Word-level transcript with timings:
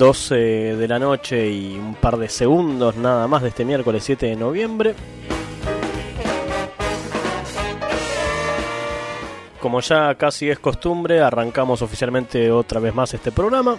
12 0.00 0.34
de 0.34 0.88
la 0.88 0.98
noche 0.98 1.50
y 1.50 1.76
un 1.76 1.94
par 1.94 2.16
de 2.16 2.30
segundos 2.30 2.96
nada 2.96 3.28
más 3.28 3.42
de 3.42 3.48
este 3.48 3.66
miércoles 3.66 4.02
7 4.02 4.28
de 4.28 4.34
noviembre. 4.34 4.94
Como 9.60 9.82
ya 9.82 10.14
casi 10.14 10.48
es 10.48 10.58
costumbre, 10.58 11.20
arrancamos 11.20 11.82
oficialmente 11.82 12.50
otra 12.50 12.80
vez 12.80 12.94
más 12.94 13.12
este 13.12 13.30
programa. 13.30 13.76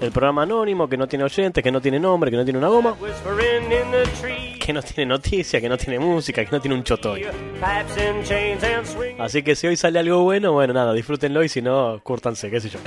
El 0.00 0.10
programa 0.10 0.44
anónimo 0.44 0.88
que 0.88 0.96
no 0.96 1.06
tiene 1.06 1.26
oyentes, 1.26 1.62
que 1.62 1.70
no 1.70 1.82
tiene 1.82 2.00
nombre, 2.00 2.30
que 2.30 2.38
no 2.38 2.44
tiene 2.44 2.58
una 2.58 2.68
goma, 2.68 2.96
que 4.58 4.72
no 4.72 4.80
tiene 4.80 5.04
noticia, 5.04 5.60
que 5.60 5.68
no 5.68 5.76
tiene 5.76 5.98
música, 5.98 6.42
que 6.46 6.50
no 6.50 6.62
tiene 6.62 6.76
un 6.76 6.82
chotoy. 6.82 7.26
Así 9.18 9.42
que 9.42 9.54
si 9.54 9.66
hoy 9.66 9.76
sale 9.76 9.98
algo 9.98 10.22
bueno, 10.22 10.52
bueno, 10.52 10.72
nada, 10.72 10.94
disfrútenlo 10.94 11.44
y 11.44 11.50
si 11.50 11.60
no, 11.60 12.00
cúrtanse, 12.02 12.50
qué 12.50 12.58
sé 12.58 12.70
yo. 12.70 12.78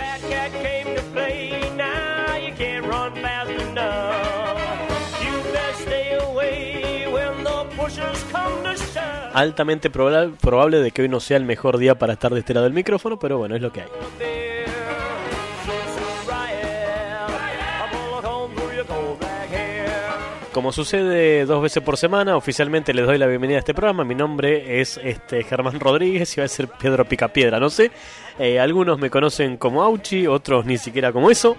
Altamente 9.34 9.90
probable, 9.90 10.78
de 10.78 10.92
que 10.92 11.02
hoy 11.02 11.10
no 11.10 11.20
sea 11.20 11.38
el 11.38 11.46
mejor 11.46 11.78
día 11.78 11.96
para 11.96 12.14
estar 12.14 12.34
de 12.34 12.42
este 12.42 12.54
lado 12.54 12.66
del 12.66 12.74
micrófono, 12.74 13.18
pero 13.18 13.40
bueno, 13.40 13.56
es 13.56 13.62
lo 13.62 13.72
que 13.72 13.82
hay. 13.82 13.88
Como 20.54 20.72
sucede 20.72 21.46
dos 21.46 21.64
veces 21.64 21.82
por 21.82 21.98
semana, 21.98 22.38
oficialmente 22.38 22.94
les 22.94 23.08
doy 23.08 23.18
la 23.18 23.26
bienvenida 23.26 23.58
a 23.58 23.60
este 23.60 23.74
programa. 23.74 24.04
Mi 24.04 24.14
nombre 24.14 24.80
es 24.80 25.00
este 25.04 25.44
Germán 25.44 25.80
Rodríguez 25.80 26.38
y 26.38 26.42
va 26.42 26.46
a 26.46 26.48
ser 26.48 26.68
Pedro 26.68 27.06
Picapiedra, 27.06 27.60
no 27.60 27.72
sé. 27.72 27.90
Eh, 28.38 28.60
algunos 28.60 29.00
me 29.00 29.10
conocen 29.10 29.58
como 29.58 29.82
Auchi, 29.82 30.28
otros 30.28 30.64
ni 30.66 30.78
siquiera 30.78 31.12
como 31.12 31.32
eso 31.32 31.58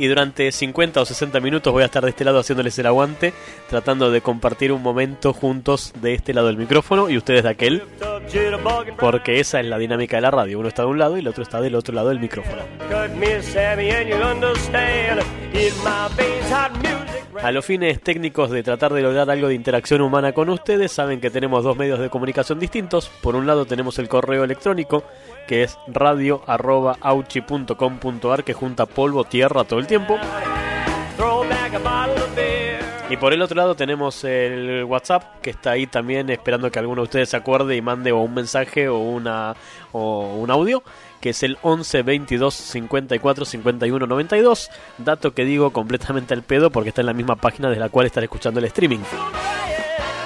y 0.00 0.06
durante 0.06 0.50
50 0.50 1.02
o 1.02 1.04
60 1.04 1.40
minutos 1.40 1.70
voy 1.70 1.82
a 1.82 1.86
estar 1.86 2.02
de 2.02 2.08
este 2.08 2.24
lado 2.24 2.38
haciéndoles 2.38 2.78
el 2.78 2.86
aguante, 2.86 3.34
tratando 3.68 4.10
de 4.10 4.22
compartir 4.22 4.72
un 4.72 4.82
momento 4.82 5.34
juntos 5.34 5.92
de 6.00 6.14
este 6.14 6.32
lado 6.32 6.46
del 6.46 6.56
micrófono 6.56 7.10
y 7.10 7.18
ustedes 7.18 7.42
de 7.42 7.50
aquel, 7.50 7.82
porque 8.98 9.40
esa 9.40 9.60
es 9.60 9.66
la 9.66 9.76
dinámica 9.76 10.16
de 10.16 10.22
la 10.22 10.30
radio, 10.30 10.58
uno 10.58 10.68
está 10.68 10.84
de 10.84 10.88
un 10.88 10.98
lado 10.98 11.18
y 11.18 11.20
el 11.20 11.28
otro 11.28 11.42
está 11.42 11.60
del 11.60 11.74
otro 11.74 11.94
lado 11.94 12.08
del 12.08 12.18
micrófono. 12.18 12.62
A 17.42 17.52
los 17.52 17.64
fines 17.64 18.00
técnicos 18.00 18.50
de 18.50 18.62
tratar 18.62 18.92
de 18.92 19.02
lograr 19.02 19.30
algo 19.30 19.48
de 19.48 19.54
interacción 19.54 20.00
humana 20.00 20.32
con 20.32 20.48
ustedes, 20.48 20.92
saben 20.92 21.20
que 21.20 21.30
tenemos 21.30 21.64
dos 21.64 21.76
medios 21.76 21.98
de 21.98 22.10
comunicación 22.10 22.58
distintos. 22.58 23.10
Por 23.22 23.34
un 23.34 23.46
lado 23.46 23.64
tenemos 23.64 23.98
el 23.98 24.08
correo 24.08 24.44
electrónico, 24.44 25.04
que 25.50 25.64
es 25.64 25.78
radio.auchi.com.ar, 25.88 28.44
que 28.44 28.52
junta 28.52 28.86
polvo, 28.86 29.24
tierra 29.24 29.64
todo 29.64 29.80
el 29.80 29.88
tiempo. 29.88 30.16
Y 33.08 33.16
por 33.16 33.32
el 33.32 33.42
otro 33.42 33.56
lado 33.56 33.74
tenemos 33.74 34.22
el 34.22 34.84
WhatsApp, 34.84 35.40
que 35.42 35.50
está 35.50 35.72
ahí 35.72 35.88
también 35.88 36.30
esperando 36.30 36.70
que 36.70 36.78
alguno 36.78 37.02
de 37.02 37.06
ustedes 37.06 37.30
se 37.30 37.36
acuerde 37.36 37.74
y 37.74 37.82
mande 37.82 38.12
o 38.12 38.20
un 38.20 38.32
mensaje 38.32 38.88
o, 38.88 38.98
una, 38.98 39.56
o 39.90 40.36
un 40.36 40.52
audio, 40.52 40.84
que 41.20 41.30
es 41.30 41.42
el 41.42 41.58
11 41.62 42.02
22 42.02 42.54
54 42.54 43.44
51 43.44 44.06
92. 44.06 44.70
Dato 44.98 45.34
que 45.34 45.44
digo 45.44 45.72
completamente 45.72 46.32
al 46.32 46.44
pedo 46.44 46.70
porque 46.70 46.90
está 46.90 47.02
en 47.02 47.06
la 47.06 47.12
misma 47.12 47.34
página 47.34 47.70
de 47.70 47.80
la 47.80 47.88
cual 47.88 48.06
estar 48.06 48.22
escuchando 48.22 48.60
el 48.60 48.66
streaming. 48.66 49.00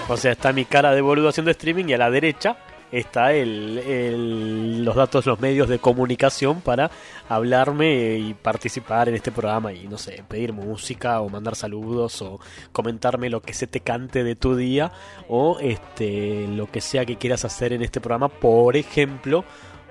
O 0.06 0.18
sea, 0.18 0.32
está 0.32 0.52
mi 0.52 0.66
cara 0.66 0.94
de 0.94 1.00
boludo 1.00 1.30
haciendo 1.30 1.50
streaming 1.50 1.86
y 1.86 1.94
a 1.94 1.98
la 1.98 2.10
derecha 2.10 2.58
está 2.92 3.32
el, 3.32 4.84
los 4.84 4.94
datos, 4.94 5.26
los 5.26 5.40
medios 5.40 5.68
de 5.68 5.78
comunicación 5.78 6.60
para 6.60 6.90
hablarme 7.28 8.16
y 8.16 8.34
participar 8.34 9.08
en 9.08 9.16
este 9.16 9.32
programa 9.32 9.72
y 9.72 9.88
no 9.88 9.98
sé, 9.98 10.22
pedir 10.28 10.52
música 10.52 11.20
o 11.20 11.28
mandar 11.28 11.56
saludos 11.56 12.22
o 12.22 12.40
comentarme 12.72 13.30
lo 13.30 13.40
que 13.42 13.54
se 13.54 13.66
te 13.66 13.80
cante 13.80 14.24
de 14.24 14.36
tu 14.36 14.56
día 14.56 14.92
o 15.28 15.58
este 15.60 16.46
lo 16.48 16.70
que 16.70 16.80
sea 16.80 17.04
que 17.04 17.16
quieras 17.16 17.44
hacer 17.44 17.72
en 17.72 17.82
este 17.82 18.00
programa, 18.00 18.28
por 18.28 18.76
ejemplo, 18.76 19.44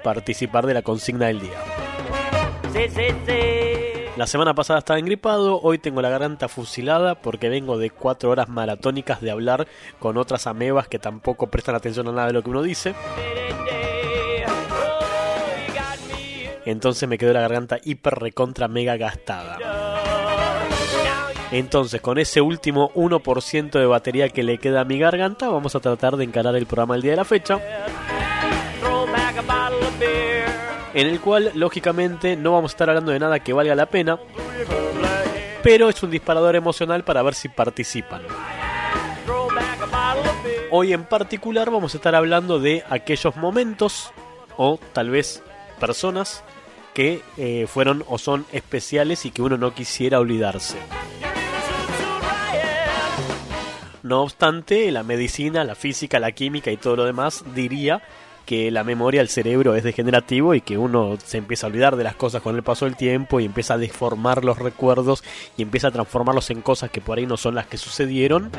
participar 0.04 0.66
de 0.66 0.74
la 0.74 0.82
consigna 0.82 1.28
del 1.28 1.42
día. 1.42 1.60
La 4.16 4.28
semana 4.28 4.54
pasada 4.54 4.78
estaba 4.78 5.00
engripado, 5.00 5.60
hoy 5.64 5.80
tengo 5.80 6.00
la 6.00 6.10
garganta 6.10 6.48
fusilada 6.48 7.16
porque 7.16 7.50
vengo 7.50 7.80
de 7.80 7.90
cuatro 7.90 8.30
horas 8.30 8.48
maratónicas 8.48 9.22
de 9.22 9.32
hablar 9.32 9.68
con 9.98 10.18
otras 10.18 10.46
amebas 10.46 10.88
que 10.88 11.00
tampoco 11.00 11.48
prestan 11.48 11.74
atención 11.74 12.08
a 12.08 12.12
nada 12.12 12.28
de 12.28 12.34
lo 12.34 12.44
que 12.44 12.52
uno 12.52 12.62
dice. 12.62 12.94
Entonces 16.66 17.10
me 17.10 17.18
quedó 17.18 17.34
la 17.34 17.42
garganta 17.42 17.80
hiper 17.84 18.14
recontra 18.14 18.68
mega 18.68 18.98
gastada. 18.98 19.58
Entonces, 21.52 22.00
con 22.00 22.18
ese 22.20 22.42
último 22.42 22.92
1% 22.94 23.72
de 23.72 23.86
batería 23.86 24.30
que 24.30 24.44
le 24.44 24.60
queda 24.60 24.82
a 24.82 24.86
mi 24.86 24.98
garganta, 25.00 25.50
vamos 25.50 25.76
a 25.76 25.80
tratar 25.80 26.18
de 26.18 26.24
encarar 26.24 26.56
el 26.56 26.68
programa 26.68 26.96
el 26.96 27.02
día 27.02 27.12
de 27.12 27.18
la 27.18 27.26
fecha 27.26 27.60
en 30.94 31.08
el 31.08 31.20
cual 31.20 31.52
lógicamente 31.56 32.36
no 32.36 32.52
vamos 32.52 32.72
a 32.72 32.74
estar 32.74 32.90
hablando 32.90 33.12
de 33.12 33.20
nada 33.20 33.40
que 33.40 33.54
valga 33.54 33.76
la 33.76 33.88
pena, 33.88 34.20
pero 35.64 35.90
es 35.90 36.02
un 36.04 36.12
disparador 36.12 36.56
emocional 36.56 37.04
para 37.04 37.24
ver 37.24 37.34
si 37.34 37.50
participan. 37.50 38.22
Hoy 40.72 40.94
en 40.94 41.06
particular 41.06 41.70
vamos 41.70 41.94
a 41.94 41.98
estar 41.98 42.16
hablando 42.16 42.60
de 42.60 42.84
aquellos 42.90 43.36
momentos 43.36 44.12
o 44.58 44.80
tal 44.94 45.10
vez 45.10 45.44
personas 45.80 46.44
que 46.94 47.22
eh, 47.38 47.66
fueron 47.68 48.04
o 48.08 48.18
son 48.18 48.46
especiales 48.52 49.26
y 49.26 49.32
que 49.32 49.42
uno 49.42 49.58
no 49.58 49.74
quisiera 49.74 50.20
olvidarse. 50.20 50.78
No 54.04 54.22
obstante, 54.22 54.92
la 54.92 55.04
medicina, 55.04 55.64
la 55.64 55.76
física, 55.76 56.20
la 56.20 56.34
química 56.34 56.72
y 56.72 56.78
todo 56.78 56.98
lo 56.98 57.06
demás 57.06 57.44
diría 57.56 58.02
que 58.46 58.72
la 58.72 58.84
memoria, 58.84 59.22
el 59.22 59.30
cerebro 59.30 59.76
es 59.76 59.84
degenerativo 59.84 60.54
y 60.54 60.62
que 60.62 60.78
uno 60.78 61.18
se 61.24 61.38
empieza 61.38 61.66
a 61.66 61.70
olvidar 61.70 61.96
de 61.96 62.04
las 62.04 62.16
cosas 62.16 62.42
con 62.42 62.56
el 62.56 62.64
paso 62.64 62.86
del 62.86 62.96
tiempo 62.96 63.40
y 63.40 63.46
empieza 63.46 63.76
a 63.76 63.78
deformar 63.78 64.44
los 64.44 64.60
recuerdos 64.60 65.24
y 65.58 65.62
empieza 65.62 65.88
a 65.88 65.92
transformarlos 65.92 66.50
en 66.50 66.62
cosas 66.62 66.92
que 66.92 67.02
por 67.02 67.18
ahí 67.18 67.26
no 67.26 67.38
son 67.38 67.56
las 67.56 67.68
que 67.68 67.78
sucedieron. 67.78 68.52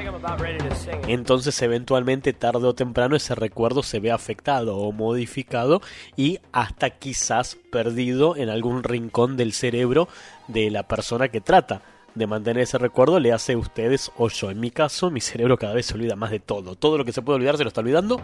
Entonces 1.06 1.60
eventualmente 1.62 2.32
tarde 2.32 2.66
o 2.66 2.74
temprano 2.74 3.16
ese 3.16 3.34
recuerdo 3.34 3.82
se 3.82 4.00
ve 4.00 4.10
afectado 4.10 4.76
o 4.76 4.92
modificado 4.92 5.82
y 6.16 6.38
hasta 6.52 6.90
quizás 6.90 7.56
perdido 7.70 8.36
en 8.36 8.48
algún 8.48 8.82
rincón 8.82 9.36
del 9.36 9.52
cerebro 9.52 10.08
de 10.48 10.70
la 10.70 10.84
persona 10.84 11.28
que 11.28 11.40
trata 11.40 11.82
de 12.14 12.26
mantener 12.26 12.62
ese 12.62 12.78
recuerdo 12.78 13.18
le 13.18 13.32
hace 13.32 13.54
a 13.54 13.58
ustedes 13.58 14.12
o 14.16 14.28
yo. 14.28 14.50
En 14.50 14.60
mi 14.60 14.70
caso, 14.70 15.10
mi 15.10 15.20
cerebro 15.20 15.58
cada 15.58 15.74
vez 15.74 15.86
se 15.86 15.94
olvida 15.94 16.14
más 16.14 16.30
de 16.30 16.40
todo. 16.40 16.76
Todo 16.76 16.96
lo 16.96 17.04
que 17.04 17.12
se 17.12 17.22
puede 17.22 17.36
olvidar 17.36 17.56
se 17.56 17.64
lo 17.64 17.68
está 17.68 17.80
olvidando 17.80 18.20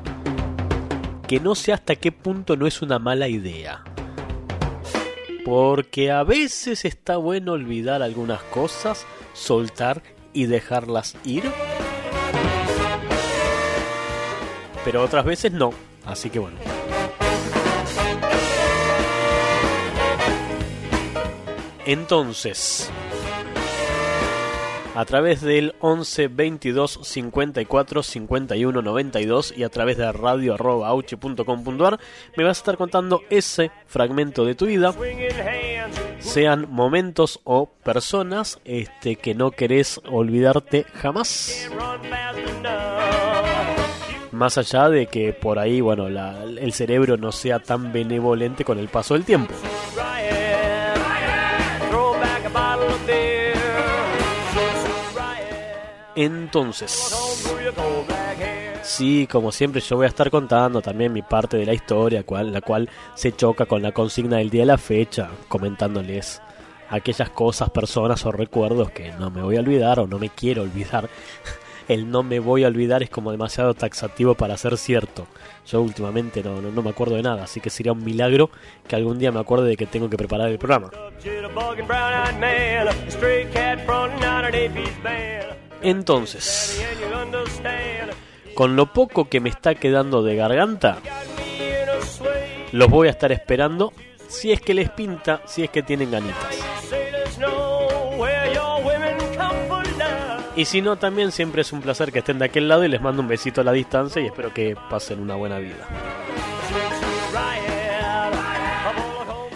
que 1.31 1.39
no 1.39 1.55
sé 1.55 1.73
hasta 1.73 1.95
qué 1.95 2.11
punto 2.11 2.57
no 2.57 2.67
es 2.67 2.83
una 2.83 2.99
mala 2.99 3.29
idea. 3.29 3.85
Porque 5.45 6.11
a 6.11 6.25
veces 6.25 6.85
está 6.85 7.19
bueno 7.19 7.53
olvidar 7.53 8.03
algunas 8.03 8.43
cosas, 8.43 9.07
soltar 9.33 10.03
y 10.33 10.47
dejarlas 10.47 11.15
ir. 11.25 11.45
Pero 14.85 15.05
otras 15.05 15.25
veces 15.25 15.53
no. 15.53 15.73
Así 16.05 16.31
que 16.31 16.41
bueno. 16.41 16.57
Entonces, 21.87 22.91
a 24.95 25.04
través 25.04 25.41
del 25.41 25.75
11 25.81 26.28
22 26.28 27.01
54 27.03 28.03
51 28.03 28.83
92 28.83 29.54
y 29.57 29.63
a 29.63 29.69
través 29.69 29.97
de 29.97 30.10
radio 30.13 30.57
me 32.37 32.45
vas 32.45 32.59
a 32.59 32.60
estar 32.60 32.77
contando 32.77 33.22
ese 33.31 33.71
fragmento 33.87 34.45
de 34.45 34.54
tu 34.54 34.66
vida. 34.66 34.95
Sean 36.19 36.66
momentos 36.71 37.41
o 37.45 37.66
personas 37.66 38.60
este, 38.65 39.16
que 39.16 39.34
no 39.34 39.51
querés 39.53 40.01
olvidarte 40.10 40.84
jamás. 40.95 41.69
Más 44.33 44.59
allá 44.59 44.89
de 44.89 45.07
que 45.07 45.33
por 45.33 45.59
ahí 45.59 45.81
bueno 45.81 46.07
el 46.07 46.72
cerebro 46.72 47.16
no 47.16 47.33
sea 47.33 47.59
tan 47.59 47.92
benevolente 47.92 48.65
con 48.65 48.78
el 48.78 48.89
paso 48.89 49.15
del 49.15 49.25
tiempo 49.25 49.54
Entonces, 56.15 57.15
sí, 58.83 59.28
como 59.30 59.53
siempre 59.53 59.80
yo 59.80 59.97
voy 59.97 60.07
a 60.07 60.09
estar 60.09 60.30
contando 60.30 60.83
también 60.83 61.12
mi 61.12 61.22
parte 61.22 61.57
de 61.57 61.66
la 61.66 61.72
historia, 61.72 62.24
cual, 62.24 62.53
la 62.53 62.60
cual 62.60 62.89
se 63.15 63.33
choca 63.33 63.66
con 63.66 63.83
la 63.83 63.92
consigna 63.92 64.39
del 64.39 64.51
día 64.51 64.62
de 64.62 64.66
la 64.66 64.78
fecha, 64.78 65.28
comentándoles 65.48 66.42
aquellas 66.89 67.30
cosas, 67.30 67.71
personas 67.71 68.27
o 68.27 68.33
recuerdos 68.33 68.91
que 68.91 69.12
no 69.12 69.30
me 69.30 69.42
voy 69.42 69.57
a 69.57 69.60
olvidar 69.60 70.01
o 70.01 70.07
no 70.07 70.18
me 70.18 70.30
quiero 70.30 70.62
olvidar. 70.62 71.09
el 71.89 72.10
no 72.10 72.22
me 72.22 72.39
voy 72.39 72.65
a 72.65 72.68
olvidar 72.68 73.03
es 73.03 73.10
como 73.10 73.30
demasiado 73.30 73.74
taxativo 73.74 74.34
para 74.34 74.56
ser 74.56 74.77
cierto. 74.77 75.27
Yo 75.66 75.80
últimamente 75.80 76.42
no, 76.42 76.60
no, 76.60 76.71
no 76.71 76.83
me 76.83 76.91
acuerdo 76.91 77.16
de 77.16 77.22
nada, 77.22 77.45
así 77.45 77.60
que 77.60 77.71
sería 77.71 77.92
un 77.92 78.04
milagro 78.04 78.51
que 78.86 78.97
algún 78.97 79.18
día 79.18 79.33
me 79.33 79.41
acuerde 79.41 79.68
de 79.68 79.77
que 79.77 79.86
tengo 79.86 80.10
que 80.10 80.16
preparar 80.16 80.48
el 80.48 80.59
programa. 80.59 80.91
Entonces, 85.82 86.84
con 88.54 88.77
lo 88.77 88.92
poco 88.92 89.28
que 89.28 89.41
me 89.41 89.48
está 89.48 89.74
quedando 89.74 90.22
de 90.22 90.36
garganta, 90.36 90.98
los 92.72 92.88
voy 92.88 93.09
a 93.09 93.10
estar 93.10 93.32
esperando 93.32 93.92
si 94.28 94.53
es 94.53 94.60
que 94.60 94.74
les 94.74 94.91
pinta, 94.91 95.42
si 95.47 95.65
es 95.65 95.71
que 95.71 95.82
tienen 95.82 96.10
ganitas. 96.10 96.56
Y 100.56 100.65
si 100.66 100.82
no, 100.82 100.97
también 100.97 101.32
siempre 101.32 101.62
es 101.62 101.72
un 101.72 101.80
placer 101.80 102.12
que 102.12 102.18
estén 102.18 102.38
de 102.38 102.44
aquel 102.44 102.68
lado 102.68 102.84
y 102.84 102.88
les 102.88 103.00
mando 103.00 103.22
un 103.22 103.28
besito 103.28 103.60
a 103.60 103.65
la 103.65 103.72
distancia 103.72 104.21
y 104.21 104.27
espero 104.27 104.53
que 104.53 104.77
pasen 104.91 105.21
una 105.21 105.34
buena 105.34 105.59
vida. 105.59 105.86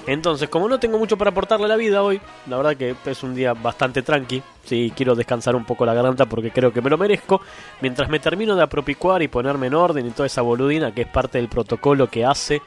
Entonces, 0.06 0.48
como 0.48 0.68
no 0.68 0.78
tengo 0.78 0.98
mucho 0.98 1.16
para 1.16 1.30
aportarle 1.30 1.64
a 1.64 1.68
la 1.68 1.76
vida 1.76 2.02
hoy, 2.02 2.20
la 2.46 2.56
verdad 2.58 2.76
que 2.76 2.94
es 3.06 3.22
un 3.22 3.34
día 3.34 3.54
bastante 3.54 4.02
tranqui. 4.02 4.42
Sí, 4.64 4.92
quiero 4.94 5.14
descansar 5.14 5.56
un 5.56 5.64
poco 5.64 5.86
la 5.86 5.94
garganta 5.94 6.26
porque 6.26 6.50
creo 6.50 6.72
que 6.72 6.82
me 6.82 6.90
lo 6.90 6.98
merezco. 6.98 7.40
Mientras 7.80 8.10
me 8.10 8.18
termino 8.18 8.54
de 8.54 8.62
apropicuar 8.62 9.22
y 9.22 9.28
ponerme 9.28 9.68
en 9.68 9.74
orden 9.74 10.06
y 10.06 10.10
toda 10.10 10.26
esa 10.26 10.42
boludina 10.42 10.92
que 10.92 11.02
es 11.02 11.08
parte 11.08 11.38
del 11.38 11.48
protocolo 11.48 12.08
que 12.08 12.24
hace 12.24 12.60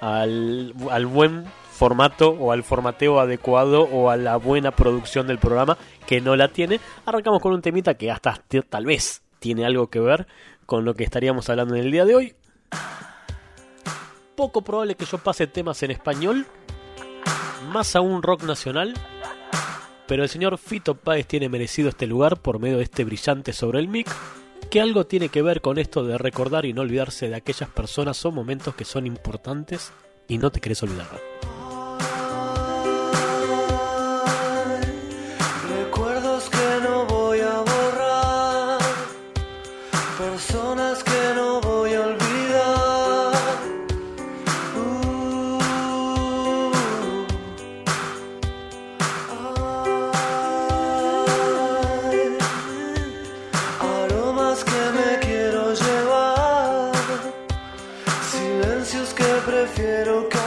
al, 0.00 0.74
al 0.90 1.06
buen 1.06 1.46
formato 1.74 2.30
o 2.30 2.52
al 2.52 2.62
formateo 2.62 3.18
adecuado 3.18 3.82
o 3.82 4.10
a 4.10 4.16
la 4.16 4.36
buena 4.36 4.70
producción 4.70 5.26
del 5.26 5.38
programa 5.38 5.76
que 6.06 6.20
no 6.20 6.36
la 6.36 6.48
tiene, 6.48 6.80
arrancamos 7.04 7.42
con 7.42 7.52
un 7.52 7.62
temita 7.62 7.94
que 7.94 8.10
hasta 8.10 8.40
tal 8.68 8.86
vez 8.86 9.22
tiene 9.40 9.66
algo 9.66 9.88
que 9.88 10.00
ver 10.00 10.26
con 10.66 10.84
lo 10.84 10.94
que 10.94 11.04
estaríamos 11.04 11.50
hablando 11.50 11.74
en 11.74 11.82
el 11.82 11.90
día 11.90 12.04
de 12.04 12.14
hoy. 12.14 12.34
Poco 14.36 14.62
probable 14.62 14.94
que 14.94 15.04
yo 15.04 15.18
pase 15.18 15.46
temas 15.46 15.82
en 15.82 15.90
español, 15.90 16.46
más 17.64 17.96
aún 17.96 18.22
rock 18.22 18.44
nacional, 18.44 18.94
pero 20.06 20.22
el 20.22 20.28
señor 20.28 20.58
Fito 20.58 20.94
Páez 20.94 21.26
tiene 21.26 21.48
merecido 21.48 21.88
este 21.88 22.06
lugar 22.06 22.40
por 22.40 22.58
medio 22.58 22.78
de 22.78 22.84
este 22.84 23.04
brillante 23.04 23.52
sobre 23.52 23.80
el 23.80 23.88
mic, 23.88 24.08
que 24.70 24.80
algo 24.80 25.06
tiene 25.06 25.28
que 25.28 25.42
ver 25.42 25.60
con 25.60 25.78
esto 25.78 26.04
de 26.04 26.18
recordar 26.18 26.64
y 26.64 26.72
no 26.72 26.82
olvidarse 26.82 27.28
de 27.28 27.36
aquellas 27.36 27.68
personas 27.70 28.24
o 28.24 28.32
momentos 28.32 28.74
que 28.74 28.84
son 28.84 29.06
importantes 29.06 29.92
y 30.28 30.38
no 30.38 30.50
te 30.50 30.60
querés 30.60 30.82
olvidar. 30.82 31.33
es 59.04 59.12
que 59.12 59.24
prefiero 59.44 60.28
que 60.30 60.43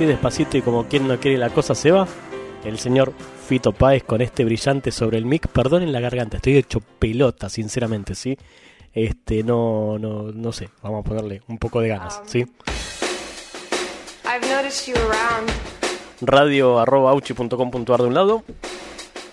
así 0.00 0.06
despacito 0.06 0.56
y 0.56 0.62
como 0.62 0.86
quien 0.86 1.06
no 1.06 1.20
quiere 1.20 1.36
la 1.36 1.50
cosa 1.50 1.74
se 1.74 1.90
va, 1.90 2.08
el 2.64 2.78
señor 2.78 3.12
Fito 3.46 3.72
Páez 3.72 4.02
con 4.02 4.22
este 4.22 4.46
brillante 4.46 4.92
sobre 4.92 5.18
el 5.18 5.26
mic. 5.26 5.46
Perdonen 5.48 5.92
la 5.92 6.00
garganta, 6.00 6.38
estoy 6.38 6.56
hecho 6.56 6.80
pelota, 6.80 7.50
sinceramente, 7.50 8.14
¿sí? 8.14 8.38
Este, 8.94 9.42
no, 9.42 9.98
no, 9.98 10.32
no 10.32 10.52
sé, 10.52 10.70
vamos 10.82 11.04
a 11.04 11.06
ponerle 11.06 11.42
un 11.48 11.58
poco 11.58 11.82
de 11.82 11.88
ganas, 11.88 12.22
¿sí? 12.24 12.46
I've 14.24 14.48
noticed 14.48 14.86
you 14.86 14.94
around. 14.96 15.50
Radio 16.22 16.78
arroba 16.78 17.10
auchi.com.ar 17.10 18.00
de 18.00 18.06
un 18.06 18.14
lado, 18.14 18.42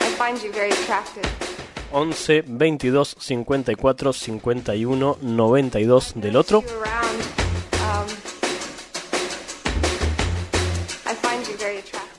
I 0.02 0.22
find 0.22 0.44
you 0.44 0.52
very 0.52 0.74
attractive. 0.74 1.26
11 1.94 2.44
22 2.46 3.16
54 3.18 4.12
51 4.12 5.18
92 5.22 6.12
del 6.18 6.36
otro. 6.36 6.62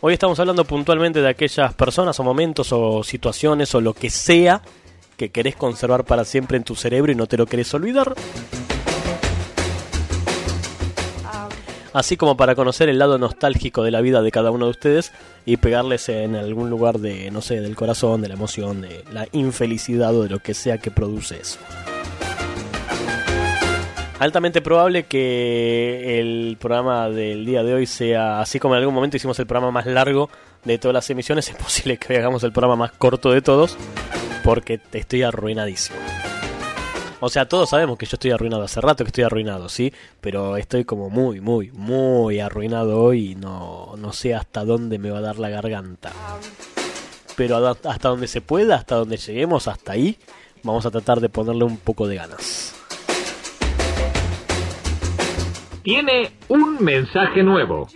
Hoy 0.01 0.13
estamos 0.13 0.39
hablando 0.39 0.65
puntualmente 0.65 1.21
de 1.21 1.29
aquellas 1.29 1.75
personas 1.75 2.21
o 2.21 2.23
momentos 2.23 2.73
o 2.73 3.03
situaciones 3.03 3.75
o 3.75 3.81
lo 3.81 3.95
que 3.95 4.11
sea 4.11 4.63
que 5.17 5.31
querés 5.31 5.57
conservar 5.57 6.05
para 6.05 6.25
siempre 6.25 6.57
en 6.57 6.63
tu 6.63 6.77
cerebro 6.77 7.11
y 7.11 7.17
no 7.17 7.27
te 7.27 7.37
lo 7.37 7.47
querés 7.47 7.75
olvidar. 7.75 8.15
Así 11.93 12.17
como 12.17 12.37
para 12.37 12.55
conocer 12.55 12.89
el 12.89 13.01
lado 13.01 13.19
nostálgico 13.19 13.83
de 13.83 13.91
la 13.91 14.01
vida 14.01 14.23
de 14.23 14.31
cada 14.31 14.53
uno 14.53 14.67
de 14.67 14.71
ustedes 14.71 15.11
y 15.45 15.57
pegarles 15.57 16.09
en 16.09 16.37
algún 16.37 16.71
lugar 16.71 17.01
de, 17.01 17.33
no 17.33 17.41
sé, 17.41 17.61
del 17.61 17.75
corazón, 17.75 18.23
de 18.23 18.29
la 18.29 18.35
emoción, 18.35 18.83
de 18.83 19.03
la 19.11 19.27
infelicidad 19.33 20.15
o 20.15 20.23
de 20.23 20.29
lo 20.29 20.39
que 20.39 20.55
sea 20.55 20.79
que 20.79 20.93
produce 20.93 21.41
eso. 21.41 21.59
Altamente 24.21 24.61
probable 24.63 25.05
que 25.05 26.19
el 26.19 26.57
programa 26.59 27.09
del 27.09 27.47
día 27.47 27.63
de 27.63 27.75
hoy 27.75 27.87
sea, 27.87 28.41
así 28.41 28.59
como 28.59 28.75
en 28.75 28.81
algún 28.81 28.95
momento 28.95 29.17
hicimos 29.17 29.39
el 29.39 29.47
programa 29.47 29.71
más 29.71 29.87
largo 29.87 30.29
de 30.65 30.77
todas 30.77 30.93
las 30.93 31.09
emisiones, 31.11 31.49
es 31.49 31.55
posible 31.57 31.99
que 31.99 32.13
hoy 32.13 32.19
hagamos 32.19 32.43
el 32.43 32.53
programa 32.53 32.75
más 32.75 32.93
corto 32.93 33.31
de 33.31 33.43
todos, 33.43 33.77
porque 34.43 34.81
estoy 34.93 35.23
arruinadísimo. 35.23 35.99
O 37.21 37.29
sea, 37.29 37.49
todos 37.49 37.71
sabemos 37.71 37.97
que 37.97 38.07
yo 38.07 38.17
estoy 38.17 38.33
arruinado, 38.33 38.65
hace 38.65 38.81
rato 38.81 39.05
que 39.05 39.09
estoy 39.09 39.23
arruinado, 39.23 39.69
¿sí? 39.69 39.93
Pero 40.21 40.57
estoy 40.57 40.85
como 40.85 41.11
muy, 41.11 41.41
muy, 41.41 41.71
muy 41.71 42.41
arruinado 42.41 43.01
hoy 43.01 43.33
y 43.33 43.35
no, 43.37 43.95
no 43.99 44.13
sé 44.13 44.35
hasta 44.35 44.65
dónde 44.65 44.99
me 44.99 45.11
va 45.11 45.19
a 45.19 45.23
dar 45.23 45.39
la 45.39 45.49
garganta. 45.49 46.13
Pero 47.37 47.65
hasta 47.69 48.09
donde 48.09 48.27
se 48.27 48.41
pueda, 48.41 48.77
hasta 48.77 48.97
donde 48.97 49.17
lleguemos, 49.17 49.69
hasta 49.69 49.93
ahí, 49.93 50.19
vamos 50.65 50.87
a 50.87 50.91
tratar 50.91 51.21
de 51.21 51.29
ponerle 51.29 51.63
un 51.63 51.77
poco 51.77 52.09
de 52.09 52.17
ganas. 52.17 52.78
Tiene 55.89 56.33
un 56.49 56.85
mensaje 56.85 57.43
nuevo. 57.43 57.89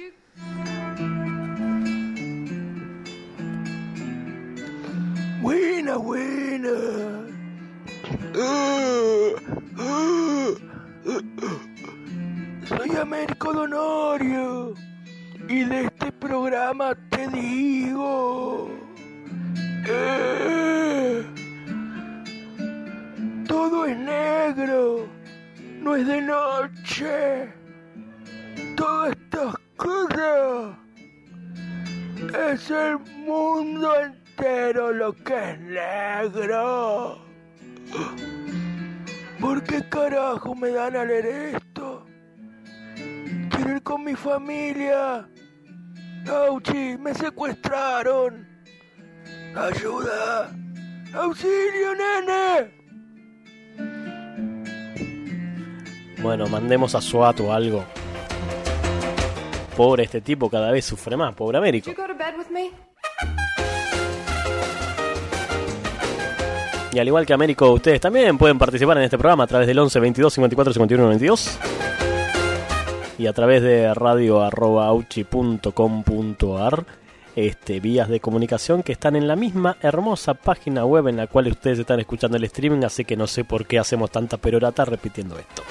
Me 40.63 40.71
dan 40.71 40.95
a 40.95 41.05
leer 41.05 41.27
esto? 41.57 42.07
Quiero 43.51 43.77
ir 43.77 43.83
con 43.83 44.05
mi 44.05 44.15
familia. 44.15 45.29
Auchi, 46.31 46.97
me 46.99 47.13
secuestraron. 47.15 48.47
Ayuda. 49.57 50.55
Auxilio, 51.15 51.95
nene. 51.97 52.71
Bueno, 56.23 56.47
mandemos 56.47 56.95
a 56.95 57.01
SWAT 57.01 57.41
o 57.41 57.53
algo. 57.53 57.85
Pobre 59.77 60.05
este 60.05 60.21
tipo, 60.21 60.49
cada 60.49 60.71
vez 60.71 60.85
sufre 60.85 61.17
más, 61.17 61.35
pobre 61.35 61.59
Américo. 61.59 61.91
Y 66.93 66.99
al 66.99 67.09
igual 67.09 67.25
que 67.25 67.33
Américo, 67.33 67.73
ustedes 67.73 68.03
también 68.03 68.37
pueden 68.37 68.59
participar 68.59 68.99
en 68.99 69.05
este 69.05 69.17
programa 69.17 69.45
a 69.45 69.47
través 69.47 69.67
del 69.67 69.79
11 69.79 69.99
22 69.99 70.35
54 70.35 70.75
51 70.75 71.05
92 71.05 71.59
y 73.19 73.27
a 73.27 73.33
través 73.33 73.63
de 73.63 73.95
radio.auchi.com.ar 73.95 76.85
este, 77.35 77.81
vías 77.81 78.11
de 78.11 78.21
comunicación 78.21 78.83
que 78.83 78.93
están 78.93 79.17
en 79.17 79.27
la 79.27 79.37
misma 79.37 79.79
hermosa 79.81 80.35
página 80.35 80.85
web 80.85 81.09
en 81.09 81.17
la 81.17 81.29
cual 81.29 81.49
ustedes 81.49 81.79
están 81.79 81.99
escuchando 81.99 82.37
el 82.37 82.45
streaming, 82.45 82.85
así 82.85 83.07
que 83.07 83.17
no 83.17 83.27
sé 83.27 83.45
por 83.45 83.65
qué 83.65 83.79
hacemos 83.79 84.11
tanta 84.11 84.37
perorata 84.37 84.85
repitiendo 84.85 85.39
esto. 85.39 85.63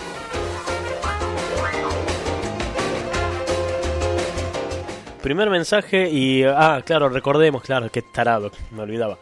Primer 5.22 5.51
mensaje 5.51 6.10
y... 6.10 6.42
Ah, 6.44 6.82
claro, 6.84 7.10
recordemos, 7.10 7.62
claro, 7.62 7.92
qué 7.92 8.01
tarado, 8.01 8.50
me 8.72 8.82
olvidaba. 8.82 9.20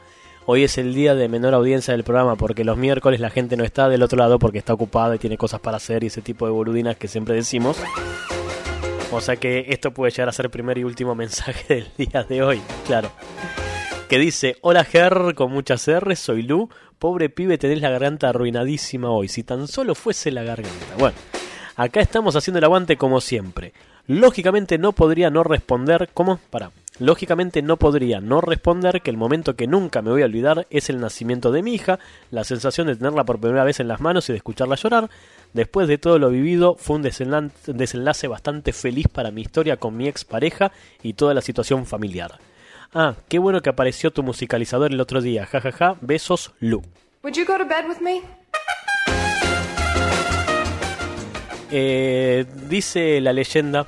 Hoy 0.52 0.64
es 0.64 0.80
el 0.80 0.96
día 0.96 1.14
de 1.14 1.30
menor 1.30 1.54
audiencia 1.54 1.92
del 1.92 2.04
programa 2.04 2.36
porque 2.36 2.64
los 2.64 2.76
miércoles 2.76 3.20
la 3.20 3.30
gente 3.30 3.56
no 3.56 3.64
está 3.64 3.88
del 3.88 4.02
otro 4.02 4.18
lado 4.18 4.40
porque 4.40 4.58
está 4.58 4.74
ocupada 4.74 5.14
y 5.14 5.20
tiene 5.20 5.38
cosas 5.38 5.60
para 5.60 5.78
hacer 5.78 6.04
y 6.04 6.08
ese 6.08 6.24
tipo 6.24 6.48
de 6.48 6.52
boludinas 6.52 6.98
que 6.98 7.08
siempre 7.08 7.36
decimos. 7.36 7.78
O 9.12 9.22
sea 9.22 9.36
que 9.36 9.68
esto 9.70 9.94
puede 9.94 10.10
llegar 10.10 10.28
a 10.28 10.32
ser 10.32 10.48
el 10.48 10.50
primer 10.50 10.80
y 10.80 10.86
último 10.86 11.14
mensaje 11.24 11.76
del 11.76 11.88
día 11.96 12.24
de 12.24 12.42
hoy, 12.42 12.64
claro. 12.88 13.12
Que 14.10 14.18
dice, 14.18 14.58
hola 14.62 14.86
Ger, 14.86 15.36
con 15.36 15.52
muchas 15.52 15.88
R, 15.88 16.16
soy 16.16 16.42
Lu. 16.42 16.68
Pobre 16.98 17.30
pibe, 17.30 17.60
tenés 17.60 17.80
la 17.80 17.92
garganta 17.92 18.30
arruinadísima 18.30 19.12
hoy. 19.12 19.28
Si 19.28 19.44
tan 19.44 19.68
solo 19.68 19.94
fuese 19.94 20.32
la 20.32 20.42
garganta. 20.42 20.96
Bueno, 20.98 21.16
acá 21.76 22.00
estamos 22.00 22.36
haciendo 22.36 22.58
el 22.58 22.66
aguante 22.66 22.98
como 22.98 23.22
siempre. 23.22 23.72
Lógicamente 24.08 24.80
no 24.80 24.94
podría 24.94 25.30
no 25.30 25.44
responder. 25.44 26.10
¿Cómo? 26.12 26.40
Para. 26.50 26.72
Lógicamente 27.00 27.62
no 27.62 27.78
podría 27.78 28.20
no 28.20 28.42
responder 28.42 29.02
que 29.02 29.10
el 29.10 29.16
momento 29.16 29.56
que 29.56 29.68
nunca 29.68 30.02
me 30.02 30.12
voy 30.12 30.22
a 30.22 30.26
olvidar 30.26 30.68
es 30.70 30.90
el 30.90 31.00
nacimiento 31.00 31.52
de 31.52 31.64
mi 31.64 31.74
hija, 31.74 31.98
la 32.30 32.44
sensación 32.44 32.88
de 32.88 32.96
tenerla 32.98 33.24
por 33.24 33.40
primera 33.40 33.64
vez 33.64 33.80
en 33.80 33.88
las 33.88 34.02
manos 34.02 34.28
y 34.28 34.34
de 34.34 34.38
escucharla 34.38 34.76
llorar. 34.76 35.10
Después 35.54 35.88
de 35.88 35.98
todo 35.98 36.20
lo 36.20 36.30
vivido, 36.30 36.76
fue 36.76 36.98
un 36.98 37.02
desenlace 37.02 38.28
bastante 38.28 38.74
feliz 38.74 39.08
para 39.08 39.32
mi 39.32 39.42
historia 39.42 39.78
con 39.78 39.96
mi 39.96 40.10
expareja 40.10 40.74
y 41.02 41.14
toda 41.14 41.34
la 41.34 41.42
situación 41.42 41.86
familiar. 41.86 42.38
Ah, 42.94 43.16
qué 43.30 43.40
bueno 43.40 43.62
que 43.62 43.70
apareció 43.70 44.12
tu 44.12 44.22
musicalizador 44.22 44.92
el 44.92 45.00
otro 45.00 45.22
día. 45.22 45.46
Ja, 45.46 45.62
ja, 45.62 45.72
ja. 45.72 45.96
Besos, 46.02 46.52
Lu. 46.60 46.82
Would 47.24 47.36
you 47.36 47.46
go 47.46 47.58
to 47.58 47.66
bed 47.66 47.88
with 47.88 48.02
me? 48.02 48.22
Eh, 51.72 52.46
dice 52.68 53.22
la 53.22 53.32
leyenda, 53.32 53.86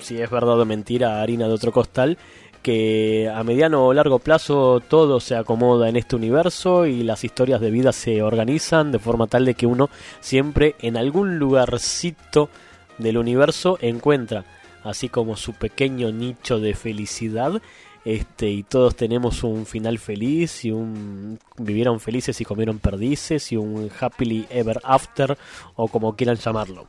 si 0.00 0.20
es 0.20 0.30
verdad 0.30 0.60
o 0.60 0.64
mentira, 0.64 1.20
harina 1.20 1.48
de 1.48 1.54
otro 1.54 1.72
costal, 1.72 2.18
que 2.66 3.30
a 3.32 3.44
mediano 3.44 3.86
o 3.86 3.94
largo 3.94 4.18
plazo 4.18 4.80
todo 4.80 5.20
se 5.20 5.36
acomoda 5.36 5.88
en 5.88 5.94
este 5.94 6.16
universo 6.16 6.84
y 6.84 7.04
las 7.04 7.22
historias 7.22 7.60
de 7.60 7.70
vida 7.70 7.92
se 7.92 8.24
organizan 8.24 8.90
de 8.90 8.98
forma 8.98 9.28
tal 9.28 9.44
de 9.44 9.54
que 9.54 9.66
uno 9.66 9.88
siempre 10.18 10.74
en 10.80 10.96
algún 10.96 11.38
lugarcito 11.38 12.50
del 12.98 13.18
universo 13.18 13.78
encuentra 13.80 14.46
así 14.82 15.08
como 15.08 15.36
su 15.36 15.52
pequeño 15.52 16.10
nicho 16.10 16.58
de 16.58 16.74
felicidad 16.74 17.62
este 18.04 18.50
y 18.50 18.64
todos 18.64 18.96
tenemos 18.96 19.44
un 19.44 19.64
final 19.64 20.00
feliz 20.00 20.64
y 20.64 20.72
un 20.72 21.38
vivieron 21.58 22.00
felices 22.00 22.40
y 22.40 22.44
comieron 22.44 22.80
perdices 22.80 23.52
y 23.52 23.56
un 23.56 23.88
happily 24.00 24.44
ever 24.50 24.80
after 24.82 25.38
o 25.76 25.86
como 25.86 26.16
quieran 26.16 26.36
llamarlo. 26.36 26.88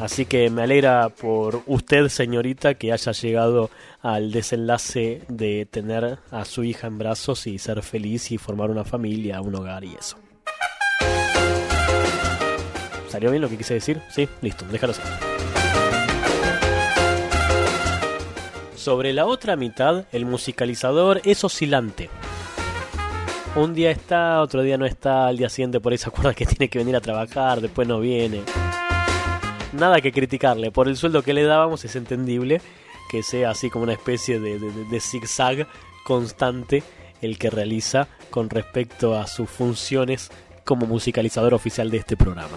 Así 0.00 0.24
que 0.24 0.48
me 0.48 0.62
alegra 0.62 1.10
por 1.10 1.62
usted, 1.66 2.08
señorita, 2.08 2.72
que 2.72 2.90
haya 2.90 3.12
llegado 3.12 3.68
al 4.02 4.32
desenlace 4.32 5.22
de 5.28 5.66
tener 5.66 6.18
a 6.30 6.44
su 6.44 6.64
hija 6.64 6.86
en 6.86 6.98
brazos 6.98 7.46
y 7.46 7.58
ser 7.58 7.82
feliz 7.82 8.30
y 8.30 8.38
formar 8.38 8.70
una 8.70 8.84
familia, 8.84 9.40
un 9.40 9.54
hogar 9.54 9.84
y 9.84 9.94
eso. 9.94 10.16
¿Salió 13.08 13.30
bien 13.30 13.42
lo 13.42 13.48
que 13.48 13.58
quise 13.58 13.74
decir? 13.74 14.00
Sí, 14.10 14.28
listo, 14.40 14.64
déjalo 14.70 14.92
así. 14.92 15.02
Sobre 18.76 19.12
la 19.12 19.26
otra 19.26 19.56
mitad, 19.56 20.06
el 20.12 20.24
musicalizador 20.24 21.20
es 21.24 21.44
oscilante. 21.44 22.08
Un 23.56 23.74
día 23.74 23.90
está, 23.90 24.40
otro 24.40 24.62
día 24.62 24.78
no 24.78 24.86
está, 24.86 25.26
al 25.26 25.36
día 25.36 25.48
siguiente 25.48 25.80
por 25.80 25.92
ahí 25.92 25.98
se 25.98 26.08
acuerda 26.08 26.34
que 26.34 26.46
tiene 26.46 26.68
que 26.68 26.78
venir 26.78 26.96
a 26.96 27.00
trabajar, 27.00 27.60
después 27.60 27.86
no 27.86 28.00
viene 28.00 28.42
nada 29.72 30.00
que 30.00 30.12
criticarle. 30.12 30.70
Por 30.70 30.88
el 30.88 30.96
sueldo 30.96 31.22
que 31.22 31.34
le 31.34 31.44
dábamos 31.44 31.84
es 31.84 31.96
entendible. 31.96 32.60
Que 33.10 33.22
sea 33.22 33.50
así 33.50 33.70
como 33.70 33.82
una 33.84 33.92
especie 33.94 34.38
de, 34.38 34.58
de, 34.58 34.70
de- 34.70 34.84
de 34.84 35.00
zigzag 35.00 35.66
constante 36.04 36.82
el 37.20 37.38
que 37.38 37.50
realiza 37.50 38.08
con 38.30 38.48
respecto 38.48 39.18
a 39.18 39.26
sus 39.26 39.50
funciones 39.50 40.30
como 40.64 40.86
musicalizador 40.86 41.52
oficial 41.54 41.90
de 41.90 41.98
este 41.98 42.16
programa. 42.16 42.56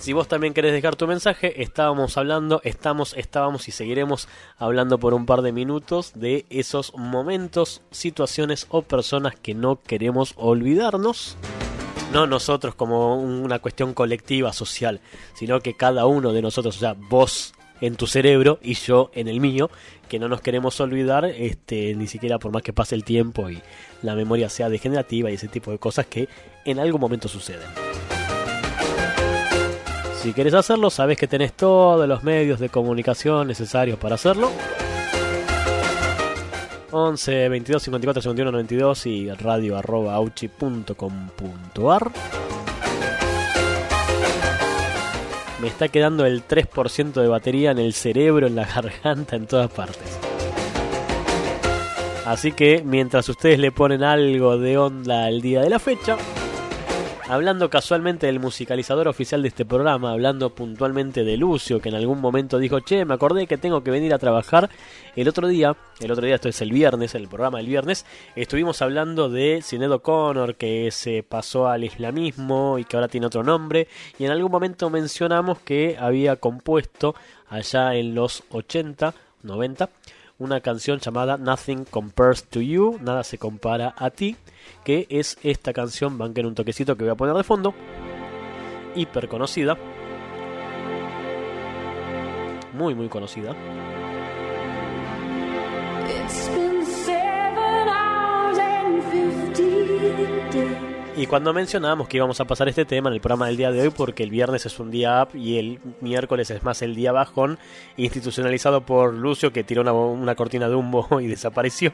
Si 0.00 0.14
vos 0.14 0.26
también 0.28 0.54
querés 0.54 0.72
dejar 0.72 0.96
tu 0.96 1.06
mensaje, 1.06 1.62
estábamos 1.62 2.16
hablando, 2.16 2.62
estamos, 2.64 3.14
estábamos 3.16 3.68
y 3.68 3.72
seguiremos 3.72 4.28
hablando 4.58 4.98
por 4.98 5.12
un 5.12 5.26
par 5.26 5.42
de 5.42 5.52
minutos 5.52 6.12
de 6.14 6.46
esos 6.48 6.94
momentos, 6.96 7.82
situaciones 7.90 8.66
o 8.70 8.82
personas 8.82 9.34
que 9.36 9.54
no 9.54 9.76
queremos 9.80 10.32
olvidarnos. 10.36 11.36
No 12.12 12.26
nosotros 12.26 12.74
como 12.74 13.16
una 13.16 13.60
cuestión 13.60 13.94
colectiva, 13.94 14.52
social, 14.52 15.00
sino 15.34 15.60
que 15.60 15.74
cada 15.74 16.06
uno 16.06 16.32
de 16.32 16.42
nosotros, 16.42 16.76
o 16.76 16.80
sea, 16.80 16.94
vos 16.98 17.54
en 17.80 17.96
tu 17.96 18.06
cerebro 18.06 18.58
y 18.62 18.74
yo 18.74 19.10
en 19.14 19.28
el 19.28 19.40
mío, 19.40 19.70
que 20.08 20.18
no 20.18 20.28
nos 20.28 20.40
queremos 20.40 20.80
olvidar, 20.80 21.24
este, 21.24 21.94
ni 21.94 22.06
siquiera 22.06 22.38
por 22.38 22.52
más 22.52 22.62
que 22.62 22.72
pase 22.72 22.94
el 22.94 23.04
tiempo 23.04 23.48
y 23.48 23.62
la 24.02 24.14
memoria 24.14 24.48
sea 24.48 24.68
degenerativa 24.68 25.30
y 25.30 25.34
ese 25.34 25.48
tipo 25.48 25.70
de 25.70 25.78
cosas 25.78 26.06
que 26.06 26.28
en 26.64 26.78
algún 26.78 27.00
momento 27.00 27.28
suceden. 27.28 27.68
Si 30.20 30.34
quieres 30.34 30.52
hacerlo, 30.52 30.90
sabes 30.90 31.16
que 31.16 31.26
tenés 31.26 31.54
todos 31.54 32.06
los 32.06 32.22
medios 32.22 32.60
de 32.60 32.68
comunicación 32.68 33.48
necesarios 33.48 33.98
para 33.98 34.16
hacerlo. 34.16 34.50
11 36.90 37.48
22 37.48 37.82
54 37.82 38.22
51 38.22 38.52
92 38.52 39.06
y 39.06 39.30
radio 39.30 39.76
arroba 39.76 40.14
auchi.com.ar. 40.14 42.10
Me 45.60 45.68
está 45.68 45.88
quedando 45.88 46.24
el 46.24 46.46
3% 46.46 47.12
de 47.12 47.28
batería 47.28 47.70
en 47.70 47.78
el 47.78 47.92
cerebro, 47.92 48.46
en 48.46 48.56
la 48.56 48.64
garganta, 48.74 49.36
en 49.36 49.46
todas 49.46 49.70
partes. 49.70 50.18
Así 52.26 52.52
que 52.52 52.82
mientras 52.84 53.28
ustedes 53.28 53.58
le 53.58 53.72
ponen 53.72 54.02
algo 54.02 54.58
de 54.58 54.78
onda 54.78 55.24
al 55.24 55.40
día 55.40 55.60
de 55.60 55.70
la 55.70 55.78
fecha, 55.78 56.16
hablando 57.30 57.70
casualmente 57.70 58.26
del 58.26 58.40
musicalizador 58.40 59.06
oficial 59.06 59.42
de 59.42 59.48
este 59.48 59.64
programa, 59.64 60.10
hablando 60.10 60.52
puntualmente 60.52 61.22
de 61.22 61.36
Lucio, 61.36 61.80
que 61.80 61.88
en 61.88 61.94
algún 61.94 62.20
momento 62.20 62.58
dijo, 62.58 62.80
che, 62.80 63.04
me 63.04 63.14
acordé 63.14 63.46
que 63.46 63.56
tengo 63.56 63.84
que 63.84 63.92
venir 63.92 64.12
a 64.12 64.18
trabajar. 64.18 64.68
El 65.14 65.28
otro 65.28 65.46
día, 65.46 65.76
el 66.00 66.10
otro 66.10 66.26
día, 66.26 66.34
esto 66.34 66.48
es 66.48 66.60
el 66.60 66.72
viernes, 66.72 67.14
el 67.14 67.28
programa 67.28 67.58
del 67.58 67.68
viernes, 67.68 68.04
estuvimos 68.34 68.82
hablando 68.82 69.28
de 69.28 69.62
Sinead 69.62 69.92
O'Connor, 69.92 70.56
que 70.56 70.90
se 70.90 71.22
pasó 71.22 71.68
al 71.68 71.84
islamismo 71.84 72.80
y 72.80 72.84
que 72.84 72.96
ahora 72.96 73.06
tiene 73.06 73.28
otro 73.28 73.44
nombre, 73.44 73.86
y 74.18 74.24
en 74.24 74.32
algún 74.32 74.50
momento 74.50 74.90
mencionamos 74.90 75.60
que 75.60 75.96
había 76.00 76.34
compuesto 76.34 77.14
allá 77.48 77.94
en 77.94 78.16
los 78.16 78.42
80, 78.50 79.14
90, 79.44 79.88
una 80.40 80.60
canción 80.60 80.98
llamada 80.98 81.36
Nothing 81.36 81.84
Compares 81.84 82.42
to 82.44 82.60
You, 82.60 82.98
nada 83.00 83.22
se 83.22 83.38
compara 83.38 83.94
a 83.96 84.10
ti, 84.10 84.36
que 84.84 85.06
es 85.08 85.38
esta 85.44 85.72
canción, 85.72 86.18
banquen 86.18 86.46
un 86.46 86.56
toquecito 86.56 86.96
que 86.96 87.04
voy 87.04 87.12
a 87.12 87.14
poner 87.14 87.36
de 87.36 87.44
fondo, 87.44 87.74
hiper 88.96 89.28
conocida, 89.28 89.78
muy 92.72 92.96
muy 92.96 93.08
conocida. 93.08 93.54
It's 96.12 96.48
been. 96.48 96.70
Y 101.16 101.26
cuando 101.26 101.52
mencionábamos 101.52 102.08
que 102.08 102.16
íbamos 102.16 102.40
a 102.40 102.44
pasar 102.44 102.68
este 102.68 102.84
tema 102.84 103.08
en 103.08 103.14
el 103.14 103.20
programa 103.20 103.46
del 103.48 103.56
día 103.56 103.72
de 103.72 103.82
hoy, 103.82 103.90
porque 103.90 104.22
el 104.22 104.30
viernes 104.30 104.64
es 104.64 104.78
un 104.78 104.90
día 104.90 105.22
up 105.22 105.36
y 105.36 105.58
el 105.58 105.80
miércoles 106.00 106.50
es 106.50 106.62
más 106.62 106.82
el 106.82 106.94
día 106.94 107.12
bajón, 107.12 107.58
institucionalizado 107.96 108.86
por 108.86 109.12
Lucio 109.12 109.52
que 109.52 109.64
tiró 109.64 109.82
una, 109.82 110.34
cortina 110.34 110.68
de 110.68 110.76
humo 110.76 111.06
y 111.20 111.26
desapareció. 111.26 111.92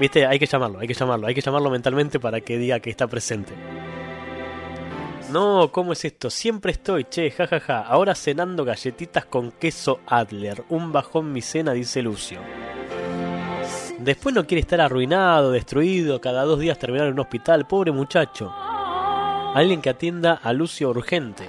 Viste, 0.00 0.26
hay 0.26 0.38
que 0.38 0.46
llamarlo, 0.46 0.78
hay 0.78 0.88
que 0.88 0.94
llamarlo, 0.94 1.26
hay 1.26 1.34
que 1.34 1.40
llamarlo 1.40 1.70
mentalmente 1.70 2.18
para 2.18 2.40
que 2.40 2.58
diga 2.58 2.80
que 2.80 2.90
está 2.90 3.06
presente. 3.06 3.52
No, 5.30 5.70
¿cómo 5.72 5.92
es 5.92 6.04
esto? 6.04 6.30
Siempre 6.30 6.72
estoy, 6.72 7.04
che, 7.04 7.30
jajaja. 7.30 7.80
Ahora 7.80 8.14
cenando 8.14 8.64
galletitas 8.64 9.26
con 9.26 9.52
queso 9.52 10.00
Adler. 10.06 10.64
Un 10.68 10.92
bajón 10.92 11.32
mi 11.32 11.42
cena, 11.42 11.72
dice 11.72 12.00
Lucio. 12.00 12.38
Después 13.98 14.34
no 14.34 14.46
quiere 14.46 14.60
estar 14.60 14.80
arruinado, 14.80 15.52
destruido, 15.52 16.20
cada 16.20 16.44
dos 16.44 16.60
días 16.60 16.78
terminar 16.78 17.06
en 17.06 17.14
un 17.14 17.20
hospital. 17.20 17.66
Pobre 17.66 17.92
muchacho. 17.92 18.52
Alguien 19.54 19.80
que 19.80 19.90
atienda 19.90 20.34
a 20.42 20.52
Lucio 20.52 20.90
urgente. 20.90 21.48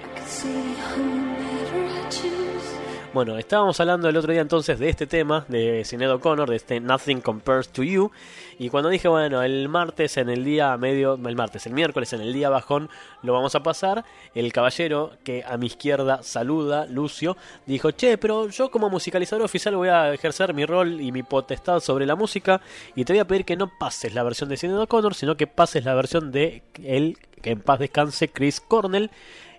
Bueno, 3.17 3.36
estábamos 3.39 3.80
hablando 3.80 4.08
el 4.08 4.15
otro 4.15 4.32
día 4.32 4.41
entonces 4.41 4.77
de 4.77 4.89
este 4.89 5.08
tema, 5.08 5.43
de 5.47 5.84
Sinead 5.84 6.12
O'Connor, 6.12 6.47
de 6.51 6.56
este 6.56 6.80
Nothing 6.80 7.19
Compares 7.19 7.69
to 7.69 7.82
You. 7.82 8.12
Y 8.60 8.69
cuando 8.69 8.89
dije, 8.89 9.08
bueno, 9.08 9.41
el 9.41 9.67
martes 9.69 10.17
en 10.17 10.30
el 10.30 10.45
día 10.45 10.77
medio, 10.77 11.15
el 11.15 11.36
martes, 11.36 11.65
el 11.65 11.73
miércoles 11.73 12.13
en 12.13 12.21
el 12.21 12.32
día 12.32 12.51
bajón, 12.51 12.91
lo 13.23 13.34
vamos 13.34 13.56
a 13.56 13.63
pasar, 13.63 14.06
el 14.36 14.53
caballero 14.53 15.13
que 15.23 15.43
a 15.43 15.58
mi 15.58 15.65
izquierda 15.65 16.21
saluda, 16.21 16.86
Lucio, 16.86 17.38
dijo, 17.65 17.89
che, 17.89 18.19
pero 18.19 18.49
yo 18.49 18.69
como 18.69 18.88
musicalizador 18.88 19.43
oficial 19.43 19.75
voy 19.75 19.89
a 19.89 20.13
ejercer 20.13 20.53
mi 20.53 20.67
rol 20.67 21.01
y 21.01 21.12
mi 21.12 21.23
potestad 21.23 21.80
sobre 21.80 22.06
la 22.06 22.15
música 22.15 22.62
y 22.95 23.03
te 23.03 23.13
voy 23.13 23.19
a 23.21 23.25
pedir 23.25 23.45
que 23.45 23.58
no 23.58 23.71
pases 23.80 24.13
la 24.13 24.21
versión 24.21 24.47
de 24.47 24.58
Sinead 24.58 24.82
O'Connor, 24.82 25.15
sino 25.15 25.36
que 25.36 25.47
pases 25.47 25.86
la 25.86 25.95
versión 25.95 26.32
de 26.32 26.62
el 26.84 27.17
que 27.41 27.51
en 27.51 27.62
paz 27.62 27.80
descanse 27.80 28.30
Chris 28.30 28.62
Cornell. 28.62 29.10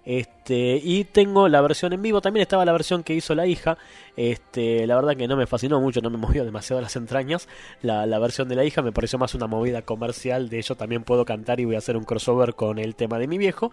Este, 0.08 0.80
y 0.82 1.04
tengo 1.04 1.50
la 1.50 1.60
versión 1.60 1.92
en 1.92 2.00
vivo, 2.00 2.22
también 2.22 2.40
estaba 2.40 2.64
la 2.64 2.72
versión 2.72 3.02
que 3.02 3.12
hizo 3.12 3.34
la 3.34 3.46
hija. 3.46 3.76
Este, 4.16 4.86
la 4.86 4.96
verdad 4.96 5.14
que 5.14 5.28
no 5.28 5.36
me 5.36 5.46
fascinó 5.46 5.82
mucho, 5.82 6.00
no 6.00 6.08
me 6.08 6.16
movió 6.16 6.46
demasiado 6.46 6.80
las 6.80 6.96
entrañas. 6.96 7.46
La, 7.82 8.18
versión 8.18 8.48
de 8.48 8.56
la 8.56 8.64
hija 8.64 8.80
me 8.80 8.90
pareció 8.90 9.18
más 9.18 9.34
una 9.34 9.46
movida 9.46 9.82
comercial. 9.82 10.48
De 10.48 10.56
ello 10.60 10.76
también 10.76 11.04
puedo 11.04 11.26
cantar 11.26 11.60
y 11.60 11.66
voy 11.66 11.74
a 11.74 11.78
hacer 11.78 11.98
un 11.98 12.04
crossover 12.04 12.54
con 12.54 12.78
el 12.78 12.94
tema 12.94 13.18
de 13.18 13.26
mi 13.26 13.36
viejo. 13.36 13.70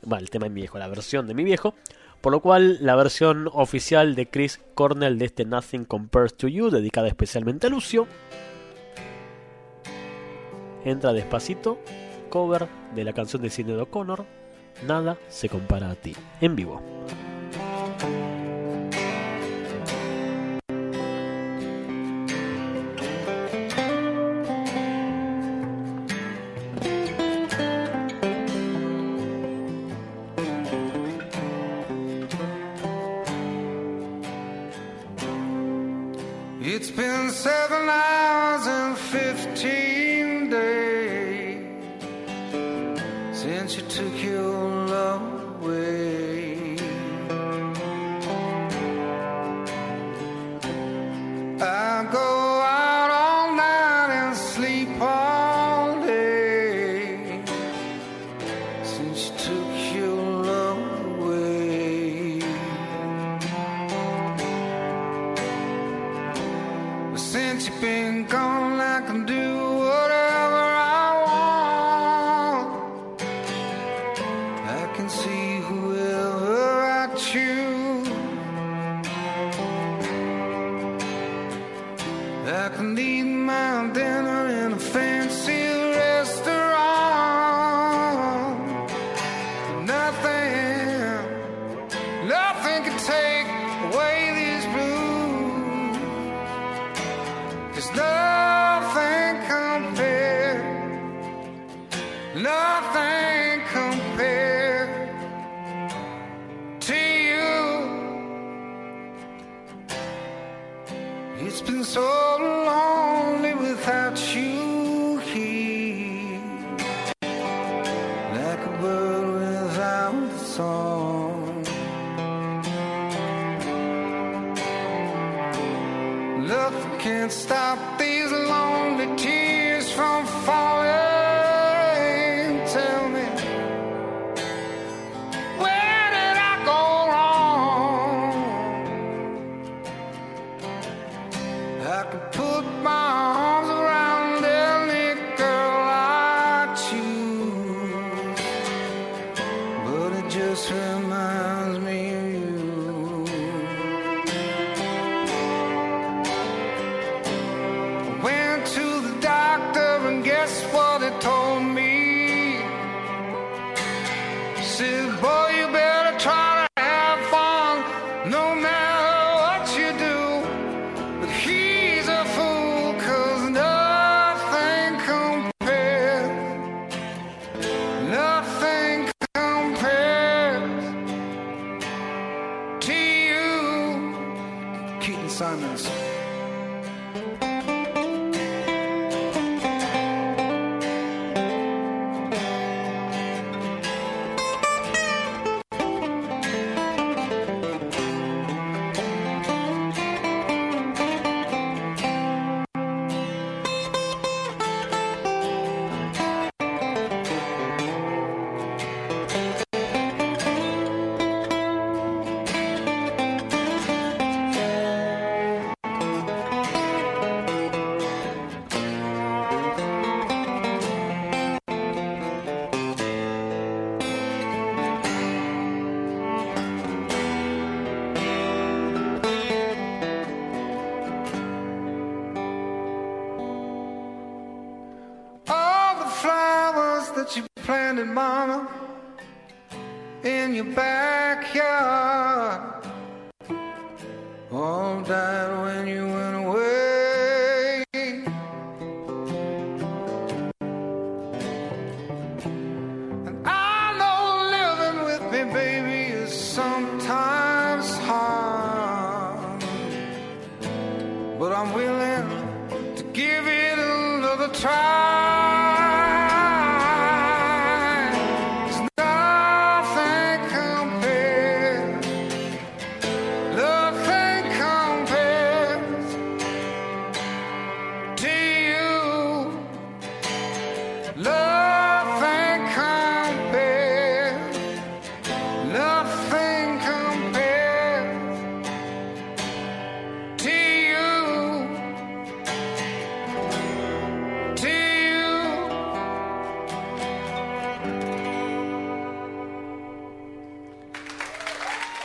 Bueno, 0.00 0.22
el 0.22 0.30
tema 0.30 0.44
de 0.44 0.50
mi 0.50 0.62
viejo, 0.62 0.78
la 0.78 0.88
versión 0.88 1.26
de 1.26 1.34
mi 1.34 1.44
viejo. 1.44 1.74
Por 2.22 2.32
lo 2.32 2.40
cual, 2.40 2.78
la 2.80 2.96
versión 2.96 3.50
oficial 3.52 4.14
de 4.14 4.30
Chris 4.30 4.62
Cornell 4.74 5.18
de 5.18 5.26
este 5.26 5.44
Nothing 5.44 5.84
Compares 5.84 6.34
to 6.34 6.48
You, 6.48 6.70
dedicada 6.70 7.08
especialmente 7.08 7.66
a 7.66 7.70
Lucio, 7.70 8.06
entra 10.86 11.12
despacito, 11.12 11.78
cover 12.30 12.68
de 12.94 13.04
la 13.04 13.12
canción 13.12 13.42
de 13.42 13.50
Sinead 13.50 13.80
O'Connor, 13.80 14.24
Nada 14.82 15.16
se 15.28 15.48
compara 15.48 15.90
a 15.90 15.94
ti, 15.94 16.14
en 16.40 16.56
vivo. 16.56 16.82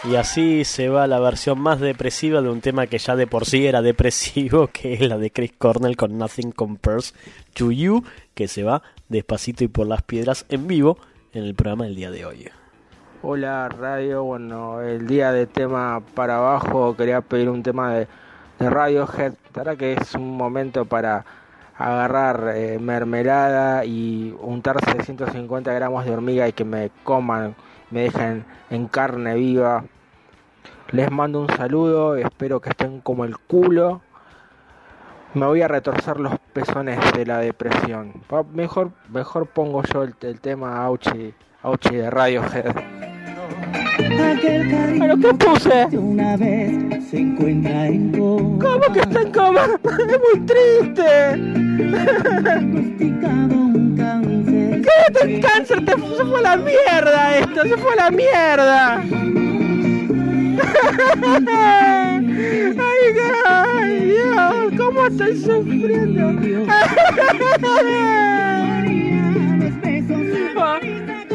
Y 0.09 0.15
así 0.15 0.65
se 0.65 0.89
va 0.89 1.05
la 1.05 1.19
versión 1.19 1.59
más 1.59 1.79
depresiva 1.79 2.41
de 2.41 2.49
un 2.49 2.61
tema 2.61 2.87
que 2.87 2.97
ya 2.97 3.15
de 3.15 3.27
por 3.27 3.45
sí 3.45 3.67
era 3.67 3.83
depresivo, 3.83 4.67
que 4.73 4.95
es 4.95 5.01
la 5.01 5.19
de 5.19 5.29
Chris 5.29 5.53
Cornell 5.55 5.97
con 5.97 6.17
Nothing 6.17 6.51
Compares 6.51 7.13
to 7.53 7.69
You, 7.69 8.03
que 8.33 8.47
se 8.47 8.63
va 8.63 8.81
despacito 9.07 9.63
y 9.63 9.67
por 9.67 9.85
las 9.85 10.01
piedras 10.01 10.47
en 10.49 10.65
vivo 10.65 10.97
en 11.31 11.43
el 11.43 11.53
programa 11.53 11.83
del 11.83 11.95
día 11.95 12.09
de 12.09 12.25
hoy. 12.25 12.49
Hola 13.21 13.69
radio, 13.69 14.23
bueno, 14.23 14.81
el 14.81 15.05
día 15.05 15.31
de 15.31 15.45
tema 15.45 16.01
para 16.15 16.37
abajo 16.37 16.97
quería 16.97 17.21
pedir 17.21 17.47
un 17.47 17.61
tema 17.61 17.93
de, 17.93 18.07
de 18.57 18.67
Radiohead, 18.67 19.33
verdad 19.53 19.77
que 19.77 19.93
es 19.93 20.15
un 20.15 20.35
momento 20.35 20.85
para 20.85 21.23
agarrar 21.77 22.53
eh, 22.55 22.79
mermelada 22.79 23.85
y 23.85 24.35
untarse 24.41 25.03
150 25.03 25.71
gramos 25.71 26.03
de 26.03 26.11
hormiga 26.11 26.47
y 26.47 26.53
que 26.53 26.65
me 26.65 26.89
coman, 27.03 27.53
me 27.91 28.01
dejen 28.01 28.43
en 28.71 28.87
carne 28.87 29.35
viva. 29.35 29.83
Les 30.91 31.11
mando 31.11 31.41
un 31.41 31.49
saludo, 31.49 32.15
espero 32.15 32.59
que 32.59 32.69
estén 32.69 32.99
como 33.01 33.23
el 33.23 33.37
culo. 33.37 34.01
Me 35.35 35.45
voy 35.45 35.61
a 35.61 35.67
retorcer 35.67 36.19
los 36.19 36.33
pezones 36.51 36.97
de 37.13 37.27
la 37.27 37.37
depresión. 37.37 38.23
Mejor, 38.53 38.91
mejor 39.09 39.45
pongo 39.45 39.83
yo 39.83 40.01
el, 40.01 40.15
el 40.21 40.41
tema 40.41 40.83
Auchi, 40.83 41.35
Auchi 41.61 41.95
de 41.95 42.09
Radiohead. 42.09 42.75
¿Pero 43.97 45.17
qué 45.17 45.33
puse? 45.35 45.85
Una 45.95 46.35
vez 46.37 47.07
se 47.11 47.19
encuentra 47.19 47.85
en 47.85 48.11
coma. 48.11 48.65
¿Cómo 48.65 48.93
que 48.93 48.99
está 49.01 49.21
en 49.21 49.31
coma? 49.31 49.67
Es 50.09 50.19
muy 50.19 50.45
triste. 50.47 51.05
¿Qué? 54.81 55.13
Te 55.13 55.39
cáncer, 55.39 55.85
te, 55.85 55.91
se 55.91 56.25
fue 56.25 56.39
a 56.39 56.41
la 56.41 56.57
mierda 56.57 57.37
esto, 57.37 57.61
se 57.63 57.77
fue 57.77 57.93
a 57.93 57.95
la 57.95 58.11
mierda. 58.11 59.58
Ay, 62.77 64.05
Dios, 64.05 64.73
¿cómo 64.77 65.07
estoy 65.07 65.37
sufriendo? 65.39 66.31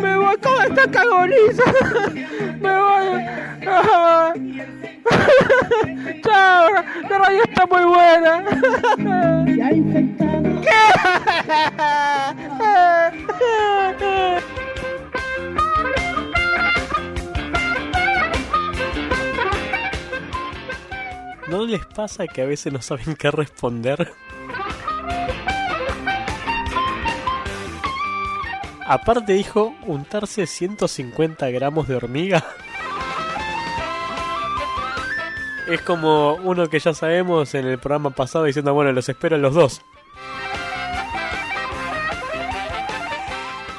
Me 0.00 0.16
voy 0.16 0.37
con 0.38 0.62
esta 0.68 0.90
cagoniza. 0.90 1.64
Me 2.60 2.78
voy. 2.80 3.24
Chao, 6.22 6.68
la 7.08 7.18
radio 7.18 7.42
está 7.44 7.66
muy 7.66 7.84
buena. 7.84 8.44
¿Qué? 13.98 14.43
¿No 21.54 21.64
les 21.64 21.86
pasa 21.86 22.26
que 22.26 22.42
a 22.42 22.46
veces 22.46 22.72
no 22.72 22.82
saben 22.82 23.14
qué 23.14 23.30
responder? 23.30 24.12
Aparte 28.84 29.34
dijo 29.34 29.72
untarse 29.86 30.48
150 30.48 31.48
gramos 31.50 31.86
de 31.86 31.94
hormiga. 31.94 32.44
Es 35.68 35.80
como 35.82 36.34
uno 36.34 36.68
que 36.68 36.80
ya 36.80 36.92
sabemos 36.92 37.54
en 37.54 37.66
el 37.66 37.78
programa 37.78 38.10
pasado 38.10 38.46
diciendo, 38.46 38.74
bueno, 38.74 38.90
los 38.90 39.08
espero 39.08 39.36
a 39.36 39.38
los 39.38 39.54
dos. 39.54 39.80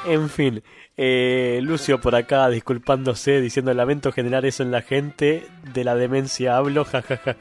En 0.06 0.30
fin, 0.30 0.62
eh, 0.96 1.60
Lucio 1.62 2.00
por 2.00 2.14
acá 2.14 2.48
disculpándose, 2.48 3.40
diciendo 3.40 3.72
lamento 3.74 4.12
generar 4.12 4.46
eso 4.46 4.62
en 4.62 4.70
la 4.70 4.82
gente, 4.82 5.46
de 5.74 5.84
la 5.84 5.94
demencia 5.94 6.56
hablo, 6.56 6.84
jajaja. 6.84 7.36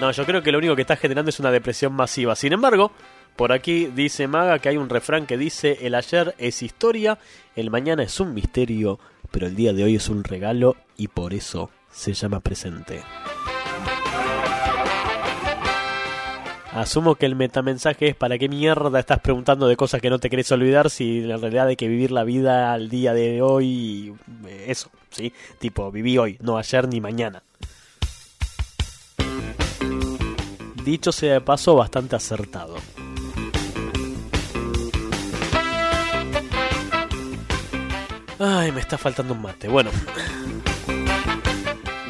No, 0.00 0.12
yo 0.12 0.24
creo 0.24 0.42
que 0.42 0.52
lo 0.52 0.58
único 0.58 0.76
que 0.76 0.82
está 0.82 0.96
generando 0.96 1.30
es 1.30 1.40
una 1.40 1.50
depresión 1.50 1.92
masiva. 1.92 2.36
Sin 2.36 2.52
embargo, 2.52 2.92
por 3.36 3.52
aquí 3.52 3.86
dice 3.86 4.28
Maga 4.28 4.58
que 4.58 4.68
hay 4.68 4.76
un 4.76 4.88
refrán 4.88 5.26
que 5.26 5.36
dice, 5.36 5.78
el 5.82 5.94
ayer 5.94 6.34
es 6.38 6.62
historia, 6.62 7.18
el 7.56 7.70
mañana 7.70 8.04
es 8.04 8.20
un 8.20 8.34
misterio, 8.34 8.98
pero 9.30 9.46
el 9.46 9.56
día 9.56 9.72
de 9.72 9.84
hoy 9.84 9.96
es 9.96 10.08
un 10.08 10.24
regalo 10.24 10.76
y 10.96 11.08
por 11.08 11.34
eso 11.34 11.70
se 11.90 12.14
llama 12.14 12.40
presente. 12.40 13.02
Asumo 16.80 17.16
que 17.16 17.26
el 17.26 17.34
metamensaje 17.34 18.10
es 18.10 18.14
para 18.14 18.38
qué 18.38 18.48
mierda 18.48 19.00
estás 19.00 19.18
preguntando 19.18 19.66
de 19.66 19.76
cosas 19.76 20.00
que 20.00 20.10
no 20.10 20.20
te 20.20 20.30
querés 20.30 20.52
olvidar 20.52 20.90
si 20.90 21.28
en 21.28 21.40
realidad 21.40 21.66
hay 21.66 21.74
que 21.74 21.88
vivir 21.88 22.12
la 22.12 22.22
vida 22.22 22.72
al 22.72 22.88
día 22.88 23.12
de 23.12 23.42
hoy, 23.42 24.14
eh, 24.46 24.66
eso, 24.68 24.88
¿sí? 25.10 25.32
Tipo, 25.58 25.90
viví 25.90 26.18
hoy, 26.18 26.38
no 26.40 26.56
ayer 26.56 26.86
ni 26.86 27.00
mañana. 27.00 27.42
Dicho 30.84 31.10
sea 31.10 31.34
de 31.34 31.40
paso, 31.40 31.74
bastante 31.74 32.14
acertado. 32.14 32.76
Ay, 38.38 38.70
me 38.70 38.80
está 38.80 38.96
faltando 38.96 39.34
un 39.34 39.42
mate. 39.42 39.66
Bueno. 39.66 39.90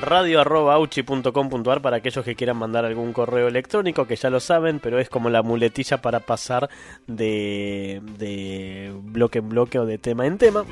radio.auchi.com.ar 0.09 1.83
para 1.83 1.99
aquellos 1.99 2.25
que 2.25 2.35
quieran 2.35 2.57
mandar 2.57 2.85
algún 2.85 3.13
correo 3.13 3.47
electrónico, 3.47 4.07
que 4.07 4.17
ya 4.17 4.31
lo 4.31 4.41
saben, 4.41 4.81
pero 4.81 4.99
es 4.99 5.09
como 5.11 5.29
la 5.29 5.43
muletilla 5.43 6.01
para 6.01 6.21
pasar 6.21 6.71
de, 7.07 8.01
de 8.19 8.93
bloque 9.03 9.41
en 9.41 9.49
bloque 9.51 9.79
o 9.79 9.87
de 9.87 9.99
tema 9.99 10.27
en 10.27 10.39
tema. 10.39 10.65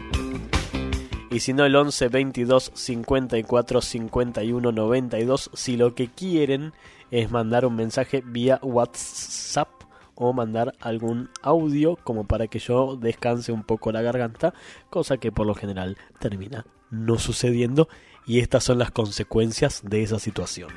Y 1.30 1.40
si 1.40 1.52
no, 1.52 1.64
el 1.64 1.76
11 1.76 2.08
22 2.08 2.72
54 2.74 3.80
51 3.82 4.72
92, 4.72 5.50
si 5.52 5.76
lo 5.76 5.94
que 5.94 6.08
quieren 6.08 6.72
es 7.10 7.30
mandar 7.30 7.66
un 7.66 7.76
mensaje 7.76 8.22
vía 8.24 8.58
WhatsApp 8.62 9.68
o 10.14 10.32
mandar 10.32 10.74
algún 10.80 11.28
audio 11.42 11.96
como 11.96 12.24
para 12.24 12.46
que 12.46 12.58
yo 12.58 12.96
descanse 12.96 13.52
un 13.52 13.64
poco 13.64 13.92
la 13.92 14.00
garganta, 14.00 14.54
cosa 14.88 15.18
que 15.18 15.30
por 15.30 15.46
lo 15.46 15.54
general 15.54 15.98
termina 16.20 16.64
no 16.90 17.18
sucediendo 17.18 17.88
y 18.26 18.40
estas 18.40 18.64
son 18.64 18.78
las 18.78 18.90
consecuencias 18.90 19.82
de 19.84 20.02
esa 20.02 20.18
situación. 20.18 20.70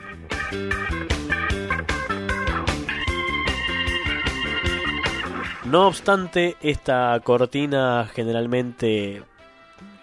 No 5.66 5.88
obstante, 5.88 6.56
esta 6.62 7.20
cortina 7.24 8.10
generalmente 8.14 9.24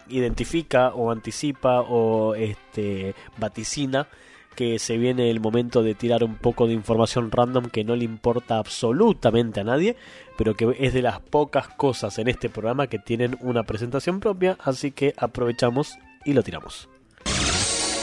identifica 0.08 0.90
o 0.90 1.10
anticipa 1.10 1.80
o 1.80 2.34
este 2.36 3.14
vaticina 3.38 4.06
que 4.54 4.78
se 4.78 4.96
viene 4.96 5.30
el 5.30 5.40
momento 5.40 5.82
de 5.82 5.94
tirar 5.94 6.24
un 6.24 6.36
poco 6.36 6.66
de 6.66 6.72
información 6.72 7.30
random 7.30 7.66
que 7.66 7.84
no 7.84 7.94
le 7.94 8.04
importa 8.04 8.58
absolutamente 8.58 9.60
a 9.60 9.64
nadie, 9.64 9.96
pero 10.38 10.54
que 10.54 10.74
es 10.78 10.94
de 10.94 11.02
las 11.02 11.20
pocas 11.20 11.68
cosas 11.68 12.18
en 12.18 12.28
este 12.28 12.48
programa 12.48 12.86
que 12.86 12.98
tienen 12.98 13.36
una 13.42 13.64
presentación 13.64 14.20
propia, 14.20 14.56
así 14.62 14.92
que 14.92 15.14
aprovechamos 15.18 15.98
y 16.24 16.32
lo 16.32 16.42
tiramos. 16.42 16.88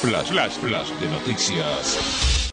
Flash, 0.04 0.32
flash, 0.32 0.58
flash 0.58 0.90
de 1.00 1.08
noticias. 1.08 2.52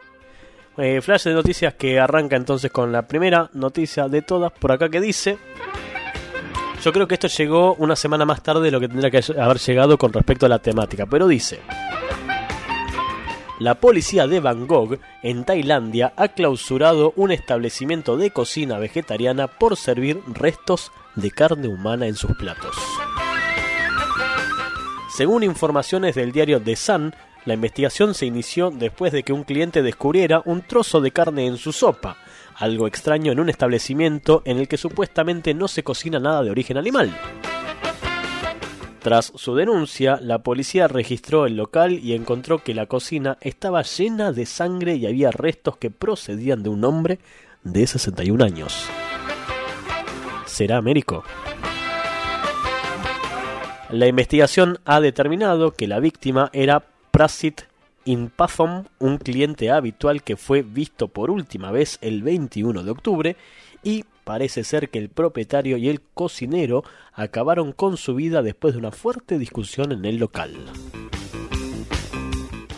Eh, 0.77 1.01
flash 1.03 1.25
de 1.25 1.35
noticias 1.35 1.75
que 1.75 1.99
arranca 1.99 2.37
entonces 2.37 2.71
con 2.71 2.93
la 2.93 3.09
primera 3.09 3.51
noticia 3.55 4.07
de 4.07 4.23
todas 4.23 4.53
por 4.53 4.71
acá 4.71 4.89
que 4.89 5.01
dice... 5.01 5.37
Yo 6.81 6.93
creo 6.93 7.09
que 7.09 7.15
esto 7.15 7.27
llegó 7.27 7.75
una 7.75 7.97
semana 7.97 8.25
más 8.25 8.41
tarde 8.45 8.63
de 8.63 8.71
lo 8.71 8.79
que 8.79 8.87
tendría 8.87 9.11
que 9.11 9.21
haber 9.37 9.59
llegado 9.59 9.99
con 9.99 10.13
respecto 10.13 10.47
a 10.47 10.49
la 10.49 10.61
temática, 10.61 11.07
pero 11.07 11.27
dice... 11.27 11.59
La 13.59 13.75
policía 13.75 14.29
de 14.29 14.39
Bangkok, 14.39 15.01
en 15.25 15.45
Tailandia, 15.45 16.13
ha 16.17 16.29
clausurado 16.29 17.13
un 17.17 17.33
establecimiento 17.33 18.17
de 18.17 18.31
cocina 18.31 18.79
vegetariana 18.79 19.49
por 19.49 19.77
servir 19.77 20.23
restos 20.29 20.93
de 21.17 21.33
carne 21.33 21.67
humana 21.67 22.07
en 22.07 22.15
sus 22.15 22.31
platos. 22.37 22.77
Según 25.13 25.43
informaciones 25.43 26.15
del 26.15 26.31
diario 26.31 26.63
The 26.63 26.77
Sun, 26.77 27.13
la 27.47 27.55
investigación 27.55 28.15
se 28.15 28.27
inició 28.27 28.71
después 28.71 29.13
de 29.13 29.23
que 29.23 29.33
un 29.33 29.45
cliente 29.45 29.83
descubriera 29.83 30.43
un 30.45 30.63
trozo 30.63 31.01
de 31.01 31.11
carne 31.11 31.47
en 31.47 31.57
su 31.57 31.73
sopa, 31.73 32.19
algo 32.57 32.87
extraño 32.87 33.33
en 33.33 33.41
un 33.41 33.49
establecimiento 33.49 34.43
en 34.45 34.59
el 34.59 34.69
que 34.69 34.77
supuestamente 34.77 35.55
no 35.55 35.67
se 35.67 35.83
cocina 35.83 36.19
nada 36.19 36.43
de 36.43 36.51
origen 36.51 36.77
animal. 36.77 37.11
Tras 39.01 39.33
su 39.35 39.55
denuncia, 39.55 40.19
la 40.21 40.41
policía 40.41 40.87
registró 40.87 41.47
el 41.47 41.57
local 41.57 41.93
y 41.93 42.13
encontró 42.13 42.63
que 42.63 42.75
la 42.75 42.85
cocina 42.85 43.39
estaba 43.41 43.81
llena 43.83 44.33
de 44.33 44.45
sangre 44.45 44.97
y 44.97 45.07
había 45.07 45.31
restos 45.31 45.79
que 45.79 45.91
procedían 45.91 46.63
de 46.63 46.69
un 46.69 46.85
hombre 46.85 47.19
de 47.65 47.87
61 47.87 48.45
años. 48.45 48.87
¿Será 50.45 50.77
Américo? 50.77 51.25
La 53.89 54.07
investigación 54.07 54.79
ha 54.85 55.01
determinado 55.01 55.73
que 55.73 55.89
la 55.89 55.99
víctima 55.99 56.51
era 56.53 56.90
Prasit 57.21 57.65
Inpathom, 58.07 58.85
un 58.99 59.19
cliente 59.19 59.71
habitual 59.71 60.23
que 60.23 60.39
fue 60.39 60.63
visto 60.63 61.09
por 61.09 61.31
última 61.31 61.71
vez 61.71 61.99
el 62.01 62.23
21 62.23 62.83
de 62.83 62.91
octubre 62.91 63.37
y 63.83 64.07
parece 64.25 64.65
ser 64.65 64.89
que 64.89 64.99
el 64.99 65.11
propietario 65.11 65.77
y 65.77 65.91
el 65.91 66.01
cocinero 66.01 66.83
acabaron 67.13 67.73
con 67.73 67.99
su 67.99 68.15
vida 68.15 68.41
después 68.41 68.73
de 68.73 68.79
una 68.79 68.91
fuerte 68.91 69.39
discusión 69.39 69.93
en 69.93 70.07
el 70.07 70.17
local. 70.17 70.65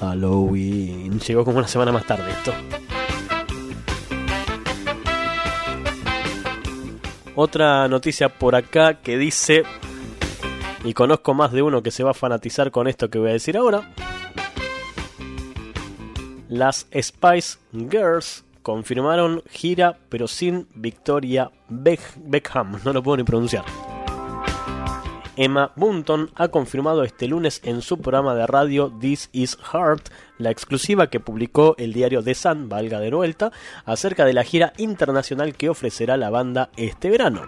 Halloween. 0.00 1.20
Llegó 1.20 1.44
como 1.44 1.58
una 1.58 1.68
semana 1.68 1.92
más 1.92 2.04
tarde 2.04 2.32
esto. 2.32 2.52
Otra 7.36 7.86
noticia 7.86 8.28
por 8.28 8.56
acá 8.56 9.02
que 9.02 9.16
dice, 9.18 9.62
y 10.84 10.94
conozco 10.94 11.34
más 11.34 11.52
de 11.52 11.62
uno 11.62 11.82
que 11.82 11.90
se 11.90 12.02
va 12.04 12.10
a 12.10 12.14
fanatizar 12.14 12.70
con 12.70 12.88
esto 12.88 13.08
que 13.10 13.18
voy 13.18 13.30
a 13.30 13.34
decir 13.34 13.56
ahora, 13.56 13.92
las 16.48 16.86
Spice 17.00 17.58
Girls 17.72 18.44
confirmaron 18.62 19.42
gira 19.50 19.98
pero 20.08 20.28
sin 20.28 20.68
Victoria 20.74 21.50
Beck- 21.68 22.16
Beckham, 22.16 22.78
no 22.84 22.92
lo 22.92 23.02
puedo 23.02 23.16
ni 23.16 23.24
pronunciar. 23.24 23.64
Emma 25.34 25.72
Bunton 25.76 26.30
ha 26.34 26.48
confirmado 26.48 27.04
este 27.04 27.26
lunes 27.26 27.62
en 27.64 27.80
su 27.80 27.98
programa 27.98 28.34
de 28.34 28.46
radio 28.46 28.92
This 29.00 29.30
Is 29.32 29.56
Heart 29.72 30.10
la 30.36 30.50
exclusiva 30.50 31.06
que 31.06 31.20
publicó 31.20 31.74
el 31.78 31.94
diario 31.94 32.22
The 32.22 32.34
Sun, 32.34 32.68
valga 32.68 33.00
de 33.00 33.10
vuelta, 33.10 33.50
acerca 33.86 34.26
de 34.26 34.34
la 34.34 34.44
gira 34.44 34.74
internacional 34.76 35.54
que 35.54 35.70
ofrecerá 35.70 36.18
la 36.18 36.28
banda 36.28 36.68
este 36.76 37.08
verano. 37.08 37.42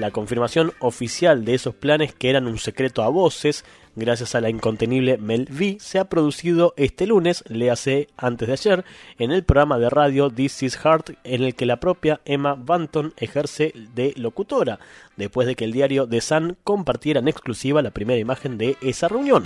La 0.00 0.12
confirmación 0.12 0.72
oficial 0.78 1.44
de 1.44 1.52
esos 1.52 1.74
planes 1.74 2.14
que 2.14 2.30
eran 2.30 2.46
un 2.46 2.56
secreto 2.56 3.02
a 3.02 3.10
voces, 3.10 3.66
gracias 3.96 4.34
a 4.34 4.40
la 4.40 4.48
incontenible 4.48 5.18
Mel 5.18 5.46
V, 5.50 5.76
se 5.78 5.98
ha 5.98 6.06
producido 6.06 6.72
este 6.78 7.06
lunes, 7.06 7.44
léase 7.48 8.08
antes 8.16 8.48
de 8.48 8.54
ayer, 8.54 8.84
en 9.18 9.30
el 9.30 9.44
programa 9.44 9.78
de 9.78 9.90
radio 9.90 10.30
This 10.30 10.62
Is 10.62 10.78
Heart, 10.78 11.18
en 11.22 11.42
el 11.42 11.54
que 11.54 11.66
la 11.66 11.80
propia 11.80 12.22
Emma 12.24 12.54
Banton 12.54 13.12
ejerce 13.18 13.74
de 13.94 14.14
locutora, 14.16 14.78
después 15.18 15.46
de 15.46 15.54
que 15.54 15.66
el 15.66 15.72
diario 15.72 16.08
The 16.08 16.22
Sun 16.22 16.56
compartiera 16.64 17.20
en 17.20 17.28
exclusiva 17.28 17.82
la 17.82 17.90
primera 17.90 18.18
imagen 18.18 18.56
de 18.56 18.78
esa 18.80 19.06
reunión. 19.06 19.44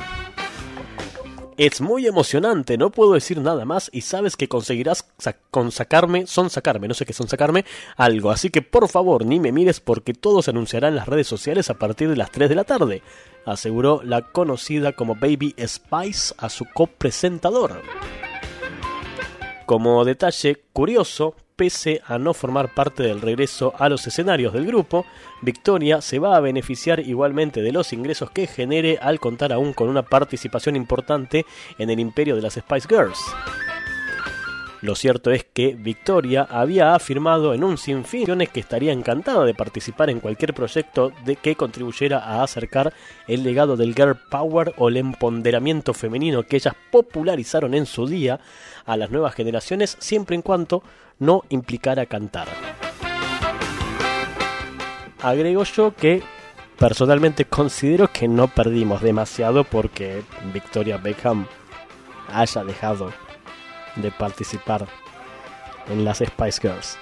Es 1.56 1.80
muy 1.80 2.04
emocionante, 2.06 2.76
no 2.76 2.90
puedo 2.90 3.12
decir 3.12 3.40
nada 3.40 3.64
más 3.64 3.88
y 3.92 4.00
sabes 4.00 4.36
que 4.36 4.48
conseguirás 4.48 5.06
sa- 5.18 5.36
son 5.52 5.70
sacarme, 6.50 6.88
no 6.88 6.94
sé 6.94 7.06
qué 7.06 7.12
son 7.12 7.28
sacarme, 7.28 7.64
algo. 7.96 8.32
Así 8.32 8.50
que 8.50 8.60
por 8.60 8.88
favor 8.88 9.24
ni 9.24 9.38
me 9.38 9.52
mires 9.52 9.78
porque 9.78 10.14
todo 10.14 10.42
se 10.42 10.50
anunciará 10.50 10.88
en 10.88 10.96
las 10.96 11.06
redes 11.06 11.28
sociales 11.28 11.70
a 11.70 11.74
partir 11.74 12.08
de 12.08 12.16
las 12.16 12.32
3 12.32 12.48
de 12.48 12.56
la 12.56 12.64
tarde, 12.64 13.02
aseguró 13.46 14.00
la 14.02 14.22
conocida 14.32 14.92
como 14.94 15.14
Baby 15.14 15.54
Spice 15.64 16.34
a 16.38 16.48
su 16.48 16.64
copresentador. 16.74 17.82
Como 19.64 20.04
detalle 20.04 20.60
curioso, 20.72 21.36
pese 21.56 22.02
a 22.06 22.18
no 22.18 22.34
formar 22.34 22.74
parte 22.74 23.02
del 23.02 23.20
regreso 23.20 23.72
a 23.78 23.88
los 23.88 24.06
escenarios 24.06 24.52
del 24.52 24.66
grupo, 24.66 25.06
Victoria 25.42 26.00
se 26.00 26.18
va 26.18 26.36
a 26.36 26.40
beneficiar 26.40 27.00
igualmente 27.00 27.62
de 27.62 27.72
los 27.72 27.92
ingresos 27.92 28.30
que 28.30 28.46
genere 28.46 28.98
al 29.00 29.20
contar 29.20 29.52
aún 29.52 29.72
con 29.72 29.88
una 29.88 30.02
participación 30.02 30.74
importante 30.76 31.46
en 31.78 31.90
el 31.90 32.00
imperio 32.00 32.34
de 32.36 32.42
las 32.42 32.54
Spice 32.54 32.88
Girls. 32.88 33.20
Lo 34.84 34.94
cierto 34.94 35.30
es 35.30 35.44
que 35.44 35.74
Victoria 35.74 36.46
había 36.50 36.94
afirmado 36.94 37.54
en 37.54 37.64
un 37.64 37.78
sinfín 37.78 38.26
que 38.52 38.60
estaría 38.60 38.92
encantada 38.92 39.46
de 39.46 39.54
participar 39.54 40.10
en 40.10 40.20
cualquier 40.20 40.52
proyecto 40.52 41.10
de 41.24 41.36
que 41.36 41.56
contribuyera 41.56 42.18
a 42.18 42.42
acercar 42.42 42.92
el 43.26 43.44
legado 43.44 43.78
del 43.78 43.94
girl 43.94 44.14
power 44.30 44.74
o 44.76 44.90
el 44.90 44.98
empoderamiento 44.98 45.94
femenino 45.94 46.42
que 46.42 46.56
ellas 46.56 46.74
popularizaron 46.90 47.72
en 47.72 47.86
su 47.86 48.06
día 48.06 48.40
a 48.84 48.98
las 48.98 49.10
nuevas 49.10 49.34
generaciones 49.34 49.96
siempre 50.00 50.36
en 50.36 50.42
cuanto 50.42 50.82
no 51.18 51.44
implicara 51.48 52.04
cantar. 52.04 52.48
agrego 55.22 55.64
yo 55.64 55.94
que 55.96 56.22
personalmente 56.78 57.46
considero 57.46 58.12
que 58.12 58.28
no 58.28 58.48
perdimos 58.48 59.00
demasiado 59.00 59.64
porque 59.64 60.22
Victoria 60.52 60.98
Beckham 60.98 61.46
haya 62.28 62.64
dejado 62.64 63.23
de 63.96 64.10
participar 64.10 64.86
en 65.88 66.04
las 66.04 66.18
Spice 66.18 66.60
Girls. 66.60 66.98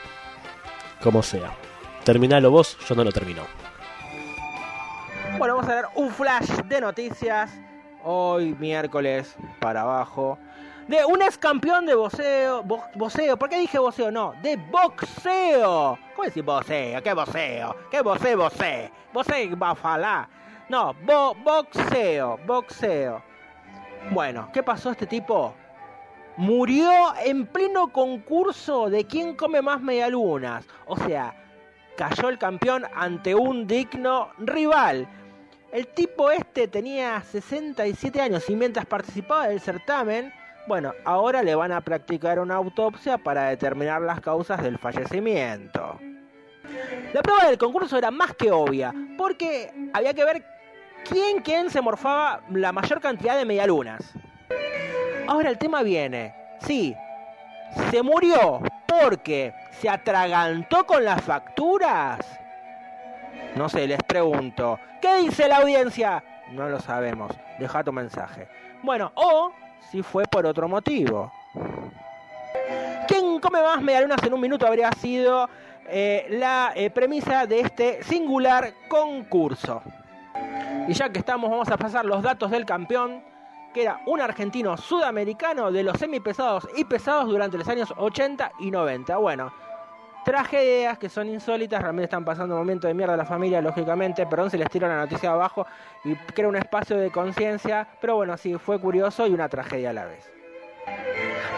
Como 1.02 1.22
sea. 1.22 1.52
Terminalo 2.04 2.50
vos, 2.50 2.76
yo 2.88 2.94
no 2.94 3.04
lo 3.04 3.12
termino. 3.12 3.42
Bueno, 5.38 5.56
vamos 5.56 5.70
a 5.70 5.74
ver 5.74 5.84
un 5.94 6.10
flash 6.10 6.48
de 6.64 6.80
noticias. 6.80 7.50
Hoy, 8.04 8.54
miércoles, 8.58 9.34
para 9.60 9.82
abajo. 9.82 10.38
De 10.88 11.04
un 11.04 11.22
ex 11.22 11.38
campeón 11.38 11.86
de 11.86 11.94
boxeo. 11.94 12.62
bo- 12.64 12.84
Boxeo, 12.94 13.36
¿por 13.36 13.48
qué 13.48 13.58
dije 13.60 13.78
boxeo? 13.78 14.10
No, 14.10 14.34
de 14.42 14.56
boxeo. 14.56 15.98
¿Cómo 16.14 16.24
decir 16.24 16.42
boxeo? 16.42 17.00
¿Qué 17.02 17.14
boxeo? 17.14 17.76
¿Qué 17.90 18.02
boxeo, 18.02 18.36
boxeo? 18.36 18.90
Boxeo, 19.12 19.56
bafalá. 19.56 20.28
No, 20.68 20.92
bo- 21.04 21.34
boxeo, 21.34 22.38
boxeo. 22.44 23.22
Bueno, 24.10 24.50
¿qué 24.52 24.62
pasó 24.62 24.90
este 24.90 25.06
tipo? 25.06 25.54
Murió 26.36 27.14
en 27.24 27.46
pleno 27.46 27.92
concurso 27.92 28.88
de 28.88 29.04
quién 29.04 29.36
come 29.36 29.60
más 29.60 29.80
medialunas. 29.80 30.64
O 30.86 30.96
sea, 30.96 31.34
cayó 31.96 32.28
el 32.28 32.38
campeón 32.38 32.84
ante 32.94 33.34
un 33.34 33.66
digno 33.66 34.30
rival. 34.38 35.06
El 35.72 35.86
tipo 35.88 36.30
este 36.30 36.68
tenía 36.68 37.22
67 37.22 38.20
años 38.20 38.48
y 38.48 38.56
mientras 38.56 38.86
participaba 38.86 39.48
del 39.48 39.60
certamen, 39.60 40.32
bueno, 40.66 40.92
ahora 41.04 41.42
le 41.42 41.54
van 41.54 41.72
a 41.72 41.80
practicar 41.80 42.38
una 42.38 42.54
autopsia 42.54 43.18
para 43.18 43.48
determinar 43.48 44.00
las 44.00 44.20
causas 44.20 44.62
del 44.62 44.78
fallecimiento. 44.78 45.98
La 47.12 47.22
prueba 47.22 47.46
del 47.46 47.58
concurso 47.58 47.98
era 47.98 48.10
más 48.10 48.34
que 48.34 48.50
obvia, 48.50 48.94
porque 49.18 49.72
había 49.92 50.14
que 50.14 50.24
ver 50.24 50.44
quién 51.04 51.42
quién 51.42 51.68
se 51.68 51.80
morfaba 51.80 52.42
la 52.50 52.72
mayor 52.72 53.00
cantidad 53.00 53.36
de 53.36 53.44
medialunas. 53.44 54.14
Ahora 55.32 55.48
el 55.48 55.56
tema 55.56 55.82
viene, 55.82 56.34
sí, 56.58 56.94
se 57.90 58.02
murió 58.02 58.60
porque 58.86 59.54
se 59.70 59.88
atragantó 59.88 60.84
con 60.84 61.06
las 61.06 61.22
facturas. 61.22 62.18
No 63.56 63.66
sé, 63.70 63.86
les 63.86 64.02
pregunto. 64.02 64.78
¿Qué 65.00 65.22
dice 65.22 65.48
la 65.48 65.56
audiencia? 65.56 66.22
No 66.50 66.68
lo 66.68 66.78
sabemos. 66.80 67.32
Deja 67.58 67.82
tu 67.82 67.94
mensaje. 67.94 68.46
Bueno, 68.82 69.10
o 69.14 69.52
si 69.90 70.02
fue 70.02 70.24
por 70.24 70.44
otro 70.44 70.68
motivo. 70.68 71.32
¿Quién 73.08 73.40
come 73.40 73.62
más 73.62 73.80
medialunas 73.80 74.22
en 74.22 74.34
un 74.34 74.40
minuto? 74.42 74.66
Habría 74.66 74.92
sido 74.92 75.48
eh, 75.88 76.26
la 76.28 76.72
eh, 76.74 76.90
premisa 76.90 77.46
de 77.46 77.60
este 77.60 78.02
singular 78.02 78.74
concurso. 78.86 79.82
Y 80.88 80.92
ya 80.92 81.08
que 81.08 81.20
estamos, 81.20 81.50
vamos 81.50 81.70
a 81.70 81.78
pasar 81.78 82.04
los 82.04 82.22
datos 82.22 82.50
del 82.50 82.66
campeón, 82.66 83.31
que 83.72 83.82
era 83.82 84.00
un 84.06 84.20
argentino 84.20 84.76
sudamericano 84.76 85.72
de 85.72 85.82
los 85.82 85.98
semipesados 85.98 86.68
y 86.76 86.84
pesados 86.84 87.26
durante 87.28 87.58
los 87.58 87.68
años 87.68 87.92
80 87.96 88.52
y 88.60 88.70
90. 88.70 89.16
Bueno, 89.16 89.52
tragedias 90.24 90.98
que 90.98 91.08
son 91.08 91.28
insólitas, 91.28 91.80
realmente 91.80 92.04
están 92.04 92.24
pasando 92.24 92.54
un 92.54 92.60
momento 92.60 92.86
de 92.86 92.94
mierda 92.94 93.14
a 93.14 93.16
la 93.16 93.24
familia, 93.24 93.60
lógicamente, 93.60 94.26
perdón 94.26 94.50
si 94.50 94.58
les 94.58 94.68
tiro 94.68 94.88
la 94.88 94.96
noticia 94.96 95.32
abajo 95.32 95.66
y 96.04 96.14
crea 96.14 96.48
un 96.48 96.56
espacio 96.56 96.96
de 96.96 97.10
conciencia, 97.10 97.88
pero 98.00 98.16
bueno, 98.16 98.36
sí, 98.36 98.56
fue 98.58 98.80
curioso 98.80 99.26
y 99.26 99.32
una 99.32 99.48
tragedia 99.48 99.90
a 99.90 99.92
la 99.92 100.04
vez. 100.04 100.30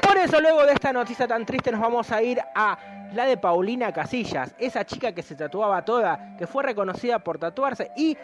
Por 0.02 0.16
eso 0.16 0.40
luego 0.40 0.64
de 0.64 0.72
esta 0.72 0.92
noticia 0.92 1.26
tan 1.26 1.44
triste 1.44 1.72
nos 1.72 1.80
vamos 1.80 2.10
a 2.12 2.22
ir 2.22 2.40
a 2.54 2.78
la 3.12 3.26
de 3.26 3.36
Paulina 3.36 3.92
Casillas, 3.92 4.54
esa 4.58 4.84
chica 4.84 5.12
que 5.12 5.22
se 5.22 5.36
tatuaba 5.36 5.84
toda, 5.84 6.36
que 6.36 6.46
fue 6.46 6.62
reconocida 6.64 7.20
por 7.20 7.38
tatuarse 7.38 7.90
y 7.96 8.16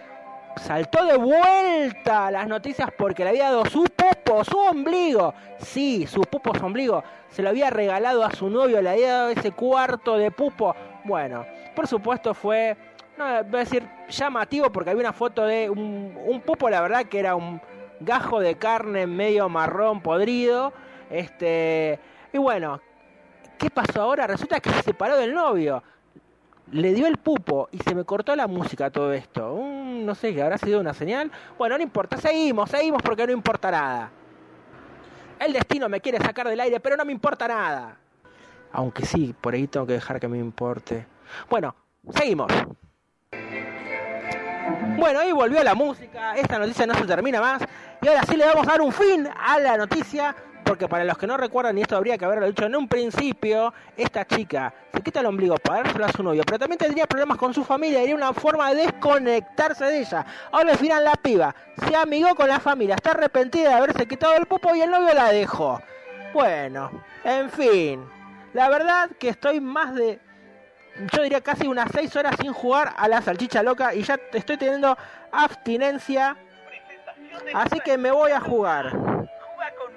saltó 0.57 1.05
de 1.05 1.17
vuelta 1.17 2.31
las 2.31 2.47
noticias 2.47 2.91
porque 2.97 3.25
le 3.25 3.31
había 3.31 3.45
dado 3.45 3.65
su 3.67 3.85
pupo, 3.85 4.45
su 4.45 4.59
ombligo. 4.59 5.35
Sí, 5.59 6.07
su 6.07 6.23
pupo, 6.23 6.55
su 6.55 6.65
ombligo. 6.65 7.03
Se 7.29 7.43
lo 7.43 7.51
había 7.51 7.71
regalado 7.71 8.25
a 8.25 8.31
su 8.33 8.51
novio, 8.51 8.83
le 8.83 8.91
había 8.91 9.13
dado 9.13 9.29
ese 9.31 9.53
cuarto 9.53 10.17
de 10.17 10.31
pupo. 10.31 10.75
Bueno, 11.05 11.47
por 11.75 11.87
supuesto 11.87 12.35
fue, 12.35 12.77
no 13.17 13.25
voy 13.25 13.57
a 13.61 13.65
decir 13.65 13.89
llamativo 14.09 14.71
porque 14.71 14.91
había 14.91 15.01
una 15.03 15.13
foto 15.13 15.45
de 15.45 15.71
un, 15.71 16.19
un 16.27 16.41
pupo, 16.41 16.69
la 16.69 16.81
verdad 16.81 17.07
que 17.07 17.19
era 17.19 17.35
un 17.35 17.61
gajo 18.01 18.41
de 18.41 18.57
carne 18.57 19.07
medio 19.07 19.49
marrón 19.49 20.01
podrido. 20.01 20.73
Este, 21.11 21.99
y 22.33 22.39
bueno, 22.39 22.81
¿qué 23.59 23.71
pasó 23.71 24.03
ahora? 24.03 24.27
Resulta 24.27 24.61
que 24.61 24.71
se 24.71 24.83
separó 24.83 25.17
del 25.17 25.35
novio 25.35 25.83
le 26.73 26.95
dio 26.95 27.07
el 27.07 27.17
pupo 27.17 27.69
y 27.73 27.79
se 27.79 27.95
me 27.95 28.05
cortó 28.05 28.35
la 28.37 28.47
música 28.47 28.91
todo 28.91 29.13
esto. 29.13 29.57
No 29.57 30.15
sé, 30.15 30.35
que 30.35 30.43
habrá 30.43 30.59
sido 30.59 30.81
una 30.81 30.95
señal. 30.95 31.31
Bueno, 31.59 31.77
no 31.77 31.83
importa, 31.83 32.17
seguimos, 32.17 32.71
seguimos 32.71 33.03
porque 33.03 33.27
no 33.27 33.33
importa 33.33 33.71
nada. 33.71 34.11
El 35.39 35.53
destino 35.53 35.89
me 35.89 36.01
quiere 36.01 36.19
sacar 36.19 36.49
del 36.49 36.61
aire, 36.61 36.81
pero 36.81 36.97
no 36.97 37.05
me 37.05 37.13
importa 37.13 37.49
nada. 37.49 37.97
Aunque 38.73 39.05
sí, 39.05 39.35
por 39.41 39.55
ahí 39.55 39.67
tengo 39.67 39.87
que 39.87 39.95
dejar 39.95 40.21
que 40.21 40.29
me 40.29 40.39
importe. 40.39 41.07
Bueno, 41.49 41.75
seguimos. 42.15 42.53
Bueno, 44.99 45.21
ahí 45.21 45.33
volvió 45.33 45.63
la 45.65 45.75
música, 45.75 46.37
esta 46.37 46.59
noticia 46.59 46.87
no 46.87 46.95
se 46.95 47.05
termina 47.05 47.41
más. 47.41 47.63
Y 48.03 48.09
ahora 48.09 48.23
sí 48.29 48.37
le 48.37 48.47
vamos 48.47 48.67
a 48.67 48.73
dar 48.73 48.81
un 48.81 48.93
fin 48.93 49.29
a 49.35 49.59
la 49.59 49.77
noticia, 49.77 50.35
porque 50.71 50.87
para 50.87 51.03
los 51.03 51.19
que 51.19 51.27
no 51.27 51.37
recuerdan, 51.37 51.77
y 51.77 51.83
esto 51.83 51.97
habría 51.97 52.17
que 52.17 52.25
haberlo 52.25 52.47
dicho 52.47 52.65
en 52.65 52.77
un 52.77 52.87
principio, 52.87 53.75
esta 53.97 54.25
chica 54.25 54.73
se 54.95 55.03
quita 55.03 55.19
el 55.19 55.27
ombligo 55.27 55.57
para 55.57 55.83
dárselo 55.83 56.05
a 56.05 56.13
su 56.13 56.23
novio, 56.23 56.45
pero 56.47 56.61
también 56.61 56.79
tendría 56.79 57.09
problemas 57.09 57.39
con 57.39 57.53
su 57.53 57.65
familia, 57.65 58.01
era 58.03 58.15
una 58.15 58.33
forma 58.33 58.73
de 58.73 58.83
desconectarse 58.83 59.85
de 59.87 59.99
ella. 59.99 60.25
Ahora 60.53 60.71
al 60.71 60.79
final 60.79 61.03
la 61.03 61.15
piba 61.15 61.53
se 61.85 61.97
amigó 61.97 62.37
con 62.37 62.47
la 62.47 62.61
familia, 62.61 62.95
está 62.95 63.11
arrepentida 63.11 63.71
de 63.71 63.75
haberse 63.75 64.07
quitado 64.07 64.37
el 64.37 64.47
pupo 64.47 64.73
y 64.73 64.81
el 64.81 64.93
novio 64.93 65.13
la 65.13 65.33
dejó. 65.33 65.83
Bueno, 66.33 67.03
en 67.25 67.51
fin, 67.51 68.05
la 68.53 68.69
verdad 68.69 69.11
que 69.19 69.31
estoy 69.31 69.61
más 69.61 69.93
de 69.97 70.21
yo 71.13 71.23
diría 71.25 71.41
casi 71.41 71.67
unas 71.67 71.91
6 71.93 72.15
horas 72.15 72.37
sin 72.41 72.53
jugar 72.53 72.95
a 72.97 73.09
la 73.09 73.21
salchicha 73.21 73.65
loca 73.65 73.93
y 73.93 74.05
ya 74.05 74.21
estoy 74.33 74.57
teniendo 74.57 74.97
abstinencia. 75.33 76.37
Así 77.55 77.81
que 77.81 77.99
me 77.99 78.13
voy 78.13 78.31
a 78.31 78.41
jugar. 78.41 79.20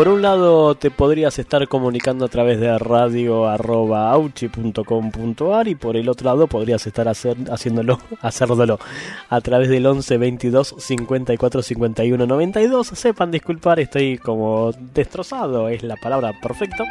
Por 0.00 0.08
un 0.08 0.22
lado 0.22 0.74
te 0.76 0.90
podrías 0.90 1.38
estar 1.38 1.68
comunicando 1.68 2.24
a 2.24 2.28
través 2.28 2.58
de 2.58 2.78
radio.auchi.com.ar 2.78 5.68
y 5.68 5.74
por 5.74 5.98
el 5.98 6.08
otro 6.08 6.24
lado 6.24 6.46
podrías 6.46 6.86
estar 6.86 7.06
hacer, 7.06 7.36
haciéndolo, 7.50 8.00
hacerlo 8.22 8.78
a 9.28 9.40
través 9.42 9.68
del 9.68 9.84
11 9.84 10.16
22 10.16 10.74
54 10.78 11.60
51 11.60 12.26
92. 12.26 12.86
Sepan 12.86 13.30
disculpar, 13.30 13.78
estoy 13.78 14.16
como 14.16 14.72
destrozado, 14.72 15.68
es 15.68 15.82
la 15.82 15.96
palabra 15.96 16.32
perfecta. 16.40 16.84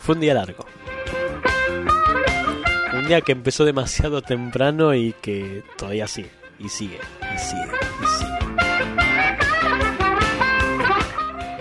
Fue 0.00 0.14
un 0.14 0.20
día 0.20 0.34
largo. 0.34 0.64
Un 2.94 3.08
día 3.08 3.20
que 3.20 3.32
empezó 3.32 3.64
demasiado 3.64 4.22
temprano 4.22 4.94
y 4.94 5.12
que 5.20 5.64
todavía 5.76 6.06
sigue, 6.06 6.30
y 6.60 6.68
sigue, 6.68 7.00
y 7.34 7.38
sigue. 7.40 7.91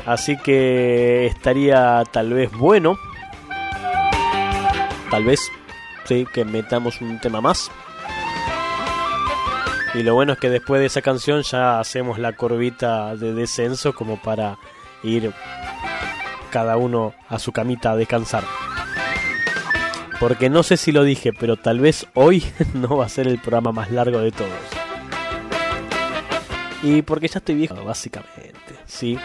Así 0.05 0.37
que 0.37 1.27
estaría 1.27 2.03
tal 2.11 2.33
vez 2.33 2.51
bueno. 2.51 2.97
Tal 5.09 5.23
vez 5.23 5.49
sí, 6.05 6.25
que 6.33 6.45
metamos 6.45 7.01
un 7.01 7.19
tema 7.19 7.41
más. 7.41 7.71
Y 9.93 10.03
lo 10.03 10.13
bueno 10.13 10.33
es 10.33 10.39
que 10.39 10.49
después 10.49 10.79
de 10.79 10.87
esa 10.87 11.01
canción 11.01 11.43
ya 11.43 11.79
hacemos 11.79 12.17
la 12.17 12.33
curvita 12.33 13.15
de 13.15 13.33
descenso 13.33 13.93
como 13.93 14.17
para 14.21 14.57
ir 15.03 15.33
cada 16.49 16.77
uno 16.77 17.13
a 17.27 17.39
su 17.39 17.51
camita 17.51 17.91
a 17.91 17.95
descansar. 17.95 18.43
Porque 20.19 20.49
no 20.49 20.63
sé 20.63 20.77
si 20.77 20.91
lo 20.91 21.03
dije, 21.03 21.33
pero 21.33 21.57
tal 21.57 21.79
vez 21.79 22.05
hoy 22.13 22.45
no 22.73 22.97
va 22.97 23.05
a 23.05 23.09
ser 23.09 23.27
el 23.27 23.39
programa 23.39 23.71
más 23.71 23.91
largo 23.91 24.19
de 24.19 24.31
todos. 24.31 24.80
Y 26.83 27.01
porque 27.03 27.27
ya 27.27 27.39
estoy 27.39 27.55
viejo, 27.55 27.83
básicamente, 27.83 28.75
¿sí? 28.85 29.17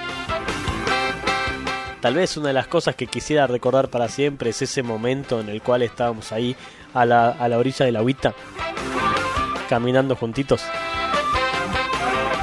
Tal 2.00 2.14
vez 2.14 2.36
una 2.36 2.48
de 2.48 2.54
las 2.54 2.66
cosas 2.66 2.94
que 2.94 3.06
quisiera 3.06 3.46
recordar 3.46 3.88
para 3.88 4.08
siempre 4.08 4.50
es 4.50 4.60
ese 4.62 4.82
momento 4.82 5.40
en 5.40 5.48
el 5.48 5.62
cual 5.62 5.82
estábamos 5.82 6.32
ahí 6.32 6.54
a 6.92 7.04
la, 7.06 7.30
a 7.30 7.48
la 7.48 7.58
orilla 7.58 7.86
de 7.86 7.92
la 7.92 8.00
agüita, 8.00 8.34
caminando 9.68 10.14
juntitos. 10.14 10.62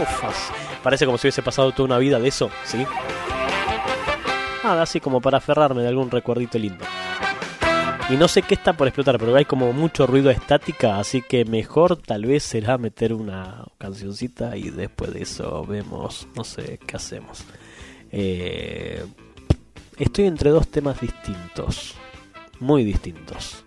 Ufas, 0.01 0.51
parece 0.81 1.05
como 1.05 1.17
si 1.17 1.27
hubiese 1.27 1.43
pasado 1.43 1.71
toda 1.71 1.85
una 1.85 1.97
vida 1.99 2.19
de 2.19 2.27
eso, 2.27 2.49
¿sí? 2.65 2.85
Nada, 4.63 4.81
así 4.81 4.99
como 4.99 5.21
para 5.21 5.37
aferrarme 5.37 5.81
de 5.81 5.89
algún 5.89 6.09
recuerdito 6.09 6.57
lindo. 6.57 6.83
Y 8.09 8.17
no 8.17 8.27
sé 8.27 8.41
qué 8.41 8.53
está 8.53 8.73
por 8.73 8.87
explotar, 8.87 9.17
pero 9.17 9.33
hay 9.35 9.45
como 9.45 9.71
mucho 9.71 10.05
ruido 10.05 10.29
estática, 10.29 10.99
así 10.99 11.21
que 11.21 11.45
mejor 11.45 11.95
tal 11.95 12.25
vez 12.25 12.43
será 12.43 12.77
meter 12.77 13.13
una 13.13 13.65
cancioncita 13.77 14.57
y 14.57 14.69
después 14.69 15.13
de 15.13 15.23
eso 15.23 15.65
vemos, 15.65 16.27
no 16.35 16.43
sé, 16.43 16.79
qué 16.85 16.97
hacemos. 16.97 17.45
Eh, 18.11 19.03
estoy 19.97 20.25
entre 20.25 20.49
dos 20.49 20.67
temas 20.67 20.99
distintos, 20.99 21.95
muy 22.59 22.83
distintos. 22.83 23.63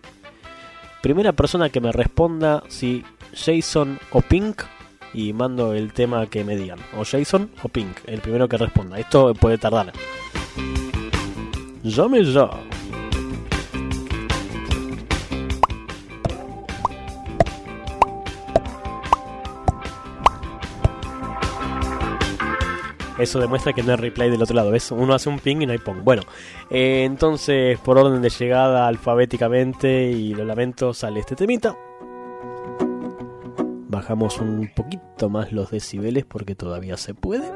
Primera 1.02 1.32
persona 1.32 1.70
que 1.70 1.80
me 1.80 1.90
responda 1.90 2.62
si 2.68 3.04
Jason 3.34 3.98
o 4.10 4.20
Pink 4.20 4.62
y 5.14 5.32
mando 5.32 5.72
el 5.72 5.92
tema 5.92 6.26
que 6.26 6.44
me 6.44 6.56
digan. 6.56 6.78
O 6.96 7.04
Jason 7.04 7.50
o 7.62 7.68
Pink, 7.68 7.96
el 8.06 8.20
primero 8.20 8.48
que 8.48 8.58
responda. 8.58 8.98
Esto 8.98 9.32
puede 9.34 9.56
tardar. 9.56 9.92
Llame 11.82 12.22
ya. 12.24 12.50
Eso 23.18 23.38
demuestra 23.38 23.72
que 23.72 23.82
no 23.82 23.92
hay 23.92 23.96
replay 23.96 24.30
del 24.30 24.42
otro 24.42 24.54
lado. 24.54 24.70
¿Ves? 24.70 24.90
Uno 24.90 25.14
hace 25.14 25.28
un 25.28 25.38
ping 25.38 25.62
y 25.62 25.66
no 25.66 25.72
hay 25.72 25.78
pong. 25.78 26.02
Bueno, 26.02 26.22
eh, 26.70 27.04
entonces 27.04 27.78
por 27.78 27.98
orden 27.98 28.20
de 28.20 28.30
llegada 28.30 28.86
alfabéticamente, 28.86 30.10
y 30.10 30.34
lo 30.34 30.44
lamento, 30.44 30.92
sale 30.92 31.20
este 31.20 31.34
temita. 31.36 31.76
Bajamos 33.88 34.38
un 34.40 34.70
poquito 34.74 35.30
más 35.30 35.52
los 35.52 35.70
decibeles 35.70 36.24
porque 36.26 36.54
todavía 36.54 36.96
se 36.96 37.14
puede. 37.14 37.50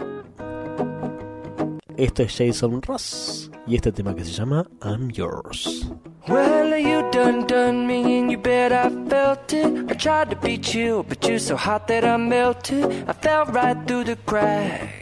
Esto 1.97 2.23
es 2.23 2.35
Jason 2.35 2.81
Ross 2.81 3.51
y 3.67 3.77
este 3.77 3.93
tema 3.93 4.15
que 4.15 4.25
se 4.25 4.33
llama 4.33 4.65
I'm 4.83 5.11
Yours. 5.11 5.91
Well, 6.29 6.79
you 6.79 7.03
done 7.11 7.47
done 7.47 7.87
me 7.87 8.19
and 8.21 8.31
you 8.31 8.39
bet 8.39 8.73
I 8.73 8.89
felt 9.09 9.53
it. 9.53 9.91
I 9.91 9.95
tried 9.95 10.31
to 10.31 10.37
beat 10.37 10.75
you, 10.75 11.05
but 11.07 11.27
you're 11.27 11.39
so 11.39 11.57
hot 11.57 11.89
that 11.89 12.05
I 12.05 12.17
melted. 12.17 12.85
I 13.07 13.13
fell 13.13 13.45
right 13.47 13.77
through 13.87 14.05
the 14.05 14.17
cracks. 14.25 15.00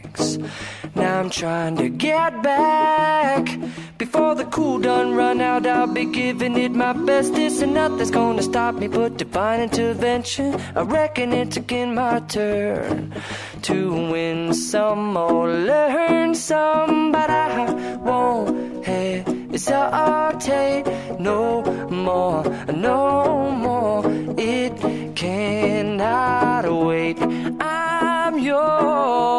Now 0.94 1.20
I'm 1.20 1.30
trying 1.30 1.76
to 1.76 1.88
get 1.88 2.42
back. 2.42 3.46
Before 3.98 4.34
the 4.34 4.44
cool 4.44 4.78
done 4.78 5.14
run 5.14 5.40
out, 5.40 5.66
I'll 5.66 5.86
be 5.86 6.06
giving 6.06 6.56
it 6.56 6.72
my 6.72 6.92
best. 6.92 7.34
This 7.34 7.62
and 7.62 7.74
nothing's 7.74 8.10
gonna 8.10 8.42
stop 8.42 8.74
me 8.74 8.88
but 8.88 9.16
divine 9.16 9.60
intervention. 9.60 10.60
I 10.74 10.82
reckon 10.82 11.32
it's 11.32 11.56
again 11.56 11.94
my 11.94 12.20
turn 12.20 13.14
to 13.62 13.92
win 14.12 14.54
some 14.54 15.16
or 15.16 15.48
learn 15.48 16.34
some, 16.34 17.12
but 17.12 17.30
I 17.30 17.96
won't 17.96 18.84
hesitate 18.84 20.84
no 21.18 21.62
more, 21.90 22.44
no 22.72 23.50
more. 23.50 24.02
It 24.38 25.16
cannot 25.16 26.86
wait. 26.86 27.18
I'm 27.60 28.38
yours. 28.38 29.38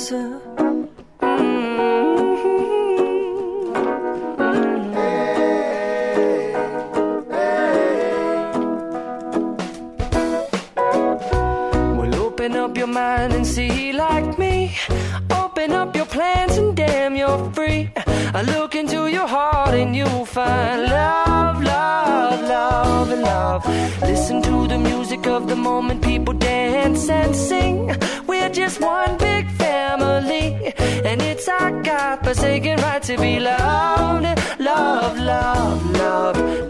Well, 0.00 0.40
open 12.14 12.56
up 12.56 12.78
your 12.78 12.86
mind 12.86 13.34
and 13.34 13.46
see 13.46 13.92
like 13.92 14.38
me. 14.38 14.74
Open 15.30 15.72
up 15.72 15.94
your 15.94 16.06
plans 16.06 16.56
and 16.56 16.74
damn, 16.74 17.14
you're 17.14 17.52
free. 17.52 17.92
I 18.32 18.40
look 18.40 18.74
into 18.74 19.08
your 19.08 19.26
heart 19.26 19.74
and 19.74 19.94
you'll 19.94 20.24
find 20.24 20.84
love, 20.84 21.62
love, 21.62 22.40
love, 22.42 23.10
and 23.10 23.22
love. 23.22 23.66
Listen 24.00 24.40
to 24.42 24.66
the 24.66 24.78
music 24.78 25.26
of 25.26 25.46
the 25.46 25.56
moment, 25.56 26.02
people 26.02 26.32
dance 26.32 27.10
and 27.10 27.36
sing. 27.36 27.94
We're 28.26 28.48
just 28.48 28.80
one 28.80 28.99
God 31.82 32.24
forsaken 32.24 32.78
right 32.78 33.02
to 33.02 33.16
be 33.16 33.40
loved. 33.40 34.24
Love, 34.60 35.18
love, 35.18 35.90
love, 35.92 36.69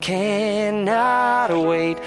cannot 0.00 1.50
wait. 1.50 1.98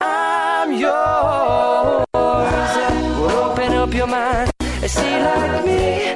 I'm 0.00 0.72
yours. 0.72 2.06
Well, 2.12 3.52
open 3.52 3.72
up 3.72 3.94
your 3.94 4.06
mind 4.06 4.50
and 4.60 4.90
see 4.90 5.16
like 5.22 5.64
me. 5.64 6.15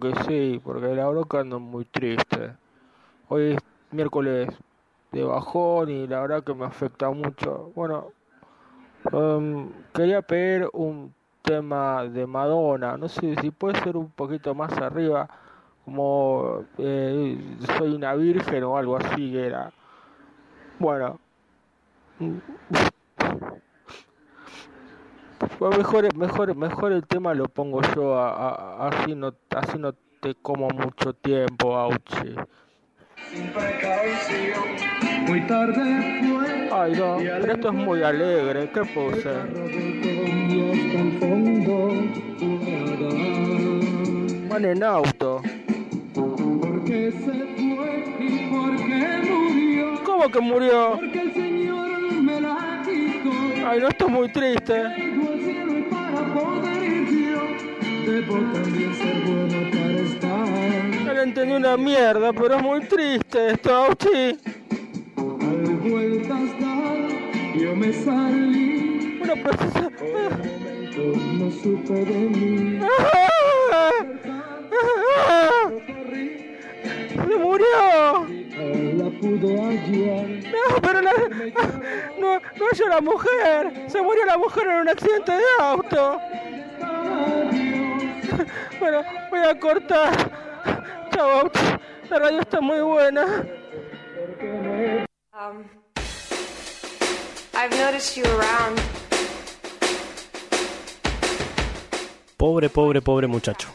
Que 0.00 0.14
sí, 0.26 0.60
porque 0.64 0.94
la 0.94 1.08
broca 1.08 1.40
ando 1.40 1.60
muy 1.60 1.84
triste. 1.84 2.54
Hoy 3.28 3.52
es 3.52 3.58
miércoles 3.90 4.48
de 5.12 5.24
bajón 5.24 5.90
y 5.90 6.06
la 6.06 6.22
verdad 6.22 6.42
que 6.42 6.54
me 6.54 6.64
afecta 6.64 7.10
mucho. 7.10 7.70
Bueno, 7.74 8.06
em, 9.12 9.70
quería 9.92 10.22
pedir 10.22 10.68
un 10.72 11.14
tema 11.42 12.04
de 12.06 12.26
Madonna, 12.26 12.96
no 12.96 13.08
sé 13.08 13.36
si 13.42 13.50
puede 13.50 13.78
ser 13.80 13.96
un 13.96 14.10
poquito 14.10 14.54
más 14.54 14.72
arriba, 14.78 15.28
como 15.84 16.64
eh, 16.78 17.38
soy 17.76 17.94
una 17.94 18.14
virgen 18.14 18.64
o 18.64 18.78
algo 18.78 18.96
así 18.96 19.32
que 19.32 19.46
era. 19.46 19.70
Bueno. 20.78 21.20
Pues 25.58 25.76
mejor, 25.78 26.16
mejor, 26.16 26.54
mejor 26.54 26.92
el 26.92 27.06
tema 27.06 27.32
lo 27.34 27.46
pongo 27.46 27.80
yo, 27.94 28.14
a- 28.18 28.30
a- 28.50 28.88
así 28.88 29.14
no, 29.14 29.34
así 29.56 29.78
no 29.78 29.92
te 30.20 30.34
como 30.34 30.68
mucho 30.68 31.12
tiempo, 31.14 31.76
Auchi. 31.76 32.34
Muy 35.26 35.40
tarde 35.46 36.22
fue. 36.22 36.68
Ay, 36.72 36.92
no, 36.96 37.16
pero 37.18 37.52
esto 37.54 37.68
es 37.68 37.74
muy 37.74 38.02
alegre, 38.02 38.70
¿qué 38.72 38.84
fondo. 38.84 39.30
Van 44.48 44.64
en 44.64 44.82
auto. 44.84 45.42
¿Cómo 50.04 50.28
que 50.30 50.40
murió? 50.40 50.98
Ay, 53.66 53.80
no, 53.80 53.88
esto 53.88 54.06
es 54.06 54.10
muy 54.10 54.28
triste. 54.32 54.82
No 61.04 61.14
le 61.14 61.22
entendí 61.22 61.54
una 61.54 61.76
mierda, 61.76 62.32
pero 62.32 62.56
es 62.56 62.62
muy 62.62 62.80
triste 62.80 63.52
esto, 63.52 63.74
Auchi. 63.74 64.38
Yo 67.58 67.76
me 67.76 67.92
salí. 67.92 69.18
Bueno, 69.18 69.36
momento 69.36 71.02
no 71.34 71.50
supe 71.50 72.04
de 72.04 72.14
mí. 72.14 72.80
¡Se 76.82 77.36
murió! 77.36 78.26
No, 80.50 80.80
pero 80.82 81.00
la... 81.00 81.12
no, 82.18 82.38
no 82.38 82.70
es 82.72 82.80
la 82.88 83.00
mujer. 83.00 83.84
Se 83.88 84.00
murió 84.02 84.24
la 84.26 84.38
mujer 84.38 84.66
en 84.66 84.76
un 84.76 84.88
accidente 84.88 85.32
de 85.32 85.44
auto. 85.60 86.20
Bueno, 88.78 89.02
voy 89.30 89.40
a 89.40 89.58
cortar. 89.58 90.30
Chao. 91.12 91.50
La 92.08 92.18
radio 92.18 92.40
está 92.40 92.60
muy 92.60 92.80
buena. 92.80 93.24
Um, 95.32 95.64
I've 97.54 97.70
noticed 97.78 98.16
you 98.16 98.24
around. 98.24 98.80
Pobre, 102.36 102.68
pobre, 102.68 103.00
pobre 103.02 103.26
muchacho. 103.26 103.68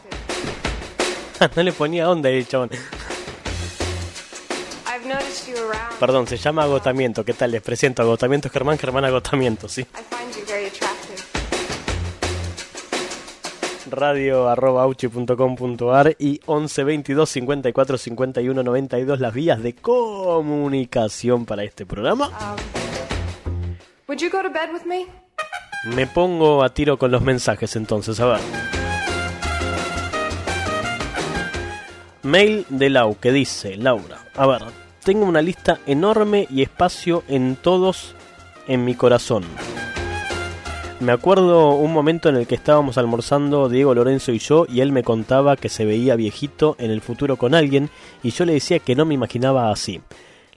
no 1.56 1.62
le 1.62 1.72
ponía 1.72 2.10
onda 2.10 2.28
el 2.28 2.46
chabón. 2.46 2.70
Perdón, 5.98 6.26
se 6.26 6.36
llama 6.36 6.64
agotamiento. 6.64 7.24
¿Qué 7.24 7.32
tal? 7.32 7.52
Les 7.52 7.62
presento 7.62 8.02
agotamiento 8.02 8.50
Germán, 8.50 8.78
Germán 8.78 9.04
agotamiento, 9.04 9.68
sí. 9.68 9.86
Radio 13.88 14.48
arroba 14.48 14.82
auchi.com.ar 14.82 16.16
y 16.18 16.40
11 16.44 16.84
22 16.84 17.30
54 17.30 17.98
51 17.98 18.62
92 18.62 19.20
las 19.20 19.32
vías 19.32 19.62
de 19.62 19.74
comunicación 19.74 21.46
para 21.46 21.62
este 21.62 21.86
programa. 21.86 22.28
Um, 22.28 23.76
would 24.08 24.20
you 24.20 24.28
go 24.28 24.42
to 24.42 24.50
bed 24.50 24.72
with 24.72 24.84
me? 24.84 25.06
Me 25.94 26.06
pongo 26.06 26.64
a 26.64 26.70
tiro 26.74 26.98
con 26.98 27.12
los 27.12 27.22
mensajes 27.22 27.76
entonces, 27.76 28.18
a 28.18 28.26
ver. 28.26 28.40
Mail 32.24 32.66
de 32.68 32.90
Lau 32.90 33.16
que 33.20 33.30
dice, 33.30 33.76
Laura, 33.76 34.18
a 34.34 34.46
ver, 34.48 34.62
tengo 35.06 35.24
una 35.24 35.40
lista 35.40 35.78
enorme 35.86 36.48
y 36.50 36.62
espacio 36.62 37.22
en 37.28 37.54
todos 37.54 38.16
en 38.66 38.84
mi 38.84 38.96
corazón. 38.96 39.44
Me 40.98 41.12
acuerdo 41.12 41.74
un 41.74 41.92
momento 41.92 42.28
en 42.28 42.34
el 42.34 42.48
que 42.48 42.56
estábamos 42.56 42.98
almorzando 42.98 43.68
Diego 43.68 43.94
Lorenzo 43.94 44.32
y 44.32 44.40
yo 44.40 44.66
y 44.68 44.80
él 44.80 44.90
me 44.90 45.04
contaba 45.04 45.56
que 45.56 45.68
se 45.68 45.84
veía 45.84 46.16
viejito 46.16 46.74
en 46.80 46.90
el 46.90 47.02
futuro 47.02 47.36
con 47.36 47.54
alguien 47.54 47.88
y 48.24 48.32
yo 48.32 48.44
le 48.46 48.54
decía 48.54 48.80
que 48.80 48.96
no 48.96 49.04
me 49.04 49.14
imaginaba 49.14 49.70
así. 49.70 50.00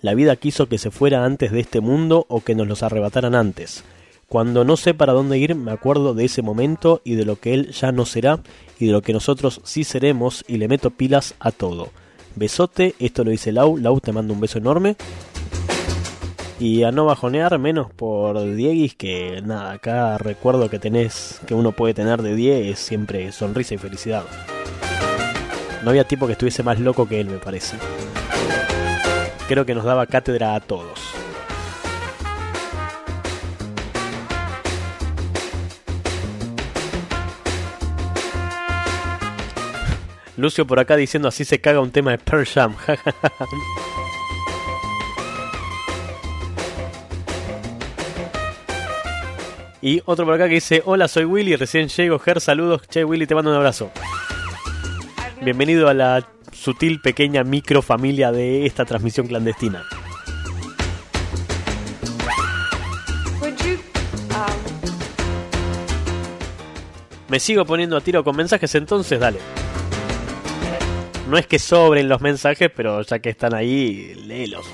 La 0.01 0.15
vida 0.15 0.35
quiso 0.35 0.67
que 0.67 0.79
se 0.79 0.89
fuera 0.89 1.25
antes 1.25 1.51
de 1.51 1.59
este 1.59 1.79
mundo 1.79 2.25
o 2.27 2.41
que 2.41 2.55
nos 2.55 2.67
los 2.67 2.81
arrebataran 2.81 3.35
antes. 3.35 3.83
Cuando 4.27 4.63
no 4.63 4.77
sé 4.77 4.95
para 4.95 5.13
dónde 5.13 5.37
ir 5.37 5.53
me 5.53 5.71
acuerdo 5.71 6.15
de 6.15 6.25
ese 6.25 6.41
momento 6.41 7.01
y 7.03 7.13
de 7.13 7.25
lo 7.25 7.35
que 7.35 7.53
él 7.53 7.69
ya 7.69 7.91
no 7.91 8.07
será 8.07 8.39
y 8.79 8.87
de 8.87 8.93
lo 8.93 9.03
que 9.03 9.13
nosotros 9.13 9.61
sí 9.63 9.83
seremos 9.83 10.43
y 10.47 10.57
le 10.57 10.67
meto 10.67 10.89
pilas 10.89 11.35
a 11.39 11.51
todo. 11.51 11.91
Besote, 12.39 12.95
esto 12.99 13.25
lo 13.25 13.31
dice 13.31 13.51
Lau, 13.51 13.77
Lau 13.77 13.99
te 13.99 14.13
mando 14.13 14.33
un 14.33 14.39
beso 14.39 14.57
enorme. 14.59 14.95
Y 16.57 16.83
a 16.83 16.91
no 16.91 17.05
bajonear 17.05 17.57
menos 17.59 17.91
por 17.91 18.55
Dieguis, 18.55 18.95
que 18.95 19.41
nada, 19.45 19.73
acá 19.73 20.17
recuerdo 20.17 20.69
que 20.69 20.79
tenés, 20.79 21.41
que 21.45 21.53
uno 21.53 21.73
puede 21.73 21.93
tener 21.93 22.21
de 22.21 22.35
10 22.35 22.67
es 22.67 22.79
siempre 22.79 23.31
sonrisa 23.33 23.75
y 23.75 23.77
felicidad. 23.77 24.23
No 25.83 25.89
había 25.89 26.05
tipo 26.05 26.27
que 26.27 26.33
estuviese 26.33 26.63
más 26.63 26.79
loco 26.79 27.07
que 27.07 27.19
él, 27.19 27.27
me 27.27 27.39
parece. 27.39 27.75
Creo 29.49 29.65
que 29.65 29.75
nos 29.75 29.83
daba 29.83 30.05
cátedra 30.05 30.55
a 30.55 30.61
todos. 30.61 30.99
Lucio 40.39 40.65
por 40.65 40.79
acá 40.79 40.95
diciendo 40.95 41.27
así 41.27 41.45
se 41.45 41.59
caga 41.59 41.81
un 41.81 41.91
tema 41.91 42.09
de 42.11 42.17
Pearl 42.17 42.45
Jam. 42.45 42.75
y 49.81 50.01
otro 50.05 50.25
por 50.25 50.35
acá 50.35 50.47
que 50.47 50.55
dice, 50.55 50.81
hola 50.85 51.07
soy 51.07 51.25
Willy, 51.25 51.55
recién 51.55 51.89
llego, 51.89 52.19
Ger, 52.19 52.41
saludos, 52.41 52.87
che 52.87 53.03
Willy, 53.03 53.27
te 53.27 53.35
mando 53.35 53.51
un 53.51 53.57
abrazo. 53.57 53.91
Bienvenido 55.41 55.87
a 55.87 55.93
la 55.93 56.27
sutil 56.51 56.99
pequeña 57.01 57.43
micro 57.43 57.81
familia 57.81 58.31
de 58.31 58.65
esta 58.65 58.85
transmisión 58.85 59.27
clandestina. 59.27 59.83
Um, 63.41 63.55
Me 67.29 67.39
sigo 67.39 67.65
poniendo 67.65 67.95
a 67.95 68.01
tiro 68.01 68.23
con 68.23 68.35
mensajes, 68.35 68.73
entonces 68.75 69.19
dale. 69.19 69.39
No 71.29 71.37
es 71.37 71.45
que 71.45 71.59
sobren 71.59 72.09
los 72.09 72.21
mensajes, 72.21 72.71
pero 72.75 73.03
ya 73.03 73.19
que 73.19 73.29
están 73.29 73.53
ahí, 73.53 74.15
léelos. 74.25 74.65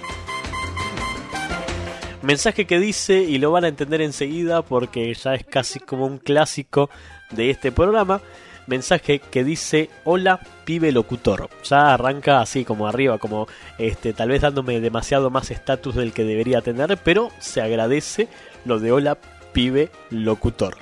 Mensaje 2.21 2.65
que 2.65 2.79
dice, 2.79 3.23
y 3.23 3.39
lo 3.39 3.51
van 3.51 3.65
a 3.65 3.67
entender 3.67 4.01
enseguida 4.01 4.61
porque 4.61 5.13
ya 5.13 5.35
es 5.35 5.43
casi 5.43 5.81
como 5.81 6.05
un 6.05 6.17
clásico 6.17 6.89
de 7.31 7.49
este 7.49 7.73
programa. 7.73 8.21
Mensaje 8.67 9.19
que 9.19 9.43
dice, 9.43 9.89
hola 10.05 10.39
pibe 10.63 10.93
locutor. 10.93 11.49
Ya 11.65 11.93
arranca 11.93 12.39
así 12.39 12.63
como 12.63 12.87
arriba, 12.87 13.17
como 13.17 13.47
este, 13.77 14.13
tal 14.13 14.29
vez 14.29 14.41
dándome 14.41 14.79
demasiado 14.79 15.29
más 15.29 15.51
estatus 15.51 15.95
del 15.95 16.13
que 16.13 16.23
debería 16.23 16.61
tener, 16.61 16.97
pero 17.03 17.31
se 17.37 17.61
agradece 17.61 18.29
lo 18.63 18.79
de 18.79 18.93
hola 18.93 19.17
pibe 19.51 19.91
locutor. 20.09 20.77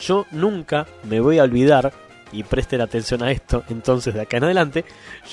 Yo 0.00 0.24
nunca 0.30 0.86
me 1.04 1.20
voy 1.20 1.38
a 1.38 1.44
olvidar, 1.44 1.92
y 2.32 2.42
presten 2.42 2.80
atención 2.80 3.22
a 3.22 3.30
esto 3.30 3.64
entonces 3.68 4.14
de 4.14 4.22
acá 4.22 4.36
en 4.36 4.44
adelante, 4.44 4.84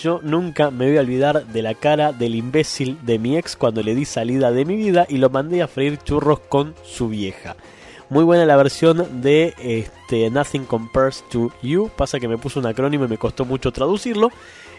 yo 0.02 0.20
nunca 0.24 0.72
me 0.72 0.88
voy 0.88 0.98
a 0.98 1.02
olvidar 1.02 1.46
de 1.46 1.62
la 1.62 1.74
cara 1.74 2.14
del 2.14 2.36
imbécil 2.36 2.98
de 3.04 3.20
mi 3.20 3.38
ex 3.38 3.56
cuando 3.56 3.84
le 3.84 3.96
di 3.96 4.06
salida 4.06 4.52
de 4.52 4.66
mi 4.66 4.76
vida 4.76 5.06
y 5.10 5.18
lo 5.18 5.30
mandé 5.30 5.62
a 5.62 5.68
freír 5.68 5.98
churros 5.98 6.40
con 6.40 6.76
su 6.84 7.10
vieja. 7.10 7.56
Muy 8.10 8.24
buena 8.24 8.46
la 8.46 8.56
versión 8.56 9.22
de 9.22 9.54
este, 9.60 10.30
Nothing 10.30 10.64
Compares 10.66 11.26
to 11.30 11.52
You. 11.62 11.90
Pasa 11.96 12.20
que 12.20 12.30
me 12.30 12.38
puso 12.38 12.60
un 12.60 12.66
acrónimo 12.66 13.04
y 13.04 13.10
me 13.10 13.18
costó 13.18 13.44
mucho 13.44 13.72
traducirlo. 13.72 14.32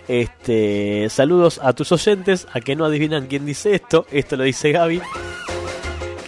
Este, 0.08 1.08
saludos 1.10 1.60
a 1.62 1.74
tus 1.74 1.92
oyentes, 1.92 2.46
a 2.54 2.60
que 2.60 2.74
no 2.74 2.86
adivinan 2.86 3.26
quién 3.26 3.44
dice 3.44 3.74
esto. 3.74 4.06
Esto 4.10 4.36
lo 4.36 4.44
dice 4.44 4.72
Gaby 4.72 5.02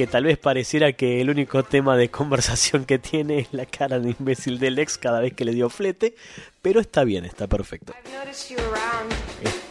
que 0.00 0.06
tal 0.06 0.24
vez 0.24 0.38
pareciera 0.38 0.94
que 0.94 1.20
el 1.20 1.28
único 1.28 1.62
tema 1.62 1.94
de 1.94 2.08
conversación 2.10 2.86
que 2.86 2.98
tiene 2.98 3.40
es 3.40 3.48
la 3.52 3.66
cara 3.66 3.98
de 3.98 4.16
imbécil 4.18 4.58
del 4.58 4.78
ex 4.78 4.96
cada 4.96 5.20
vez 5.20 5.34
que 5.34 5.44
le 5.44 5.52
dio 5.52 5.68
flete, 5.68 6.14
pero 6.62 6.80
está 6.80 7.04
bien, 7.04 7.26
está 7.26 7.46
perfecto. 7.48 7.92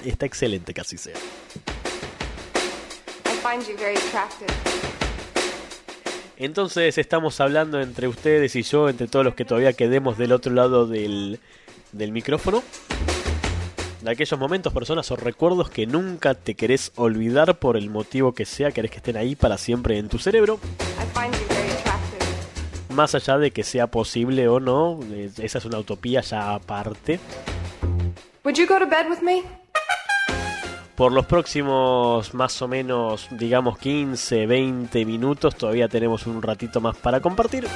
Está 0.06 0.26
excelente 0.28 0.76
que 0.76 0.82
así 0.82 1.00
sea. 1.00 1.16
Entonces 6.38 7.00
estamos 7.00 7.42
hablando 7.42 7.82
entre 7.82 8.08
ustedes 8.08 8.56
y 8.56 8.62
yo, 8.62 8.88
entre 8.88 9.08
todos 9.08 9.26
los 9.26 9.34
que 9.34 9.46
todavía 9.46 9.74
quedemos 9.74 10.20
del 10.20 10.32
otro 10.32 10.54
lado 10.54 10.86
del, 10.86 11.40
del 11.92 12.12
micrófono. 12.12 12.62
De 14.02 14.12
aquellos 14.12 14.40
momentos, 14.40 14.72
personas 14.72 15.12
o 15.12 15.18
recuerdos 15.18 15.70
que 15.70 15.86
nunca 15.86 16.34
te 16.34 16.56
querés 16.56 16.94
olvidar 16.96 17.60
por 17.60 17.76
el 17.76 17.90
motivo 17.90 18.34
que 18.34 18.46
sea, 18.46 18.72
querés 18.72 18.92
que 18.92 18.98
estén 18.98 19.18
ahí 19.18 19.36
para 19.36 19.58
siempre 19.58 19.98
en 19.98 20.08
tu 20.08 20.20
cerebro. 20.20 20.58
Más 22.94 23.14
allá 23.14 23.38
de 23.38 23.52
que 23.52 23.64
sea 23.64 23.88
posible 23.88 24.48
o 24.48 24.62
no, 24.62 25.00
esa 25.38 25.58
es 25.58 25.66
una 25.66 25.80
utopía 25.80 26.22
ya 26.22 26.54
aparte. 26.54 27.20
Would 28.46 28.56
you 28.56 28.66
go 28.66 28.80
to 28.80 28.88
bed 28.88 29.10
with 29.10 29.22
me? 29.22 29.44
Por 30.96 31.12
los 31.12 31.26
próximos 31.26 32.34
más 32.34 32.62
o 32.62 32.68
menos, 32.70 33.28
digamos 33.32 33.78
15, 33.80 34.48
20 34.48 35.06
minutos, 35.06 35.56
todavía 35.56 35.90
tenemos 35.90 36.26
un 36.26 36.42
ratito 36.42 36.80
más 36.80 36.96
para 36.96 37.20
compartir. 37.20 37.68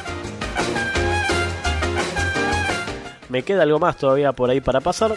Me 3.27 3.43
queda 3.43 3.63
algo 3.63 3.79
más 3.79 3.97
todavía 3.97 4.31
por 4.31 4.49
ahí 4.49 4.61
para 4.61 4.79
pasar. 4.79 5.15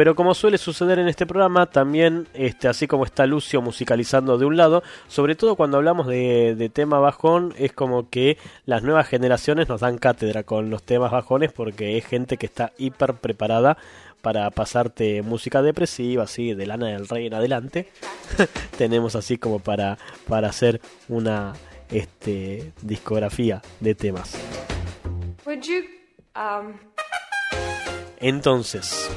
Pero 0.00 0.14
como 0.14 0.32
suele 0.32 0.56
suceder 0.56 0.98
en 0.98 1.08
este 1.08 1.26
programa, 1.26 1.66
también, 1.66 2.26
este, 2.32 2.68
así 2.68 2.86
como 2.86 3.04
está 3.04 3.26
Lucio 3.26 3.60
musicalizando 3.60 4.38
de 4.38 4.46
un 4.46 4.56
lado, 4.56 4.82
sobre 5.08 5.34
todo 5.34 5.56
cuando 5.56 5.76
hablamos 5.76 6.06
de, 6.06 6.54
de 6.54 6.70
tema 6.70 6.98
bajón, 6.98 7.52
es 7.58 7.74
como 7.74 8.08
que 8.08 8.38
las 8.64 8.82
nuevas 8.82 9.06
generaciones 9.06 9.68
nos 9.68 9.82
dan 9.82 9.98
cátedra 9.98 10.42
con 10.42 10.70
los 10.70 10.84
temas 10.84 11.12
bajones 11.12 11.52
porque 11.52 11.98
es 11.98 12.06
gente 12.06 12.38
que 12.38 12.46
está 12.46 12.72
hiper 12.78 13.12
preparada 13.12 13.76
para 14.22 14.50
pasarte 14.50 15.20
música 15.20 15.60
depresiva, 15.60 16.22
así, 16.22 16.54
de 16.54 16.66
Lana 16.66 16.86
del 16.86 17.06
Rey 17.06 17.26
en 17.26 17.34
adelante. 17.34 17.90
Tenemos 18.78 19.14
así 19.16 19.36
como 19.36 19.58
para, 19.58 19.98
para 20.26 20.48
hacer 20.48 20.80
una 21.10 21.52
este, 21.90 22.72
discografía 22.80 23.60
de 23.80 23.94
temas. 23.94 24.34
Um, 25.44 26.72
Entonces, 28.18 29.10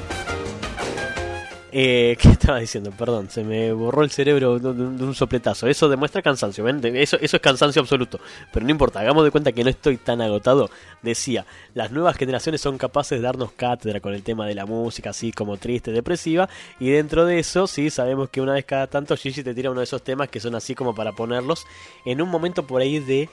eh, 1.76 2.16
¿qué 2.20 2.28
estaba 2.28 2.60
diciendo? 2.60 2.92
Perdón, 2.92 3.28
se 3.28 3.42
me 3.42 3.72
borró 3.72 4.04
el 4.04 4.10
cerebro 4.10 4.60
de, 4.60 4.68
un 4.68 5.14
sopletazo. 5.14 5.66
Eso 5.66 5.88
demuestra 5.88 6.22
cansancio, 6.22 6.62
¿ven? 6.62 6.80
Eso, 6.96 7.18
eso 7.20 7.36
es 7.36 7.42
cansancio 7.42 7.82
absoluto. 7.82 8.20
Pero 8.52 8.64
no 8.64 8.70
importa, 8.70 9.00
hagamos 9.00 9.24
de 9.24 9.32
cuenta 9.32 9.50
que 9.50 9.64
no 9.64 9.70
estoy 9.70 9.96
tan 9.96 10.22
agotado. 10.22 10.70
Decía, 11.02 11.44
las 11.74 11.90
nuevas 11.90 12.16
generaciones 12.16 12.60
son 12.60 12.78
capaces 12.78 13.18
de 13.18 13.22
darnos 13.24 13.50
cátedra 13.52 13.98
con 13.98 14.14
el 14.14 14.22
tema 14.22 14.46
de 14.46 14.54
la 14.54 14.66
música, 14.66 15.10
así 15.10 15.32
como 15.32 15.56
triste, 15.56 15.90
depresiva. 15.90 16.48
Y 16.78 16.90
dentro 16.90 17.26
de 17.26 17.40
eso, 17.40 17.66
sí, 17.66 17.90
sabemos 17.90 18.28
que 18.28 18.40
una 18.40 18.52
vez 18.52 18.64
cada 18.64 18.86
tanto 18.86 19.16
Gigi 19.16 19.42
te 19.42 19.52
tira 19.52 19.72
uno 19.72 19.80
de 19.80 19.84
esos 19.84 20.02
temas 20.02 20.28
que 20.28 20.38
son 20.38 20.54
así 20.54 20.76
como 20.76 20.94
para 20.94 21.10
ponerlos 21.10 21.66
en 22.04 22.22
un 22.22 22.28
momento 22.28 22.64
por 22.64 22.82
ahí 22.82 23.00
de 23.00 23.28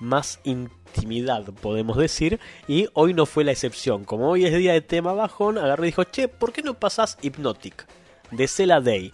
más 0.00 0.40
intimidad, 0.44 1.44
podemos 1.60 1.96
decir, 1.96 2.40
y 2.68 2.88
hoy 2.94 3.14
no 3.14 3.26
fue 3.26 3.44
la 3.44 3.52
excepción. 3.52 4.04
Como 4.04 4.30
hoy 4.30 4.44
es 4.44 4.56
día 4.56 4.72
de 4.72 4.80
tema 4.80 5.12
bajón, 5.12 5.58
agarré 5.58 5.86
y 5.86 5.90
dijo, 5.90 6.04
che, 6.04 6.28
¿por 6.28 6.52
qué 6.52 6.62
no 6.62 6.74
pasás 6.74 7.18
Hypnotic? 7.22 7.86
De 8.30 8.48
Cela 8.48 8.80
Day. 8.80 9.12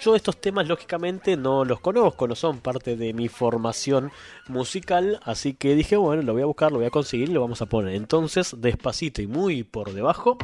Yo 0.00 0.16
estos 0.16 0.40
temas 0.40 0.66
lógicamente 0.66 1.36
no 1.36 1.66
los 1.66 1.80
conozco, 1.80 2.26
no 2.26 2.34
son 2.34 2.60
parte 2.60 2.96
de 2.96 3.12
mi 3.12 3.28
formación 3.28 4.10
musical, 4.48 5.20
así 5.24 5.52
que 5.52 5.74
dije, 5.74 5.96
bueno, 5.96 6.22
lo 6.22 6.32
voy 6.32 6.40
a 6.40 6.46
buscar, 6.46 6.72
lo 6.72 6.78
voy 6.78 6.86
a 6.86 6.90
conseguir 6.90 7.28
y 7.28 7.32
lo 7.32 7.42
vamos 7.42 7.60
a 7.60 7.66
poner. 7.66 7.94
Entonces, 7.94 8.54
despacito 8.58 9.20
y 9.20 9.26
muy 9.26 9.62
por 9.62 9.92
debajo. 9.92 10.38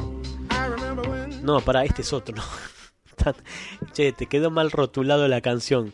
No, 1.41 1.61
para, 1.61 1.85
este 1.85 2.03
es 2.03 2.13
otro. 2.13 2.35
che, 3.93 4.11
te 4.11 4.27
quedó 4.27 4.51
mal 4.51 4.69
rotulado 4.69 5.27
la 5.27 5.41
canción. 5.41 5.91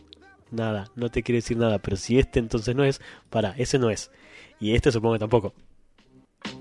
Nada, 0.54 0.88
no 0.94 1.10
te 1.10 1.24
quiere 1.24 1.38
decir 1.38 1.56
nada, 1.56 1.80
pero 1.80 1.96
si 1.96 2.16
este 2.16 2.38
entonces 2.38 2.76
no 2.76 2.84
es, 2.84 3.00
para, 3.28 3.50
ese 3.58 3.78
no 3.78 3.90
es. 3.90 4.12
Y 4.60 4.74
este 4.74 4.92
supongo 4.92 5.14
que 5.14 5.18
tampoco. 5.18 5.52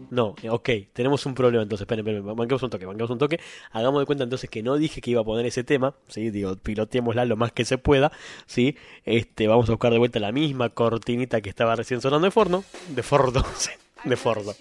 No, 0.09 0.35
ok, 0.49 0.69
tenemos 0.93 1.25
un 1.25 1.35
problema 1.35 1.61
entonces, 1.61 1.83
esperen, 1.83 2.07
esperen, 2.07 2.35
banquemos 2.35 2.63
un 2.63 2.69
toque, 2.69 2.85
banquemos 2.85 3.11
un 3.11 3.19
toque. 3.19 3.39
Hagamos 3.71 4.01
de 4.01 4.05
cuenta 4.07 4.23
entonces 4.23 4.49
que 4.49 4.63
no 4.63 4.77
dije 4.77 4.99
que 4.99 5.11
iba 5.11 5.21
a 5.21 5.23
poner 5.23 5.45
ese 5.45 5.63
tema, 5.63 5.93
sí, 6.07 6.31
digo, 6.31 6.55
piloteémosla 6.55 7.25
lo 7.25 7.35
más 7.35 7.51
que 7.51 7.65
se 7.65 7.77
pueda, 7.77 8.11
sí. 8.47 8.77
Este, 9.05 9.47
vamos 9.47 9.69
a 9.69 9.73
buscar 9.73 9.91
de 9.91 9.99
vuelta 9.99 10.19
la 10.19 10.31
misma 10.31 10.69
cortinita 10.69 11.41
que 11.41 11.49
estaba 11.49 11.75
recién 11.75 12.01
sonando 12.01 12.25
de 12.25 12.31
forno, 12.31 12.63
de 12.89 13.03
fordo, 13.03 13.45
sí, 13.57 13.71
de 14.05 14.15
fordo. 14.15 14.55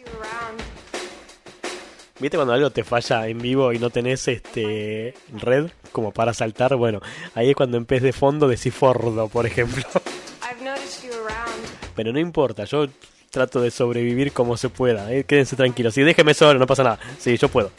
¿Viste 2.22 2.36
cuando 2.36 2.52
algo 2.52 2.70
te 2.70 2.84
falla 2.84 3.26
en 3.26 3.38
vivo 3.38 3.72
y 3.72 3.80
no 3.80 3.90
tenés 3.90 4.28
este 4.28 5.12
red 5.32 5.70
como 5.90 6.12
para 6.12 6.32
saltar? 6.32 6.76
Bueno, 6.76 7.00
ahí 7.34 7.50
es 7.50 7.56
cuando 7.56 7.78
en 7.78 7.84
vez 7.84 8.00
de 8.00 8.12
fondo 8.12 8.46
decís 8.46 8.72
fordo, 8.72 9.26
por 9.26 9.44
ejemplo. 9.44 9.82
Pero 11.96 12.12
no 12.12 12.20
importa, 12.20 12.62
yo 12.62 12.86
trato 13.28 13.60
de 13.60 13.72
sobrevivir 13.72 14.30
como 14.30 14.56
se 14.56 14.68
pueda. 14.68 15.12
¿eh? 15.12 15.24
Quédense 15.24 15.56
tranquilos. 15.56 15.94
Si 15.94 16.02
déjeme 16.02 16.32
solo, 16.32 16.60
no 16.60 16.66
pasa 16.68 16.84
nada. 16.84 17.00
Sí, 17.18 17.36
yo 17.36 17.48
puedo. 17.48 17.72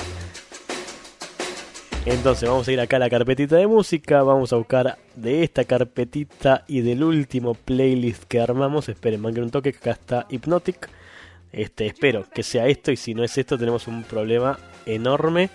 Entonces 2.06 2.50
vamos 2.50 2.68
a 2.68 2.72
ir 2.74 2.82
acá 2.82 2.98
a 2.98 3.00
la 3.00 3.10
carpetita 3.10 3.56
de 3.56 3.68
música. 3.68 4.24
Vamos 4.24 4.52
a 4.52 4.58
buscar 4.58 4.98
de 5.16 5.46
esta 5.46 5.64
carpetita 5.64 6.66
y 6.68 6.82
del 6.82 7.06
último 7.06 7.54
playlist 7.54 8.26
que 8.26 8.42
armamos. 8.42 8.90
Esperen, 8.90 9.22
manquen 9.22 9.44
un 9.44 9.52
toque 9.52 9.72
que 9.72 9.78
acá 9.78 9.92
está 9.92 10.28
Hypnotic. 10.30 10.90
Este, 11.54 11.86
espero 11.86 12.26
que 12.34 12.42
sea 12.42 12.68
esto 12.68 12.92
y 12.92 12.98
si 12.98 13.14
no 13.14 13.24
es 13.24 13.38
esto 13.38 13.58
tenemos 13.58 13.88
un 13.88 14.04
problema 14.04 14.60
enorme. 14.86 15.50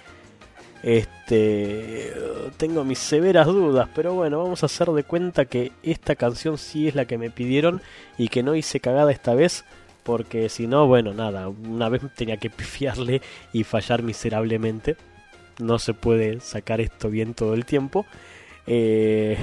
Este, 0.83 2.15
tengo 2.57 2.85
mis 2.85 3.01
severas 3.01 3.49
dudas, 3.49 3.89
pero 3.97 4.15
bueno, 4.15 4.39
vamos 4.39 4.63
a 4.63 4.67
hacer 4.67 4.89
de 4.91 5.03
cuenta 5.03 5.45
que 5.47 5.73
esta 5.83 6.15
canción 6.15 6.57
sí 6.57 6.87
es 6.87 6.95
la 6.95 7.05
que 7.05 7.19
me 7.19 7.31
pidieron 7.31 7.83
y 8.17 8.29
que 8.29 8.45
no 8.45 8.55
hice 8.55 8.79
cagada 8.79 9.11
esta 9.11 9.35
vez, 9.35 9.65
porque 10.05 10.49
si 10.49 10.69
no, 10.69 10.87
bueno, 10.87 11.13
nada, 11.15 11.49
una 11.49 11.89
vez 11.89 12.03
tenía 12.15 12.37
que 12.37 12.49
pifiarle 12.49 13.21
y 13.53 13.65
fallar 13.65 14.03
miserablemente. 14.05 14.97
No 15.59 15.81
se 15.81 15.95
puede 15.95 16.39
sacar 16.39 16.81
esto 16.81 17.11
bien 17.11 17.35
todo 17.35 17.55
el 17.55 17.65
tiempo. 17.65 18.07
Eh, 18.69 19.37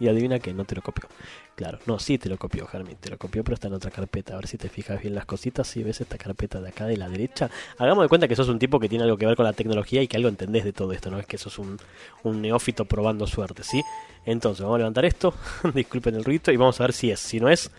y 0.00 0.08
adivina 0.08 0.38
que 0.38 0.54
no 0.54 0.64
te 0.64 0.74
lo 0.74 0.82
copió. 0.82 1.08
Claro, 1.54 1.78
no, 1.86 2.00
sí 2.00 2.18
te 2.18 2.28
lo 2.28 2.36
copió, 2.36 2.66
Germín, 2.66 2.96
te 2.96 3.10
lo 3.10 3.16
copió, 3.16 3.44
pero 3.44 3.54
está 3.54 3.68
en 3.68 3.74
otra 3.74 3.92
carpeta. 3.92 4.34
A 4.34 4.36
ver 4.36 4.48
si 4.48 4.58
te 4.58 4.68
fijas 4.68 5.00
bien 5.00 5.14
las 5.14 5.24
cositas. 5.24 5.68
Si 5.68 5.84
ves 5.84 6.00
esta 6.00 6.18
carpeta 6.18 6.60
de 6.60 6.70
acá 6.70 6.86
de 6.86 6.96
la 6.96 7.08
derecha, 7.08 7.48
hagamos 7.78 8.04
de 8.04 8.08
cuenta 8.08 8.26
que 8.26 8.34
sos 8.34 8.48
un 8.48 8.58
tipo 8.58 8.80
que 8.80 8.88
tiene 8.88 9.04
algo 9.04 9.16
que 9.16 9.26
ver 9.26 9.36
con 9.36 9.44
la 9.44 9.52
tecnología 9.52 10.02
y 10.02 10.08
que 10.08 10.16
algo 10.16 10.28
entendés 10.28 10.64
de 10.64 10.72
todo 10.72 10.92
esto, 10.92 11.10
no 11.12 11.18
es 11.20 11.26
que 11.26 11.38
sos 11.38 11.58
un, 11.60 11.78
un 12.24 12.42
neófito 12.42 12.86
probando 12.86 13.26
suerte, 13.28 13.62
¿sí? 13.62 13.82
Entonces, 14.26 14.62
vamos 14.62 14.76
a 14.76 14.78
levantar 14.78 15.04
esto, 15.04 15.34
disculpen 15.74 16.16
el 16.16 16.24
ruido 16.24 16.52
y 16.52 16.56
vamos 16.56 16.80
a 16.80 16.84
ver 16.84 16.92
si 16.92 17.12
es. 17.12 17.20
Si 17.20 17.38
no 17.38 17.48
es, 17.48 17.70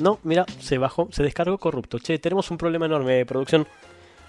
no, 0.00 0.18
mira, 0.24 0.44
se 0.58 0.78
bajó, 0.78 1.08
se 1.12 1.22
descargó 1.22 1.58
corrupto. 1.58 1.98
Che, 1.98 2.18
tenemos 2.18 2.50
un 2.50 2.58
problema 2.58 2.86
enorme 2.86 3.14
de 3.14 3.26
producción. 3.26 3.66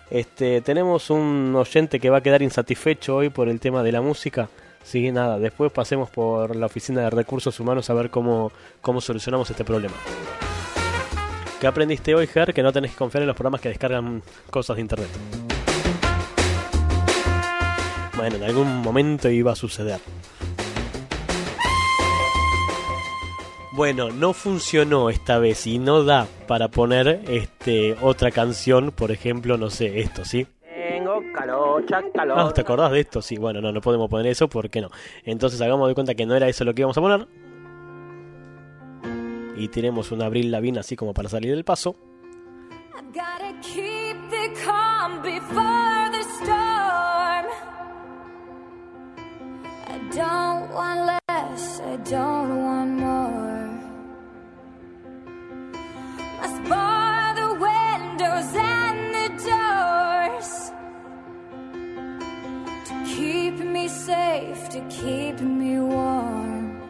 Este, 0.09 0.61
tenemos 0.61 1.09
un 1.09 1.55
oyente 1.55 1.99
que 1.99 2.09
va 2.09 2.17
a 2.17 2.21
quedar 2.21 2.41
insatisfecho 2.41 3.15
hoy 3.15 3.29
por 3.29 3.47
el 3.47 3.59
tema 3.59 3.81
de 3.81 3.91
la 3.91 4.01
música. 4.01 4.49
Sí, 4.83 5.11
nada, 5.11 5.39
después 5.39 5.71
pasemos 5.71 6.09
por 6.09 6.55
la 6.55 6.65
oficina 6.65 7.01
de 7.01 7.09
recursos 7.09 7.59
humanos 7.59 7.89
a 7.89 7.93
ver 7.93 8.09
cómo, 8.09 8.51
cómo 8.81 8.99
solucionamos 8.99 9.49
este 9.49 9.63
problema. 9.63 9.95
¿Qué 11.59 11.67
aprendiste 11.67 12.15
hoy, 12.15 12.25
Ger? 12.25 12.53
Que 12.53 12.63
no 12.63 12.73
tenés 12.73 12.91
que 12.91 12.97
confiar 12.97 13.21
en 13.21 13.27
los 13.27 13.35
programas 13.35 13.61
que 13.61 13.69
descargan 13.69 14.23
cosas 14.49 14.77
de 14.77 14.81
internet. 14.81 15.09
Bueno, 18.17 18.35
en 18.35 18.43
algún 18.43 18.81
momento 18.81 19.29
iba 19.29 19.51
a 19.51 19.55
suceder. 19.55 19.99
Bueno, 23.73 24.09
no 24.09 24.33
funcionó 24.33 25.09
esta 25.09 25.37
vez 25.39 25.65
y 25.65 25.79
no 25.79 26.03
da 26.03 26.27
para 26.47 26.67
poner 26.67 27.21
este 27.29 27.95
otra 28.01 28.31
canción, 28.31 28.91
por 28.91 29.11
ejemplo, 29.11 29.57
no 29.57 29.69
sé, 29.69 30.01
esto, 30.01 30.25
¿sí? 30.25 30.45
Calor, 31.33 31.85
calor. 32.13 32.39
Ah, 32.39 32.51
¿te 32.53 32.61
acordás 32.61 32.91
de 32.91 32.99
esto? 33.01 33.21
Sí, 33.21 33.37
bueno, 33.37 33.61
no, 33.61 33.71
no 33.71 33.81
podemos 33.81 34.09
poner 34.09 34.27
eso, 34.27 34.47
¿por 34.47 34.69
qué 34.69 34.81
no? 34.81 34.89
Entonces 35.23 35.59
hagamos 35.61 35.87
de 35.87 35.93
cuenta 35.93 36.15
que 36.15 36.25
no 36.25 36.35
era 36.35 36.47
eso 36.47 36.63
lo 36.63 36.73
que 36.73 36.81
íbamos 36.81 36.97
a 36.97 37.01
poner. 37.01 37.27
Y 39.57 39.67
tenemos 39.67 40.11
un 40.11 40.21
Abril 40.21 40.51
Lavín 40.51 40.77
así 40.77 40.95
como 40.95 41.13
para 41.13 41.29
salir 41.29 41.51
del 41.51 41.63
paso. 41.63 41.95
I've 42.95 43.13
gotta 43.13 43.53
keep 43.61 44.17
the 44.29 44.53
calm 44.63 45.21
before 45.21 46.09
the 46.11 46.23
storm. 46.39 47.45
I 49.87 49.99
don't 50.15 50.73
want 50.73 51.19
less, 51.27 51.81
I 51.81 51.97
don't 52.09 52.63
want 52.63 52.99
more. 52.99 53.41
Safe, 63.91 64.69
to 64.69 64.79
keep 64.89 65.39
me 65.41 65.77
warm. 65.79 66.81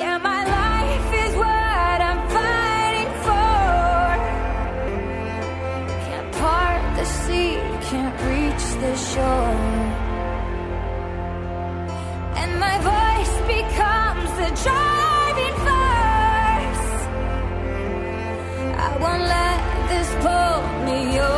Yeah, 0.00 0.18
my 0.18 0.42
life 0.58 1.08
is 1.24 1.32
what 1.44 1.98
I'm 2.08 2.22
fighting 2.36 3.12
for. 3.26 4.06
Can't 6.06 6.32
part 6.42 6.82
the 6.96 7.06
sea, 7.22 7.54
can't 7.90 8.16
reach 8.30 8.66
the 8.84 8.94
shore. 9.10 9.58
And 12.40 12.50
my 12.66 12.76
voice 12.92 13.34
becomes 13.56 14.30
the 14.40 14.50
driving 14.64 15.56
force. 15.66 16.88
I 18.86 18.90
won't 19.02 19.26
let 19.38 19.60
this 19.90 20.08
pull 20.24 20.58
me 20.86 20.98
overboard. 21.18 21.37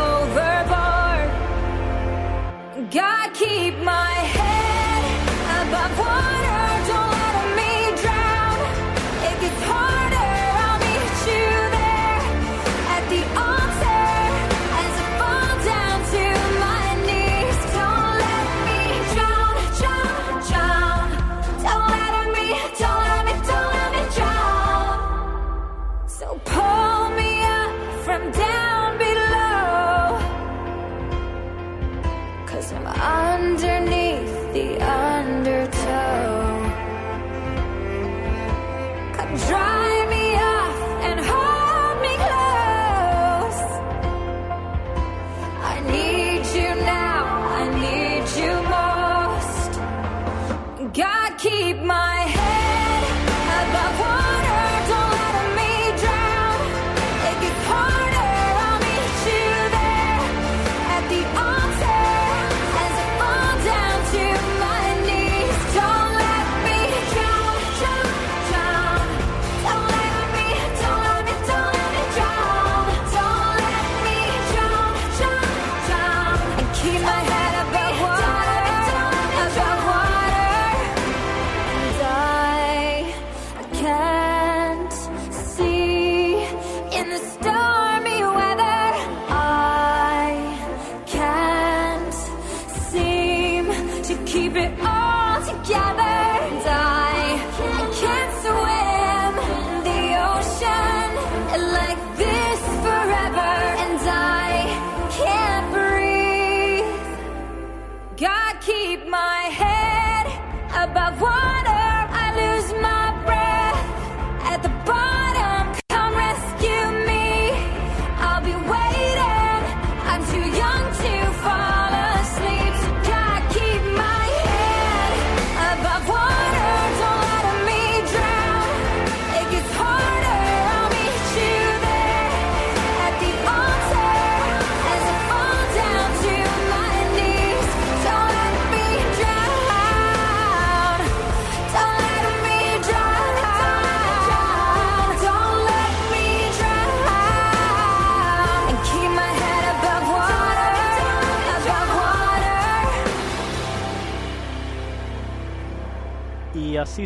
God, 2.90 3.32
keep 3.34 3.78
my 3.78 4.14
head 4.34 5.68
above 5.68 5.96
water. 5.96 6.69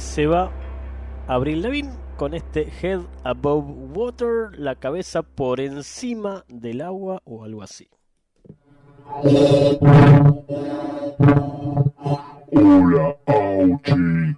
Se 0.01 0.27
va 0.27 0.51
Abril 1.27 1.63
Lavigne 1.63 1.93
con 2.17 2.35
este 2.35 2.69
Head 2.83 3.01
Above 3.25 3.67
Water, 3.95 4.59
la 4.59 4.75
cabeza 4.75 5.23
por 5.23 5.61
encima 5.61 6.45
del 6.49 6.81
agua 6.81 7.23
o 7.25 7.45
algo 7.45 7.63
así. 7.63 7.89
Hola, 12.53 13.17
Auchi. 13.27 14.37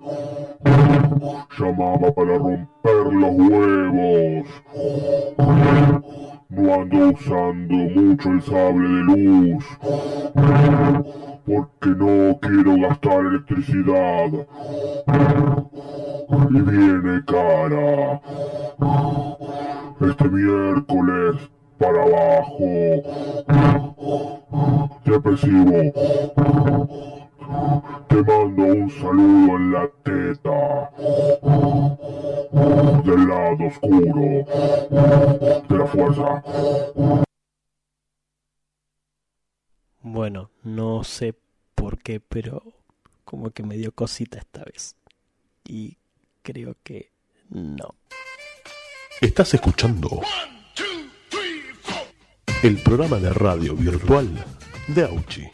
Llamaba 1.59 2.12
para 2.14 2.38
romper 2.38 3.07
los 3.12 3.34
huevos. 3.36 4.46
No 6.49 6.74
ando 6.74 7.11
usando 7.11 7.74
mucho 7.74 8.30
el 8.30 8.42
sable 8.42 8.88
de 8.88 9.03
luz. 9.05 9.64
Porque 11.44 11.90
no 11.90 12.38
quiero 12.40 12.76
gastar 12.88 13.20
electricidad. 13.26 14.30
Y 16.51 16.61
viene 16.61 17.24
cara. 17.26 18.20
Este 20.01 20.28
miércoles 20.28 21.51
para 21.78 22.03
abajo. 22.03 22.64
Depresivo. 25.05 25.72
Te 28.09 28.16
mando 28.22 28.62
un 28.62 28.90
saludo 28.90 29.57
en 29.57 29.72
la 29.72 29.88
teta. 30.03 30.90
Del 33.03 33.28
lado 33.28 33.66
oscuro. 33.66 34.44
De 35.68 35.76
la 35.78 35.86
fuerza. 35.86 36.42
Bueno, 40.03 40.51
no 40.62 41.05
sé 41.05 41.34
por 41.74 41.99
qué, 41.99 42.20
pero 42.20 42.62
como 43.24 43.51
que 43.51 43.62
me 43.62 43.76
dio 43.76 43.92
cosita 43.92 44.38
esta 44.38 44.64
vez. 44.64 44.97
Y 45.64 45.99
creo 46.42 46.76
que 46.82 47.11
no. 47.51 47.94
Estás 49.20 49.55
escuchando 49.55 50.20
el 52.62 52.82
programa 52.82 53.18
de 53.18 53.32
radio 53.32 53.74
virtual 53.74 54.44
de 54.88 55.05
Auchi. 55.05 55.51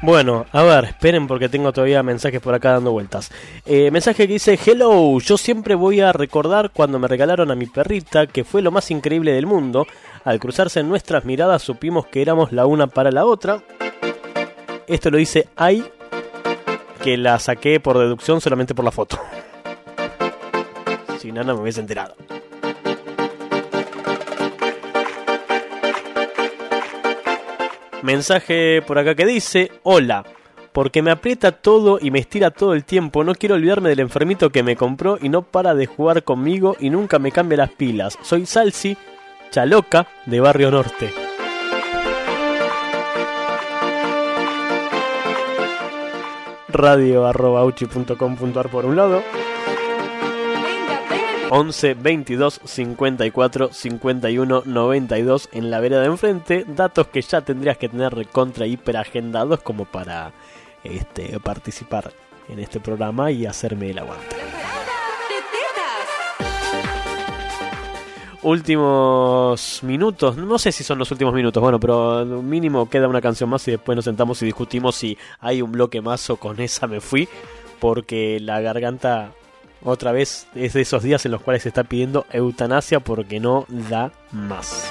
Bueno, 0.00 0.46
a 0.52 0.62
ver, 0.62 0.84
esperen 0.84 1.26
porque 1.26 1.48
tengo 1.48 1.72
todavía 1.72 2.04
mensajes 2.04 2.40
por 2.40 2.54
acá 2.54 2.72
dando 2.72 2.92
vueltas. 2.92 3.32
Eh, 3.66 3.90
mensaje 3.90 4.28
que 4.28 4.32
dice, 4.34 4.58
hello, 4.64 5.18
yo 5.18 5.36
siempre 5.36 5.74
voy 5.74 6.00
a 6.00 6.12
recordar 6.12 6.70
cuando 6.70 7.00
me 7.00 7.08
regalaron 7.08 7.50
a 7.50 7.56
mi 7.56 7.66
perrita, 7.66 8.28
que 8.28 8.44
fue 8.44 8.62
lo 8.62 8.70
más 8.70 8.92
increíble 8.92 9.32
del 9.32 9.46
mundo. 9.46 9.86
Al 10.24 10.38
cruzarse 10.38 10.80
en 10.80 10.88
nuestras 10.88 11.24
miradas 11.24 11.62
supimos 11.62 12.06
que 12.06 12.22
éramos 12.22 12.52
la 12.52 12.64
una 12.64 12.86
para 12.86 13.10
la 13.10 13.24
otra. 13.24 13.62
Esto 14.86 15.10
lo 15.10 15.18
dice 15.18 15.48
Ai, 15.56 15.84
que 17.02 17.16
la 17.16 17.38
saqué 17.40 17.80
por 17.80 17.98
deducción 17.98 18.40
solamente 18.40 18.74
por 18.74 18.84
la 18.84 18.92
foto. 18.92 19.18
Si 21.18 21.32
no, 21.32 21.42
me 21.42 21.52
hubiese 21.52 21.80
enterado. 21.80 22.14
Mensaje 28.02 28.82
por 28.86 28.98
acá 28.98 29.14
que 29.14 29.26
dice, 29.26 29.72
hola, 29.82 30.24
porque 30.72 31.02
me 31.02 31.10
aprieta 31.10 31.52
todo 31.52 31.98
y 32.00 32.10
me 32.10 32.20
estira 32.20 32.50
todo 32.50 32.74
el 32.74 32.84
tiempo, 32.84 33.24
no 33.24 33.34
quiero 33.34 33.56
olvidarme 33.56 33.88
del 33.88 34.00
enfermito 34.00 34.50
que 34.50 34.62
me 34.62 34.76
compró 34.76 35.18
y 35.20 35.28
no 35.28 35.42
para 35.42 35.74
de 35.74 35.86
jugar 35.86 36.22
conmigo 36.22 36.76
y 36.78 36.90
nunca 36.90 37.18
me 37.18 37.32
cambia 37.32 37.58
las 37.58 37.70
pilas. 37.70 38.16
Soy 38.22 38.46
Salsi, 38.46 38.96
Chaloca, 39.50 40.06
de 40.26 40.40
Barrio 40.40 40.70
Norte. 40.70 41.12
radio 46.68 47.26
arroba 47.26 47.60
auchi.com.ar 47.60 48.68
por 48.68 48.84
un 48.84 48.94
lado 48.94 49.22
11 51.50 51.94
22 51.94 52.60
54 52.64 53.70
51 53.72 54.62
92 54.64 55.48
en 55.52 55.70
la 55.70 55.80
vereda 55.80 56.00
de 56.00 56.06
enfrente. 56.06 56.64
Datos 56.66 57.08
que 57.08 57.22
ya 57.22 57.40
tendrías 57.40 57.78
que 57.78 57.88
tener 57.88 58.28
contra 58.28 58.66
hiper 58.66 58.96
agendados 58.96 59.60
como 59.60 59.84
para 59.84 60.32
este, 60.84 61.38
participar 61.40 62.12
en 62.48 62.58
este 62.58 62.80
programa 62.80 63.30
y 63.30 63.46
hacerme 63.46 63.90
el 63.90 63.98
aguante. 63.98 64.36
Últimos 68.42 69.80
minutos, 69.82 70.36
no 70.36 70.58
sé 70.58 70.70
si 70.70 70.84
son 70.84 70.98
los 70.98 71.10
últimos 71.10 71.34
minutos, 71.34 71.60
bueno, 71.60 71.80
pero 71.80 72.24
mínimo 72.24 72.88
queda 72.88 73.08
una 73.08 73.20
canción 73.20 73.50
más 73.50 73.66
y 73.66 73.72
después 73.72 73.96
nos 73.96 74.04
sentamos 74.04 74.40
y 74.40 74.46
discutimos 74.46 74.94
si 74.94 75.18
hay 75.40 75.60
un 75.60 75.72
bloque 75.72 76.00
más 76.00 76.30
o 76.30 76.36
con 76.36 76.60
esa 76.60 76.86
me 76.86 77.00
fui, 77.00 77.28
porque 77.80 78.38
la 78.40 78.60
garganta 78.60 79.32
otra 79.82 80.12
vez 80.12 80.46
es 80.54 80.72
de 80.72 80.80
esos 80.80 81.02
días 81.02 81.24
en 81.24 81.32
los 81.32 81.42
cuales 81.42 81.62
se 81.62 81.68
está 81.68 81.84
pidiendo 81.84 82.26
eutanasia 82.32 83.00
porque 83.00 83.40
no 83.40 83.66
da 83.68 84.12
más. 84.32 84.90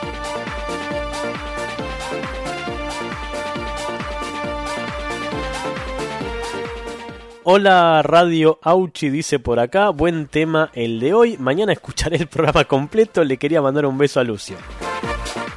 Hola 7.49 8.01
Radio 8.03 8.59
Auchi 8.61 9.09
dice 9.09 9.39
por 9.39 9.61
acá, 9.61 9.89
buen 9.89 10.27
tema 10.27 10.69
el 10.73 10.99
de 10.99 11.13
hoy, 11.13 11.37
mañana 11.37 11.71
escucharé 11.71 12.17
el 12.17 12.27
programa 12.27 12.65
completo, 12.65 13.23
le 13.23 13.37
quería 13.37 13.61
mandar 13.61 13.85
un 13.85 13.97
beso 13.97 14.19
a 14.19 14.25
Lucio. 14.25 14.57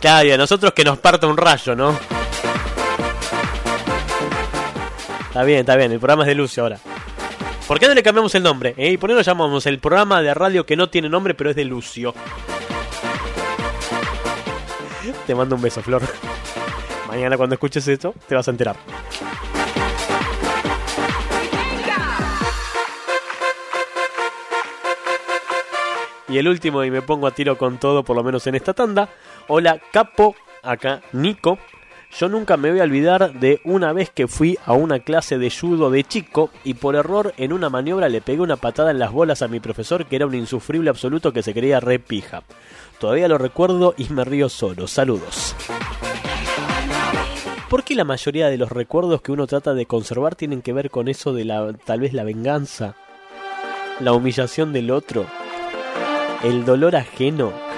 Claro, 0.01 0.33
a 0.33 0.37
nosotros 0.37 0.73
que 0.73 0.85
nos 0.85 0.99
parta 0.99 1.27
un 1.27 1.37
rayo, 1.37 1.75
¿no? 1.75 1.99
Está 5.27 5.43
bien, 5.43 5.61
está 5.61 5.75
bien, 5.75 5.91
el 5.91 5.99
programa 5.99 6.23
es 6.23 6.29
de 6.29 6.35
Lucio 6.37 6.63
ahora. 6.63 6.79
¿Por 7.71 7.79
qué 7.79 7.87
no 7.87 7.95
le 7.95 8.03
cambiamos 8.03 8.35
el 8.35 8.43
nombre? 8.43 8.75
Eh? 8.77 8.91
¿Y 8.91 8.97
por 8.97 9.09
qué 9.11 9.15
lo 9.15 9.21
llamamos 9.21 9.65
el 9.65 9.79
programa 9.79 10.21
de 10.23 10.35
radio 10.35 10.67
que 10.67 10.75
no 10.75 10.91
tiene 10.91 11.09
nombre 11.09 11.35
pero 11.35 11.51
es 11.51 11.55
de 11.55 11.65
Lucio? 11.65 12.13
Te 15.25 15.37
mando 15.37 15.55
un 15.55 15.63
beso, 15.63 15.81
Flor. 15.81 16.03
Mañana 17.07 17.37
cuando 17.37 17.55
escuches 17.55 17.87
esto 17.87 18.13
te 18.27 18.35
vas 18.35 18.49
a 18.49 18.51
enterar. 18.51 18.75
Y 26.29 26.39
el 26.39 26.49
último, 26.49 26.83
y 26.83 26.91
me 26.91 27.03
pongo 27.03 27.29
a 27.29 27.31
tiro 27.31 27.57
con 27.57 27.79
todo, 27.79 28.03
por 28.03 28.17
lo 28.17 28.25
menos 28.25 28.45
en 28.49 28.57
esta 28.57 28.75
tanda. 28.75 29.11
Hola, 29.47 29.81
Capo, 29.93 30.35
acá 30.65 31.03
Nico. 31.13 31.61
Yo 32.19 32.29
nunca 32.29 32.57
me 32.57 32.71
voy 32.71 32.81
a 32.81 32.85
olvidar 32.85 33.33
de 33.39 33.61
una 33.65 33.93
vez 33.93 34.11
que 34.11 34.29
fui 34.29 34.59
a 34.65 34.73
una 34.73 34.99
clase 34.99 35.39
de 35.39 35.51
judo 35.51 35.91
de 35.91 36.05
chico 36.05 36.51
y 36.65 36.75
por 36.75 36.97
error 36.97 37.33
en 37.37 37.53
una 37.53 37.71
maniobra 37.71 38.09
le 38.09 38.21
pegué 38.21 38.41
una 38.41 38.57
patada 38.57 38.91
en 38.91 38.99
las 38.99 39.13
bolas 39.13 39.43
a 39.43 39.49
mi 39.49 39.61
profesor 39.61 40.07
que 40.07 40.17
era 40.17 40.27
un 40.27 40.35
insufrible 40.35 40.91
absoluto 40.91 41.33
que 41.33 41.43
se 41.43 41.55
creía 41.55 41.81
re 41.81 41.99
pija. 41.99 42.43
Todavía 42.99 43.29
lo 43.29 43.39
recuerdo 43.39 43.95
y 43.97 44.05
me 44.11 44.25
río 44.25 44.49
solo. 44.49 44.87
Saludos. 44.87 45.55
¿Por 47.71 47.85
qué 47.85 47.95
la 47.95 48.05
mayoría 48.05 48.49
de 48.49 48.59
los 48.59 48.71
recuerdos 48.71 49.23
que 49.23 49.33
uno 49.33 49.47
trata 49.47 49.75
de 49.75 49.87
conservar 49.87 50.35
tienen 50.35 50.61
que 50.61 50.73
ver 50.73 50.91
con 50.91 51.09
eso 51.09 51.33
de 51.33 51.45
la 51.45 51.73
tal 51.73 52.01
vez 52.01 52.13
la 52.13 52.25
venganza, 52.25 52.97
la 54.01 54.13
humillación 54.13 54.73
del 54.73 54.91
otro? 54.91 55.27
el 56.43 56.65
dolor 56.65 56.97
ajeno. 56.97 57.70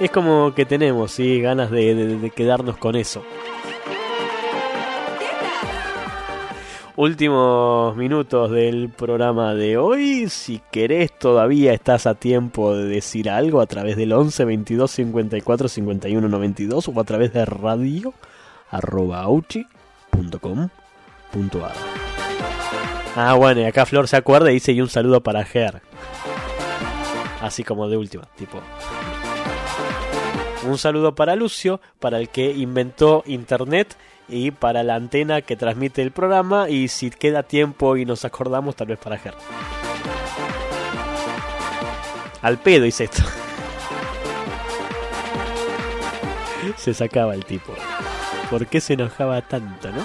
Es 0.00 0.12
como 0.12 0.54
que 0.54 0.64
tenemos, 0.64 1.10
sí, 1.10 1.40
ganas 1.40 1.72
de, 1.72 2.30
quedarnos 2.34 2.76
con 2.76 2.94
eso. 2.94 3.24
Últimos 6.94 7.96
minutos 7.96 8.50
del 8.52 8.90
programa 8.90 9.54
de 9.54 9.76
hoy. 9.76 10.28
Si 10.28 10.60
querés, 10.70 11.16
todavía 11.18 11.72
estás 11.72 12.06
a 12.06 12.14
tiempo 12.14 12.76
de 12.76 12.84
decir 12.84 13.28
algo 13.28 13.60
a 13.60 13.66
través 13.66 13.96
del 13.96 14.12
11 14.12 14.44
22 14.44 14.90
54 14.90 15.68
51 15.68 16.28
92 16.28 16.88
o 16.88 17.00
a 17.00 17.04
través 17.04 17.32
de 17.32 17.44
radio 17.44 18.14
arroba 18.70 19.26
com. 20.40 20.68
Ah, 23.16 23.34
bueno, 23.34 23.60
y 23.60 23.64
acá 23.64 23.84
Flor 23.84 24.06
se 24.06 24.16
acuerda 24.16 24.50
y 24.50 24.54
dice 24.54 24.72
y 24.72 24.80
un 24.80 24.88
saludo 24.88 25.22
para 25.22 25.44
Ger. 25.44 25.82
Así 27.40 27.64
como 27.64 27.88
de 27.88 27.96
última, 27.96 28.24
tipo. 28.36 28.60
Un 30.68 30.76
saludo 30.76 31.14
para 31.14 31.34
Lucio, 31.34 31.80
para 31.98 32.18
el 32.18 32.28
que 32.28 32.52
inventó 32.52 33.24
internet 33.26 33.96
y 34.28 34.50
para 34.50 34.82
la 34.82 34.96
antena 34.96 35.40
que 35.40 35.56
transmite 35.56 36.02
el 36.02 36.10
programa 36.10 36.68
y 36.68 36.88
si 36.88 37.08
queda 37.08 37.42
tiempo 37.42 37.96
y 37.96 38.04
nos 38.04 38.26
acordamos 38.26 38.76
tal 38.76 38.88
vez 38.88 38.98
para 38.98 39.16
Ger. 39.16 39.32
Al 42.42 42.58
pedo 42.58 42.84
hice 42.84 43.04
esto. 43.04 43.22
Se 46.76 46.92
sacaba 46.92 47.34
el 47.34 47.46
tipo. 47.46 47.72
¿Por 48.50 48.66
qué 48.66 48.82
se 48.82 48.92
enojaba 48.92 49.40
tanto, 49.40 49.90
no? 49.90 50.04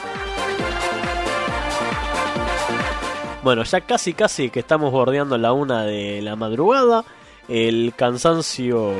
Bueno, 3.43 3.63
ya 3.63 3.81
casi 3.81 4.13
casi 4.13 4.49
que 4.49 4.61
estamos 4.61 4.93
bordeando 4.93 5.37
la 5.37 5.51
una 5.51 5.83
de 5.83 6.21
la 6.21 6.37
madrugada. 6.37 7.03
El 7.49 7.93
cansancio 7.97 8.93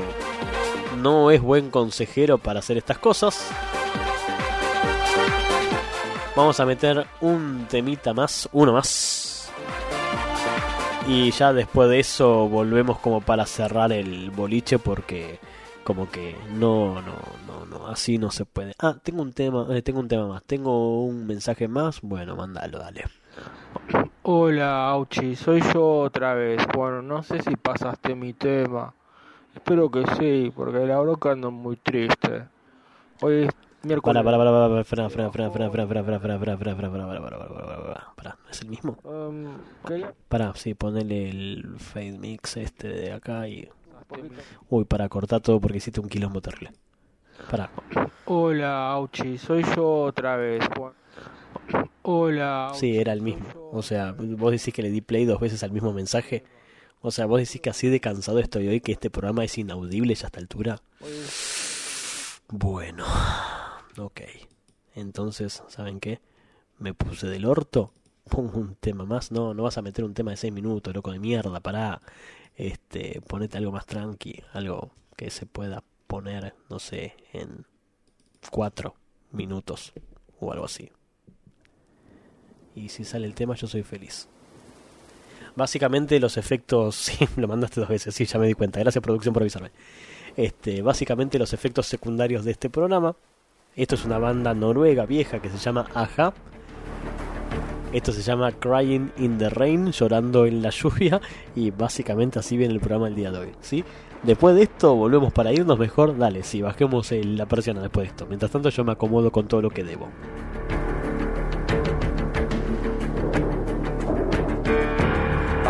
no 0.97 1.31
es 1.31 1.41
buen 1.41 1.69
consejero 1.69 2.37
para 2.37 2.59
hacer 2.59 2.77
estas 2.77 2.97
cosas. 2.97 3.49
Vamos 6.35 6.59
a 6.59 6.65
meter 6.65 7.05
un 7.21 7.67
temita 7.69 8.13
más, 8.13 8.49
uno 8.53 8.73
más. 8.73 9.51
Y 11.07 11.31
ya 11.31 11.53
después 11.53 11.89
de 11.89 11.99
eso 11.99 12.47
volvemos 12.47 12.97
como 12.99 13.21
para 13.21 13.45
cerrar 13.45 13.91
el 13.91 14.31
boliche 14.31 14.79
porque 14.79 15.39
como 15.83 16.09
que 16.09 16.35
no, 16.53 17.01
no, 17.01 17.13
no, 17.45 17.65
no, 17.65 17.87
así 17.87 18.17
no 18.17 18.31
se 18.31 18.45
puede. 18.45 18.73
Ah, 18.79 18.95
tengo 19.03 19.21
un 19.21 19.33
tema, 19.33 19.67
eh, 19.71 19.81
tengo 19.81 19.99
un 19.99 20.07
tema 20.07 20.27
más, 20.27 20.43
tengo 20.43 21.03
un 21.03 21.27
mensaje 21.27 21.67
más. 21.67 22.01
Bueno, 22.01 22.35
mándalo, 22.35 22.79
dale. 22.79 23.03
Hola, 24.23 24.89
Auchi, 24.89 25.35
soy 25.35 25.61
yo 25.73 25.99
otra 25.99 26.33
vez. 26.33 26.65
Bueno, 26.73 27.01
no 27.01 27.21
sé 27.21 27.41
si 27.41 27.55
pasaste 27.57 28.15
mi 28.15 28.33
tema. 28.33 28.93
Espero 29.53 29.89
que 29.89 30.03
sí, 30.17 30.51
porque 30.55 30.85
la 30.85 31.01
que 31.21 31.29
ando 31.29 31.51
muy 31.51 31.75
triste. 31.77 32.47
Hoy 33.21 33.43
es 33.43 33.49
miércoles. 33.83 34.03
Para, 34.03 34.23
para, 34.23 34.37
para, 34.37 34.51
para, 34.51 34.67
para, 34.69 34.83
frena, 34.83 35.09
frena, 35.09 35.31
frena, 35.31 35.51
frena, 35.51 35.71
frena, 35.71 36.03
frena, 36.03 36.19
frena, 36.19 36.19
frena, 36.19 36.57
frena, 36.57 36.77
frena, 36.77 36.87
frena, 36.89 37.27
frena, 37.29 38.13
frena, 38.15 38.37
¿es 38.49 38.61
el 38.61 38.69
mismo? 38.69 38.97
Um, 39.03 39.57
Pará, 40.27 40.53
sí, 40.55 40.73
ponele 40.73 41.29
el 41.29 41.75
fade 41.77 42.17
mix 42.17 42.57
este 42.57 42.87
de 42.87 43.13
acá 43.13 43.47
y... 43.47 43.69
Uy, 44.69 44.85
para 44.85 45.07
cortar 45.09 45.41
todo 45.41 45.59
porque 45.59 45.77
hiciste 45.77 45.99
un 45.99 46.09
quilombo 46.09 46.41
terrible. 46.41 46.71
Pará. 47.49 47.69
Hola, 48.25 48.91
Auchi, 48.91 49.37
soy 49.37 49.63
yo 49.75 50.03
otra 50.03 50.35
vez. 50.35 50.63
Hola. 52.01 52.71
Sí, 52.73 52.97
era 52.97 53.13
el 53.13 53.21
mismo. 53.21 53.45
O 53.71 53.81
sea, 53.81 54.13
vos 54.17 54.51
decís 54.51 54.73
que 54.73 54.81
le 54.81 54.89
di 54.89 55.01
play 55.01 55.25
dos 55.25 55.39
veces 55.39 55.63
al 55.63 55.71
mismo 55.71 55.93
mensaje. 55.93 56.43
O 57.05 57.11
sea, 57.11 57.25
vos 57.25 57.37
decís 57.37 57.59
que 57.59 57.69
así 57.69 57.89
de 57.89 57.99
cansado 57.99 58.39
estoy 58.39 58.69
hoy 58.69 58.79
que 58.79 58.93
este 58.93 59.09
programa 59.09 59.43
es 59.43 59.57
inaudible 59.57 60.15
ya 60.15 60.25
a 60.25 60.27
esta 60.27 60.39
altura. 60.39 60.81
Bueno, 62.47 63.05
ok. 63.97 64.21
Entonces, 64.95 65.63
¿saben 65.67 65.99
qué? 65.99 66.21
Me 66.79 66.93
puse 66.93 67.27
del 67.27 67.43
orto. 67.43 67.91
Pongo 68.29 68.57
un 68.57 68.75
tema 68.75 69.03
más. 69.03 69.33
No, 69.33 69.53
no 69.53 69.63
vas 69.63 69.77
a 69.77 69.81
meter 69.81 70.05
un 70.05 70.13
tema 70.13 70.31
de 70.31 70.37
6 70.37 70.53
minutos, 70.53 70.95
loco 70.95 71.11
de 71.11 71.19
mierda. 71.19 71.59
Pará. 71.59 72.01
Este, 72.55 73.19
ponete 73.27 73.57
algo 73.57 73.73
más 73.73 73.85
tranqui. 73.85 74.41
Algo 74.53 74.91
que 75.17 75.29
se 75.29 75.45
pueda 75.45 75.83
poner, 76.07 76.55
no 76.69 76.79
sé, 76.79 77.17
en 77.33 77.65
4 78.49 78.95
minutos 79.31 79.91
o 80.39 80.53
algo 80.53 80.63
así. 80.65 80.89
Y 82.75 82.87
si 82.87 83.03
sale 83.03 83.27
el 83.27 83.35
tema, 83.35 83.55
yo 83.55 83.67
soy 83.67 83.83
feliz. 83.83 84.29
Básicamente 85.55 86.19
los 86.19 86.37
efectos... 86.37 87.11
Lo 87.37 87.47
mandaste 87.47 87.79
dos 87.79 87.89
veces, 87.89 88.15
sí, 88.15 88.25
ya 88.25 88.39
me 88.39 88.47
di 88.47 88.53
cuenta. 88.53 88.79
Gracias 88.79 89.03
producción 89.03 89.33
por 89.33 89.43
avisarme. 89.43 89.71
Este, 90.35 90.81
básicamente 90.81 91.37
los 91.37 91.53
efectos 91.53 91.87
secundarios 91.87 92.43
de 92.45 92.51
este 92.51 92.69
programa. 92.69 93.15
Esto 93.75 93.95
es 93.95 94.05
una 94.05 94.17
banda 94.19 94.53
noruega 94.53 95.05
vieja 95.05 95.41
que 95.41 95.49
se 95.49 95.57
llama 95.57 95.87
Aja. 95.93 96.33
Esto 97.91 98.11
se 98.11 98.23
llama 98.23 98.51
Crying 98.51 99.11
in 99.17 99.37
the 99.37 99.49
Rain, 99.49 99.91
llorando 99.91 100.45
en 100.47 100.63
la 100.63 100.71
lluvia. 100.71 101.21
Y 101.55 101.71
básicamente 101.71 102.39
así 102.39 102.57
viene 102.57 102.73
el 102.73 102.79
programa 102.79 103.07
el 103.07 103.15
día 103.15 103.31
de 103.31 103.39
hoy. 103.39 103.51
¿sí? 103.61 103.83
Después 104.23 104.55
de 104.55 104.63
esto, 104.63 104.95
volvemos 104.95 105.31
para 105.33 105.51
irnos 105.51 105.77
mejor. 105.77 106.17
Dale, 106.17 106.43
sí, 106.43 106.61
bajemos 106.61 107.11
la 107.11 107.45
persiana 107.45 107.81
después 107.81 108.05
de 108.05 108.09
esto. 108.09 108.25
Mientras 108.25 108.51
tanto, 108.51 108.69
yo 108.69 108.83
me 108.83 108.93
acomodo 108.93 109.31
con 109.31 109.47
todo 109.47 109.61
lo 109.61 109.69
que 109.69 109.83
debo. 109.83 110.09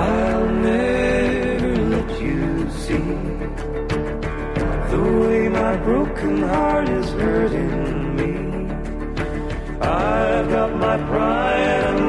I'll 0.04 0.50
never 0.50 1.76
let 1.96 2.10
you 2.22 2.70
see 2.84 3.10
the 4.92 5.04
way 5.22 5.48
my 5.48 5.78
broken 5.78 6.42
heart 6.44 6.90
is 6.90 7.10
hurting 7.12 8.16
me. 8.18 8.34
I've 9.80 10.50
got 10.50 10.72
my 10.76 10.98
pride 11.10 12.03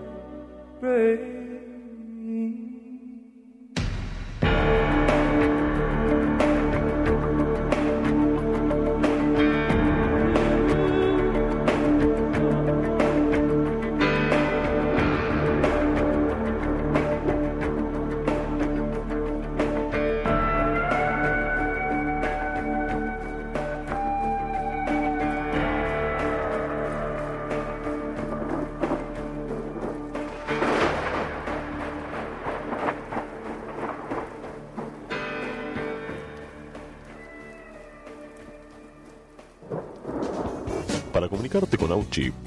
the 0.80 0.86
rain. 0.88 1.33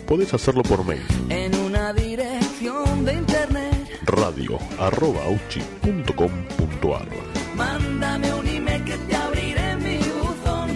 Podés 0.07 0.33
hacerlo 0.33 0.63
por 0.63 0.85
mail. 0.85 1.01
en 1.29 1.53
una 1.55 1.93
dirección 1.93 3.05
de 3.05 3.13
internet. 3.13 3.89
radio 4.05 4.57
arroba 4.79 5.23
auchi.com.ar 5.25 7.07
Mándame 7.55 8.33
un 8.33 8.47
email 8.47 8.83
que 8.83 8.97
te 8.97 9.15
abriré 9.15 9.75
mi 9.77 9.97
buzón. 9.97 10.69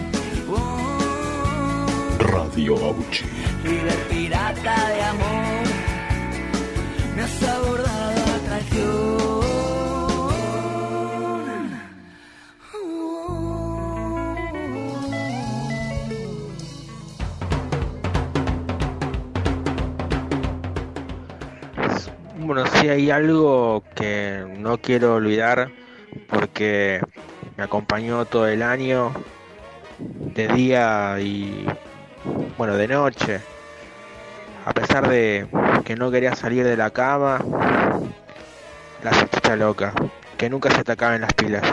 Oh, 0.49 2.17
Radio 2.19 2.75
Auchi. 2.87 3.23
Pirata 4.09 4.89
de 4.89 5.01
amor. 5.03 5.67
Me 7.15 7.21
has 7.21 7.43
abordado 7.43 8.21
a 8.35 8.39
traición. 8.47 9.20
Hay 22.91 23.11
algo 23.11 23.83
que 23.95 24.45
no 24.57 24.77
quiero 24.77 25.15
olvidar 25.15 25.71
porque 26.27 27.01
me 27.57 27.63
acompañó 27.63 28.25
todo 28.25 28.47
el 28.47 28.61
año, 28.61 29.13
de 29.99 30.47
día 30.47 31.17
y 31.19 31.65
bueno, 32.57 32.75
de 32.75 32.87
noche. 32.87 33.39
A 34.65 34.73
pesar 34.73 35.09
de 35.09 35.47
que 35.83 35.95
no 35.95 36.11
quería 36.11 36.35
salir 36.35 36.63
de 36.63 36.77
la 36.77 36.91
cama, 36.91 37.39
la 39.03 39.13
salchicha 39.13 39.55
loca, 39.55 39.93
que 40.37 40.49
nunca 40.49 40.69
se 40.71 40.83
te 40.83 40.91
acaben 40.91 41.21
las 41.21 41.33
pilas. 41.33 41.63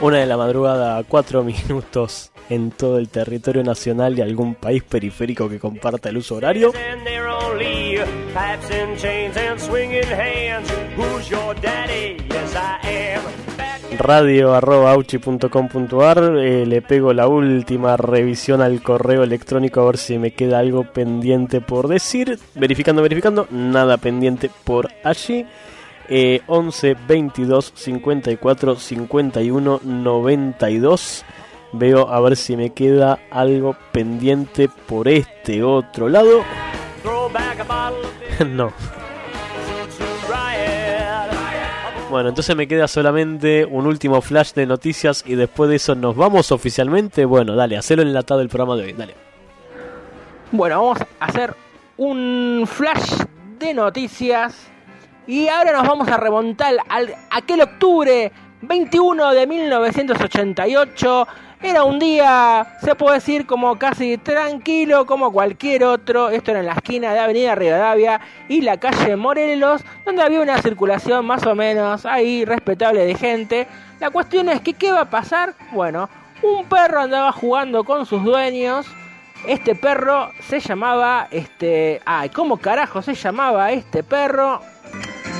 Una 0.00 0.18
de 0.18 0.26
la 0.26 0.36
madrugada, 0.36 1.02
cuatro 1.06 1.42
minutos 1.68 2.30
en 2.48 2.70
todo 2.70 2.98
el 2.98 3.08
territorio 3.08 3.62
nacional 3.62 4.18
y 4.18 4.22
algún 4.22 4.54
país 4.54 4.82
periférico 4.82 5.48
que 5.48 5.58
comparta 5.58 6.08
el 6.08 6.18
uso 6.18 6.36
horario. 6.36 6.72
Only 7.98 8.32
pipes 8.32 8.70
and 8.70 8.96
chains 8.96 9.36
and 9.36 9.58
swinging 9.58 10.04
radio 13.98 14.54
arroba 14.54 14.92
auchi.com.ar 14.92 16.38
eh, 16.38 16.64
le 16.66 16.82
pego 16.82 17.12
la 17.12 17.26
última 17.26 17.96
revisión 17.96 18.60
al 18.60 18.82
correo 18.82 19.24
electrónico 19.24 19.80
a 19.80 19.86
ver 19.86 19.96
si 19.96 20.18
me 20.18 20.30
queda 20.32 20.60
algo 20.60 20.84
pendiente 20.84 21.60
por 21.60 21.88
decir. 21.88 22.38
Verificando 22.54 23.02
verificando 23.02 23.48
nada 23.50 23.96
pendiente 23.96 24.50
por 24.64 24.88
allí. 25.02 25.46
Eh, 26.08 26.42
11 26.46 26.96
22 27.06 27.72
54 27.74 28.76
51 28.76 29.80
92 29.82 31.24
veo 31.72 32.08
a 32.08 32.20
ver 32.20 32.36
si 32.36 32.56
me 32.56 32.70
queda 32.70 33.18
algo 33.30 33.76
pendiente 33.92 34.68
por 34.86 35.08
este 35.08 35.62
otro 35.64 36.08
lado 36.08 36.44
No. 38.46 38.72
Bueno, 42.10 42.30
entonces 42.30 42.56
me 42.56 42.66
queda 42.66 42.88
solamente 42.88 43.66
un 43.66 43.86
último 43.86 44.22
flash 44.22 44.54
de 44.54 44.64
noticias 44.64 45.22
y 45.26 45.34
después 45.34 45.68
de 45.68 45.76
eso 45.76 45.94
nos 45.94 46.16
vamos 46.16 46.52
oficialmente. 46.52 47.26
Bueno, 47.26 47.54
dale, 47.54 47.76
hacelo 47.76 48.00
enlatado 48.00 48.40
el 48.40 48.48
programa 48.48 48.76
de 48.76 48.84
hoy, 48.84 48.92
dale. 48.94 49.14
Bueno, 50.50 50.82
vamos 50.82 50.98
a 51.20 51.24
hacer 51.26 51.54
un 51.98 52.64
flash 52.66 53.24
de 53.58 53.74
noticias 53.74 54.70
y 55.26 55.48
ahora 55.48 55.72
nos 55.72 55.86
vamos 55.86 56.08
a 56.08 56.16
remontar 56.16 56.76
al 56.88 57.14
aquel 57.30 57.60
octubre 57.60 58.32
21 58.62 59.34
de 59.34 59.46
1988. 59.46 61.28
Era 61.60 61.82
un 61.82 61.98
día, 61.98 62.76
se 62.80 62.94
puede 62.94 63.16
decir, 63.16 63.44
como 63.44 63.76
casi 63.80 64.16
tranquilo, 64.16 65.06
como 65.06 65.32
cualquier 65.32 65.82
otro. 65.82 66.30
Esto 66.30 66.52
era 66.52 66.60
en 66.60 66.66
la 66.66 66.74
esquina 66.74 67.12
de 67.12 67.18
Avenida 67.18 67.56
Rivadavia 67.56 68.20
y 68.48 68.60
la 68.60 68.76
calle 68.76 69.16
Morelos, 69.16 69.82
donde 70.06 70.22
había 70.22 70.40
una 70.40 70.62
circulación 70.62 71.26
más 71.26 71.44
o 71.46 71.56
menos 71.56 72.06
ahí 72.06 72.44
respetable 72.44 73.04
de 73.04 73.14
gente. 73.16 73.66
La 73.98 74.10
cuestión 74.10 74.48
es 74.48 74.60
que, 74.60 74.74
¿qué 74.74 74.92
va 74.92 75.00
a 75.00 75.10
pasar? 75.10 75.54
Bueno, 75.72 76.08
un 76.42 76.64
perro 76.66 77.00
andaba 77.00 77.32
jugando 77.32 77.82
con 77.82 78.06
sus 78.06 78.22
dueños. 78.22 78.86
Este 79.44 79.74
perro 79.74 80.30
se 80.48 80.60
llamaba, 80.60 81.26
este, 81.32 82.00
ay, 82.06 82.28
¿cómo 82.28 82.58
carajo 82.58 83.02
se 83.02 83.14
llamaba 83.14 83.72
este 83.72 84.04
perro? 84.04 84.60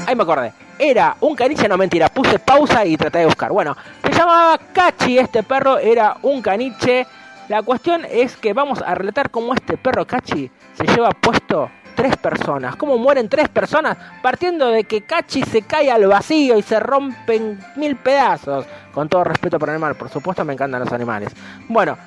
Ahí 0.09 0.17
me 0.17 0.23
acordé. 0.23 0.55
Era 0.79 1.17
un 1.21 1.37
caniche, 1.37 1.69
no 1.69 1.77
mentira, 1.77 2.09
puse 2.09 2.39
pausa 2.39 2.83
y 2.83 2.97
traté 2.97 3.19
de 3.19 3.27
buscar. 3.27 3.53
Bueno, 3.53 3.77
se 4.03 4.11
llamaba 4.11 4.57
Cachi, 4.73 5.19
este 5.19 5.43
perro 5.43 5.77
era 5.77 6.17
un 6.23 6.41
caniche. 6.41 7.07
La 7.49 7.63
cuestión 7.63 8.07
es 8.11 8.35
que 8.39 8.55
vamos 8.55 8.81
a 8.81 8.95
relatar 8.95 9.29
cómo 9.29 9.53
este 9.53 9.77
perro 9.77 10.07
Cachi 10.07 10.51
se 10.73 10.87
lleva 10.87 11.11
puesto 11.11 11.71
tres 11.95 12.17
personas. 12.17 12.75
Cómo 12.77 12.97
mueren 12.97 13.29
tres 13.29 13.51
personas, 13.51 13.99
partiendo 14.23 14.69
de 14.69 14.85
que 14.85 15.03
Cachi 15.03 15.43
se 15.43 15.61
cae 15.61 15.91
al 15.91 16.07
vacío 16.07 16.57
y 16.57 16.63
se 16.63 16.81
rompen 16.81 17.61
mil 17.77 17.97
pedazos. 17.97 18.65
Con 18.95 19.11
todo 19.11 19.25
respeto 19.25 19.59
por 19.59 19.69
el 19.69 19.75
animal, 19.75 19.95
por 19.95 20.09
supuesto 20.09 20.43
me 20.43 20.55
encantan 20.55 20.81
los 20.81 20.93
animales. 20.95 21.35
Bueno, 21.69 21.99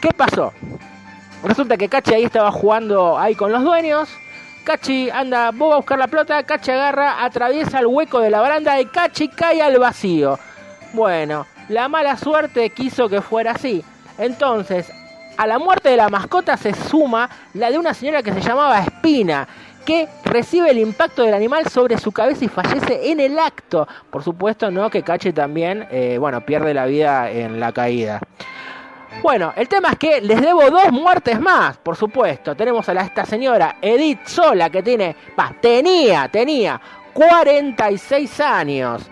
¿qué 0.00 0.08
pasó? 0.16 0.54
Resulta 1.42 1.76
que 1.76 1.90
Cachi 1.90 2.14
ahí 2.14 2.24
estaba 2.24 2.50
jugando 2.50 3.18
ahí 3.18 3.34
con 3.34 3.52
los 3.52 3.62
dueños. 3.62 4.08
Cachi 4.64 5.10
anda, 5.10 5.50
vos 5.50 5.74
a 5.74 5.76
buscar 5.76 5.98
la 5.98 6.06
pelota, 6.06 6.42
Cachi 6.42 6.70
agarra, 6.70 7.22
atraviesa 7.22 7.80
el 7.80 7.86
hueco 7.86 8.20
de 8.20 8.30
la 8.30 8.40
baranda 8.40 8.80
y 8.80 8.86
Cachi 8.86 9.28
cae 9.28 9.60
al 9.60 9.78
vacío. 9.78 10.38
Bueno, 10.94 11.46
la 11.68 11.86
mala 11.88 12.16
suerte 12.16 12.70
quiso 12.70 13.10
que 13.10 13.20
fuera 13.20 13.52
así. 13.52 13.84
Entonces, 14.16 14.90
a 15.36 15.46
la 15.46 15.58
muerte 15.58 15.90
de 15.90 15.98
la 15.98 16.08
mascota 16.08 16.56
se 16.56 16.72
suma 16.72 17.28
la 17.52 17.70
de 17.70 17.78
una 17.78 17.92
señora 17.92 18.22
que 18.22 18.32
se 18.32 18.40
llamaba 18.40 18.80
Espina, 18.80 19.46
que 19.84 20.08
recibe 20.24 20.70
el 20.70 20.78
impacto 20.78 21.22
del 21.22 21.34
animal 21.34 21.68
sobre 21.68 21.98
su 21.98 22.10
cabeza 22.10 22.46
y 22.46 22.48
fallece 22.48 23.10
en 23.10 23.20
el 23.20 23.38
acto. 23.38 23.86
Por 24.10 24.22
supuesto, 24.22 24.70
no 24.70 24.88
que 24.88 25.02
Cachi 25.02 25.34
también, 25.34 25.86
eh, 25.90 26.16
bueno, 26.18 26.40
pierde 26.40 26.72
la 26.72 26.86
vida 26.86 27.30
en 27.30 27.60
la 27.60 27.72
caída. 27.72 28.18
Bueno, 29.22 29.52
el 29.56 29.68
tema 29.68 29.90
es 29.90 29.98
que 29.98 30.20
les 30.20 30.40
debo 30.40 30.70
dos 30.70 30.92
muertes 30.92 31.40
más, 31.40 31.78
por 31.78 31.96
supuesto. 31.96 32.54
Tenemos 32.54 32.88
a 32.88 32.94
la, 32.94 33.02
esta 33.02 33.24
señora 33.24 33.76
Edith 33.80 34.26
Sola, 34.26 34.68
que 34.68 34.82
tiene, 34.82 35.16
va, 35.38 35.54
tenía, 35.60 36.28
tenía 36.28 36.80
46 37.14 38.40
años. 38.40 39.10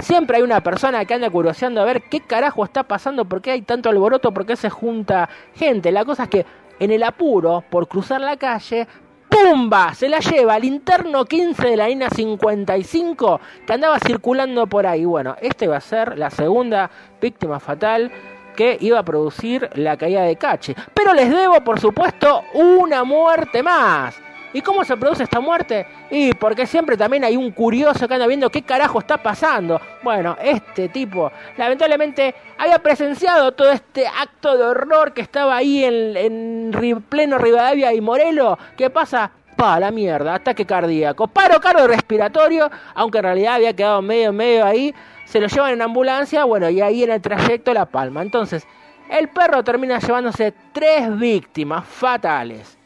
Siempre 0.00 0.38
hay 0.38 0.42
una 0.42 0.60
persona 0.60 1.04
que 1.04 1.14
anda 1.14 1.30
curioseando 1.30 1.80
a 1.80 1.84
ver 1.84 2.02
qué 2.02 2.20
carajo 2.20 2.64
está 2.64 2.82
pasando, 2.82 3.24
por 3.24 3.40
qué 3.40 3.52
hay 3.52 3.62
tanto 3.62 3.88
alboroto, 3.88 4.32
por 4.32 4.44
qué 4.44 4.56
se 4.56 4.68
junta 4.68 5.28
gente. 5.54 5.92
La 5.92 6.04
cosa 6.04 6.24
es 6.24 6.28
que 6.28 6.46
en 6.80 6.90
el 6.90 7.04
apuro, 7.04 7.62
por 7.70 7.86
cruzar 7.86 8.20
la 8.20 8.36
calle, 8.36 8.88
¡pumba! 9.28 9.94
Se 9.94 10.08
la 10.08 10.18
lleva 10.18 10.54
al 10.54 10.64
interno 10.64 11.24
15 11.24 11.68
de 11.68 11.76
la 11.76 11.88
línea 11.88 12.10
55 12.10 13.40
que 13.66 13.72
andaba 13.72 14.00
circulando 14.00 14.66
por 14.66 14.86
ahí. 14.86 15.04
Bueno, 15.04 15.36
esta 15.40 15.66
iba 15.66 15.76
a 15.76 15.80
ser 15.80 16.18
la 16.18 16.30
segunda 16.30 16.90
víctima 17.20 17.60
fatal 17.60 18.10
que 18.52 18.76
iba 18.80 18.98
a 18.98 19.04
producir 19.04 19.68
la 19.74 19.96
caída 19.96 20.22
de 20.22 20.36
Cachi. 20.36 20.74
Pero 20.94 21.14
les 21.14 21.30
debo, 21.30 21.60
por 21.62 21.80
supuesto, 21.80 22.44
una 22.54 23.04
muerte 23.04 23.62
más. 23.62 24.20
¿Y 24.54 24.60
cómo 24.60 24.84
se 24.84 24.96
produce 24.96 25.22
esta 25.22 25.40
muerte? 25.40 25.86
Y 26.10 26.34
porque 26.34 26.66
siempre 26.66 26.96
también 26.96 27.24
hay 27.24 27.36
un 27.36 27.52
curioso 27.52 28.06
que 28.06 28.14
anda 28.14 28.26
viendo 28.26 28.50
qué 28.50 28.62
carajo 28.62 28.98
está 28.98 29.16
pasando. 29.16 29.80
Bueno, 30.02 30.36
este 30.42 30.90
tipo 30.90 31.32
lamentablemente 31.56 32.34
había 32.58 32.78
presenciado 32.78 33.52
todo 33.52 33.70
este 33.70 34.06
acto 34.06 34.56
de 34.56 34.64
horror 34.64 35.14
que 35.14 35.22
estaba 35.22 35.56
ahí 35.56 35.84
en, 35.84 36.70
pleno 37.08 37.38
Rivadavia 37.38 37.94
y 37.94 38.00
Morelo. 38.00 38.58
¿Qué 38.76 38.90
pasa? 38.90 39.30
Pa, 39.56 39.78
la 39.80 39.90
mierda, 39.90 40.34
ataque 40.34 40.66
cardíaco, 40.66 41.28
paro 41.28 41.60
cardiorrespiratorio, 41.60 42.70
aunque 42.94 43.18
en 43.18 43.24
realidad 43.24 43.54
había 43.54 43.74
quedado 43.74 44.02
medio, 44.02 44.32
medio 44.32 44.66
ahí. 44.66 44.94
Se 45.24 45.40
lo 45.40 45.46
llevan 45.46 45.72
en 45.72 45.82
ambulancia, 45.82 46.44
bueno, 46.44 46.68
y 46.68 46.80
ahí 46.80 47.02
en 47.02 47.10
el 47.10 47.20
trayecto 47.20 47.72
la 47.72 47.86
palma. 47.86 48.22
Entonces, 48.22 48.66
el 49.08 49.28
perro 49.28 49.62
termina 49.62 49.98
llevándose 49.98 50.52
tres 50.72 51.18
víctimas 51.18 51.86
fatales. 51.86 52.78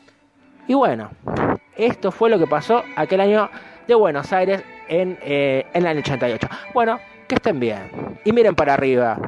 Y 0.67 0.75
bueno, 0.75 1.11
esto 1.77 2.11
fue 2.11 2.31
lo 2.31 2.39
que 2.39 2.47
pasó 2.47 2.83
aquel 2.97 3.21
año 3.21 3.51
de 3.87 3.95
Buenos 3.95 4.33
Aires 4.33 4.63
en, 4.89 5.19
eh, 5.23 5.67
en 5.73 5.83
el 5.83 5.87
año 5.87 6.01
88. 6.01 6.49
Bueno, 6.75 6.99
que 7.29 7.37
estén 7.37 7.61
bien. 7.61 8.19
Y 8.25 8.33
miren 8.33 8.55
para 8.55 8.75
arriba. 8.75 9.19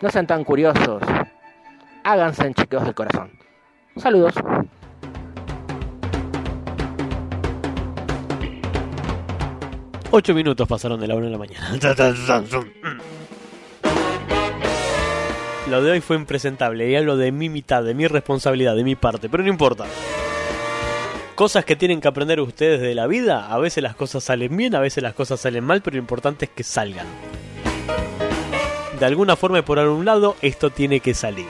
No 0.00 0.10
sean 0.10 0.26
tan 0.26 0.44
curiosos. 0.44 1.02
Háganse 2.04 2.46
en 2.46 2.54
chequeos 2.54 2.84
del 2.84 2.94
corazón. 2.94 3.30
Saludos. 3.96 4.34
Ocho 10.12 10.34
minutos 10.34 10.66
pasaron 10.66 10.98
de 10.98 11.06
la 11.06 11.14
una 11.14 11.26
de 11.26 11.32
la 11.32 11.38
mañana. 11.38 11.70
Lo 15.68 15.82
de 15.82 15.92
hoy 15.92 16.00
fue 16.00 16.16
impresentable 16.16 16.90
y 16.90 16.96
hablo 16.96 17.16
de 17.16 17.30
mi 17.30 17.48
mitad, 17.48 17.84
de 17.84 17.94
mi 17.94 18.08
responsabilidad, 18.08 18.74
de 18.74 18.82
mi 18.82 18.96
parte, 18.96 19.28
pero 19.28 19.44
no 19.44 19.48
importa. 19.48 19.84
Cosas 21.36 21.64
que 21.64 21.76
tienen 21.76 22.00
que 22.00 22.08
aprender 22.08 22.40
ustedes 22.40 22.80
de 22.80 22.92
la 22.94 23.06
vida, 23.06 23.46
a 23.52 23.58
veces 23.58 23.84
las 23.84 23.94
cosas 23.94 24.24
salen 24.24 24.56
bien, 24.56 24.74
a 24.74 24.80
veces 24.80 25.00
las 25.02 25.14
cosas 25.14 25.38
salen 25.38 25.62
mal, 25.62 25.80
pero 25.80 25.94
lo 25.94 26.00
importante 26.00 26.46
es 26.46 26.50
que 26.50 26.64
salgan. 26.64 27.06
De 28.98 29.06
alguna 29.06 29.36
forma 29.36 29.60
y 29.60 29.62
por 29.62 29.78
algún 29.78 30.04
lado, 30.04 30.34
esto 30.42 30.70
tiene 30.70 30.98
que 30.98 31.14
salir. 31.14 31.46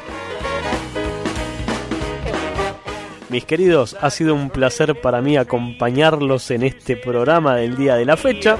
Mis 3.30 3.44
queridos, 3.44 3.96
ha 4.00 4.10
sido 4.10 4.34
un 4.34 4.50
placer 4.50 5.00
para 5.00 5.22
mí 5.22 5.36
acompañarlos 5.36 6.50
en 6.50 6.64
este 6.64 6.96
programa 6.96 7.54
del 7.54 7.76
día 7.76 7.94
de 7.94 8.04
la 8.04 8.16
fecha. 8.16 8.58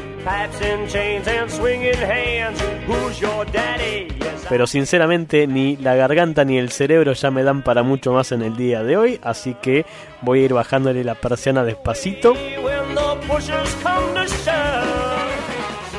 Pero 4.48 4.66
sinceramente 4.68 5.48
ni 5.48 5.76
la 5.76 5.96
garganta 5.96 6.44
ni 6.44 6.56
el 6.56 6.70
cerebro 6.70 7.14
ya 7.14 7.32
me 7.32 7.42
dan 7.42 7.62
para 7.62 7.82
mucho 7.82 8.12
más 8.12 8.30
en 8.30 8.42
el 8.42 8.56
día 8.56 8.84
de 8.84 8.96
hoy, 8.96 9.20
así 9.24 9.56
que 9.60 9.86
voy 10.22 10.42
a 10.42 10.44
ir 10.44 10.54
bajándole 10.54 11.02
la 11.02 11.16
persiana 11.16 11.64
despacito. 11.64 12.34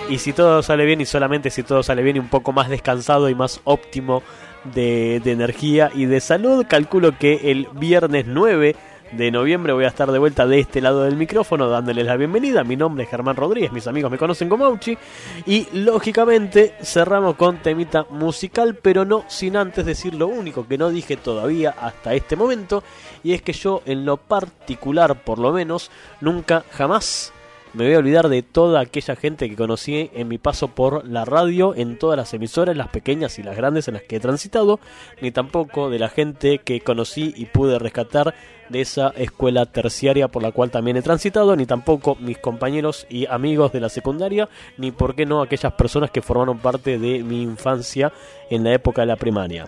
Y 0.09 0.17
si 0.17 0.33
todo 0.33 0.61
sale 0.61 0.85
bien 0.85 0.99
y 0.99 1.05
solamente 1.05 1.49
si 1.49 1.63
todo 1.63 1.83
sale 1.83 2.03
bien 2.03 2.17
y 2.17 2.19
un 2.19 2.27
poco 2.27 2.51
más 2.51 2.67
descansado 2.69 3.29
y 3.29 3.35
más 3.35 3.61
óptimo 3.63 4.23
de, 4.63 5.21
de 5.23 5.31
energía 5.31 5.91
y 5.93 6.05
de 6.05 6.19
salud, 6.19 6.65
calculo 6.67 7.17
que 7.17 7.51
el 7.51 7.67
viernes 7.73 8.25
9 8.27 8.75
de 9.11 9.31
noviembre 9.31 9.73
voy 9.73 9.83
a 9.83 9.89
estar 9.89 10.11
de 10.11 10.19
vuelta 10.19 10.45
de 10.47 10.59
este 10.59 10.81
lado 10.81 11.03
del 11.03 11.15
micrófono 11.15 11.67
dándoles 11.67 12.05
la 12.05 12.15
bienvenida. 12.15 12.63
Mi 12.63 12.75
nombre 12.75 13.03
es 13.03 13.09
Germán 13.09 13.35
Rodríguez, 13.35 13.71
mis 13.71 13.87
amigos 13.87 14.11
me 14.11 14.17
conocen 14.17 14.49
como 14.49 14.65
Auchi. 14.65 14.97
Y 15.45 15.67
lógicamente 15.73 16.75
cerramos 16.81 17.35
con 17.35 17.57
temita 17.57 18.05
musical, 18.09 18.75
pero 18.81 19.05
no 19.05 19.25
sin 19.27 19.57
antes 19.57 19.85
decir 19.85 20.13
lo 20.13 20.27
único 20.27 20.67
que 20.67 20.77
no 20.77 20.89
dije 20.89 21.17
todavía 21.17 21.75
hasta 21.79 22.13
este 22.13 22.35
momento. 22.35 22.83
Y 23.23 23.33
es 23.33 23.41
que 23.41 23.53
yo 23.53 23.81
en 23.85 24.05
lo 24.05 24.17
particular, 24.17 25.23
por 25.23 25.39
lo 25.39 25.51
menos, 25.51 25.91
nunca 26.21 26.63
jamás 26.71 27.33
me 27.73 27.85
voy 27.85 27.93
a 27.93 27.99
olvidar 27.99 28.27
de 28.27 28.41
toda 28.41 28.81
aquella 28.81 29.15
gente 29.15 29.49
que 29.49 29.55
conocí 29.55 30.09
en 30.13 30.27
mi 30.27 30.37
paso 30.37 30.69
por 30.69 31.07
la 31.07 31.23
radio, 31.23 31.73
en 31.75 31.97
todas 31.97 32.17
las 32.17 32.33
emisoras, 32.33 32.75
las 32.75 32.89
pequeñas 32.89 33.39
y 33.39 33.43
las 33.43 33.55
grandes 33.55 33.87
en 33.87 33.93
las 33.93 34.03
que 34.03 34.17
he 34.17 34.19
transitado, 34.19 34.79
ni 35.21 35.31
tampoco 35.31 35.89
de 35.89 35.99
la 35.99 36.09
gente 36.09 36.59
que 36.59 36.81
conocí 36.81 37.33
y 37.37 37.45
pude 37.45 37.79
rescatar 37.79 38.33
de 38.69 38.81
esa 38.81 39.09
escuela 39.15 39.65
terciaria 39.65 40.27
por 40.27 40.43
la 40.43 40.51
cual 40.51 40.69
también 40.69 40.97
he 40.97 41.01
transitado, 41.01 41.55
ni 41.55 41.65
tampoco 41.65 42.17
mis 42.19 42.37
compañeros 42.37 43.07
y 43.09 43.25
amigos 43.27 43.71
de 43.71 43.79
la 43.79 43.89
secundaria, 43.89 44.49
ni 44.77 44.91
por 44.91 45.15
qué 45.15 45.25
no 45.25 45.41
aquellas 45.41 45.73
personas 45.73 46.11
que 46.11 46.21
formaron 46.21 46.59
parte 46.59 46.99
de 46.99 47.23
mi 47.23 47.41
infancia 47.41 48.11
en 48.49 48.63
la 48.63 48.73
época 48.73 49.01
de 49.01 49.07
la 49.07 49.15
primaria. 49.15 49.67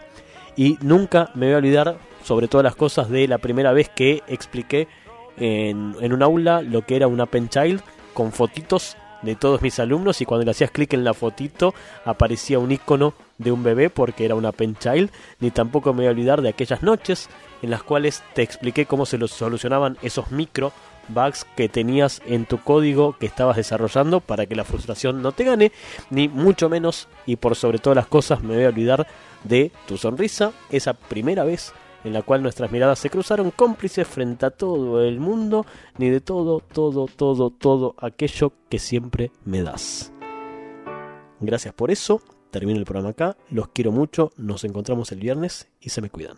Y 0.56 0.78
nunca 0.82 1.32
me 1.36 1.48
voy 1.48 1.56
a 1.56 1.58
olvidar, 1.58 1.98
sobre 2.24 2.48
todas 2.48 2.64
las 2.64 2.76
cosas, 2.76 3.10
de 3.10 3.28
la 3.28 3.38
primera 3.38 3.74
vez 3.74 3.90
que 3.90 4.24
expliqué 4.28 4.88
en, 5.38 5.96
un 6.14 6.24
aula 6.24 6.62
lo 6.62 6.84
que 6.84 6.96
era 6.96 7.08
una 7.08 7.26
pen 7.26 7.50
child 7.50 7.82
con 8.14 8.32
fotitos 8.32 8.98
de 9.22 9.36
todos 9.36 9.62
mis 9.62 9.80
alumnos 9.80 10.22
y 10.22 10.26
cuando 10.26 10.46
le 10.46 10.52
hacías 10.52 10.72
clic 10.72 10.94
en 10.94 11.04
la 11.04 11.14
fotito 11.14 11.74
aparecía 12.06 12.60
un 12.60 12.72
icono 12.72 13.14
de 13.38 13.52
un 13.52 13.64
bebé 13.64 13.90
porque 13.90 14.26
era 14.26 14.36
una 14.36 14.52
pen 14.52 14.76
child. 14.76 15.10
Ni 15.40 15.50
tampoco 15.50 15.94
me 15.94 16.00
voy 16.00 16.08
a 16.08 16.12
olvidar 16.12 16.42
de 16.42 16.50
aquellas 16.50 16.84
noches 16.84 17.30
en 17.62 17.72
las 17.72 17.84
cuales 17.84 18.22
te 18.34 18.42
expliqué 18.42 18.86
cómo 18.86 19.06
se 19.06 19.18
los 19.18 19.32
solucionaban 19.32 19.98
esos 20.02 20.32
micro 20.32 20.74
bugs 21.08 21.46
que 21.56 21.70
tenías 21.70 22.22
en 22.26 22.46
tu 22.46 22.60
código 22.60 23.18
que 23.18 23.26
estabas 23.26 23.58
desarrollando 23.58 24.20
para 24.20 24.46
que 24.46 24.56
la 24.56 24.64
frustración 24.64 25.22
no 25.22 25.32
te 25.32 25.44
gane 25.44 25.72
ni 26.10 26.30
mucho 26.30 26.70
menos 26.70 27.08
y 27.26 27.36
por 27.36 27.56
sobre 27.56 27.80
todas 27.80 27.98
las 27.98 28.08
cosas 28.08 28.42
me 28.42 28.56
voy 28.56 28.64
a 28.64 28.70
olvidar 28.70 29.08
de 29.44 29.72
tu 29.86 29.98
sonrisa 29.98 30.54
esa 30.70 30.94
primera 30.94 31.44
vez 31.44 31.74
en 32.04 32.14
la 32.14 32.22
cual 32.22 32.44
nuestras 32.44 32.72
miradas 32.72 33.00
se 33.00 33.10
cruzaron 33.10 33.52
cómplices 33.52 34.08
frente 34.08 34.46
a 34.46 34.52
todo 34.52 35.02
el 35.02 35.20
mundo, 35.20 35.66
ni 35.98 36.10
de 36.10 36.22
todo, 36.22 36.60
todo, 36.60 37.08
todo, 37.08 37.50
todo 37.50 37.96
aquello 37.98 38.54
que 38.70 38.80
siempre 38.80 39.32
me 39.46 39.64
das. 39.64 40.12
Gracias 41.40 41.74
por 41.74 41.92
eso, 41.92 42.22
termino 42.52 42.80
el 42.80 42.86
programa 42.86 43.10
acá, 43.10 43.38
los 43.50 43.70
quiero 43.70 43.92
mucho, 43.92 44.32
nos 44.38 44.64
encontramos 44.64 45.12
el 45.12 45.20
viernes 45.20 45.72
y 45.80 45.90
se 45.90 46.02
me 46.02 46.10
cuidan. 46.10 46.38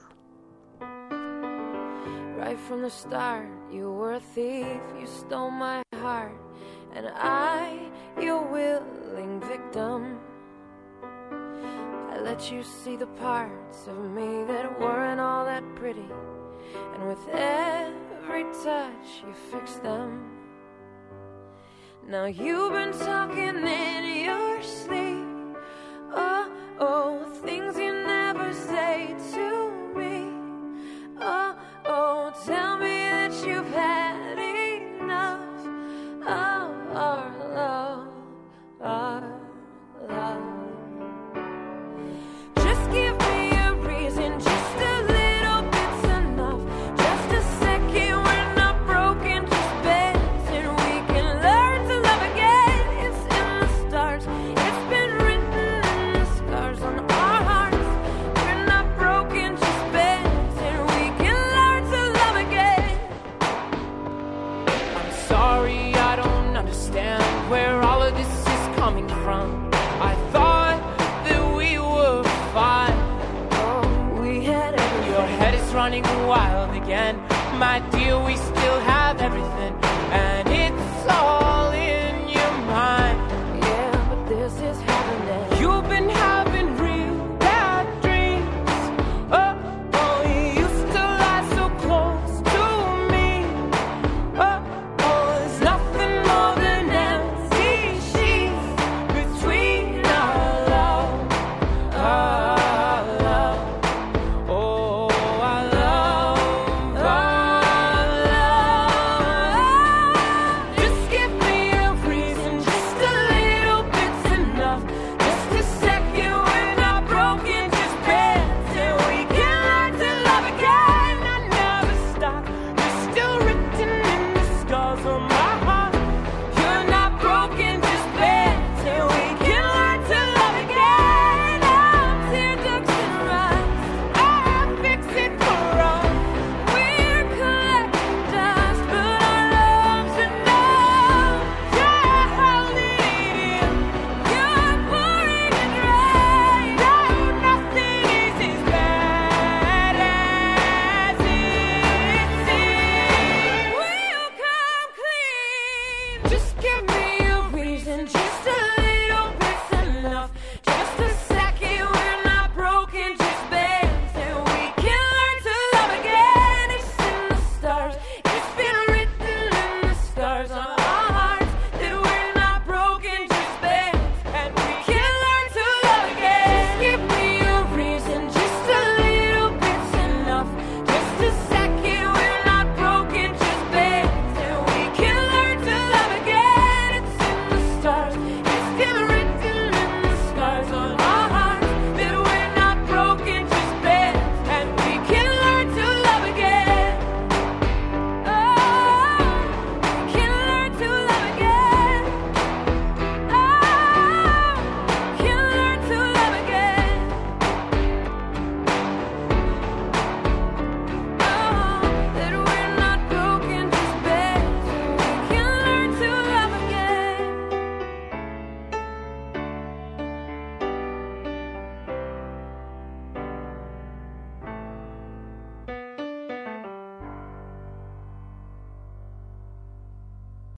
I 12.16 12.20
let 12.20 12.50
you 12.50 12.64
see 12.64 12.96
the 12.96 13.08
parts 13.08 13.88
of 13.88 13.98
me 13.98 14.46
that 14.46 14.80
weren't 14.80 15.20
all 15.20 15.44
that 15.44 15.64
pretty, 15.76 16.08
and 16.94 17.10
with 17.10 17.28
every 17.28 18.44
touch, 18.64 19.22
you 19.28 19.34
fixed 19.52 19.84
them. 19.84 20.24
Now 22.08 22.24
you've 22.24 22.72
been 22.72 22.94
talking 22.94 23.58
in 23.68 24.24
your 24.24 24.64
sleep. 24.64 25.58
Oh, 26.14 26.50
oh, 26.80 27.26
things 27.44 27.78
you 27.78 27.92
never 27.92 28.54
say 28.54 29.14
to 29.34 29.72
me. 29.94 30.32
Oh, 31.20 31.58
oh, 31.84 32.32
tell 32.46 32.78
me 32.78 32.98
that 33.10 33.34
you've 33.46 33.68
had 33.74 34.40
enough 34.40 35.60
of 36.22 36.96
our 36.96 37.30
love, 37.54 38.08
our 38.80 39.42
love. 40.08 40.65
My 77.58 77.95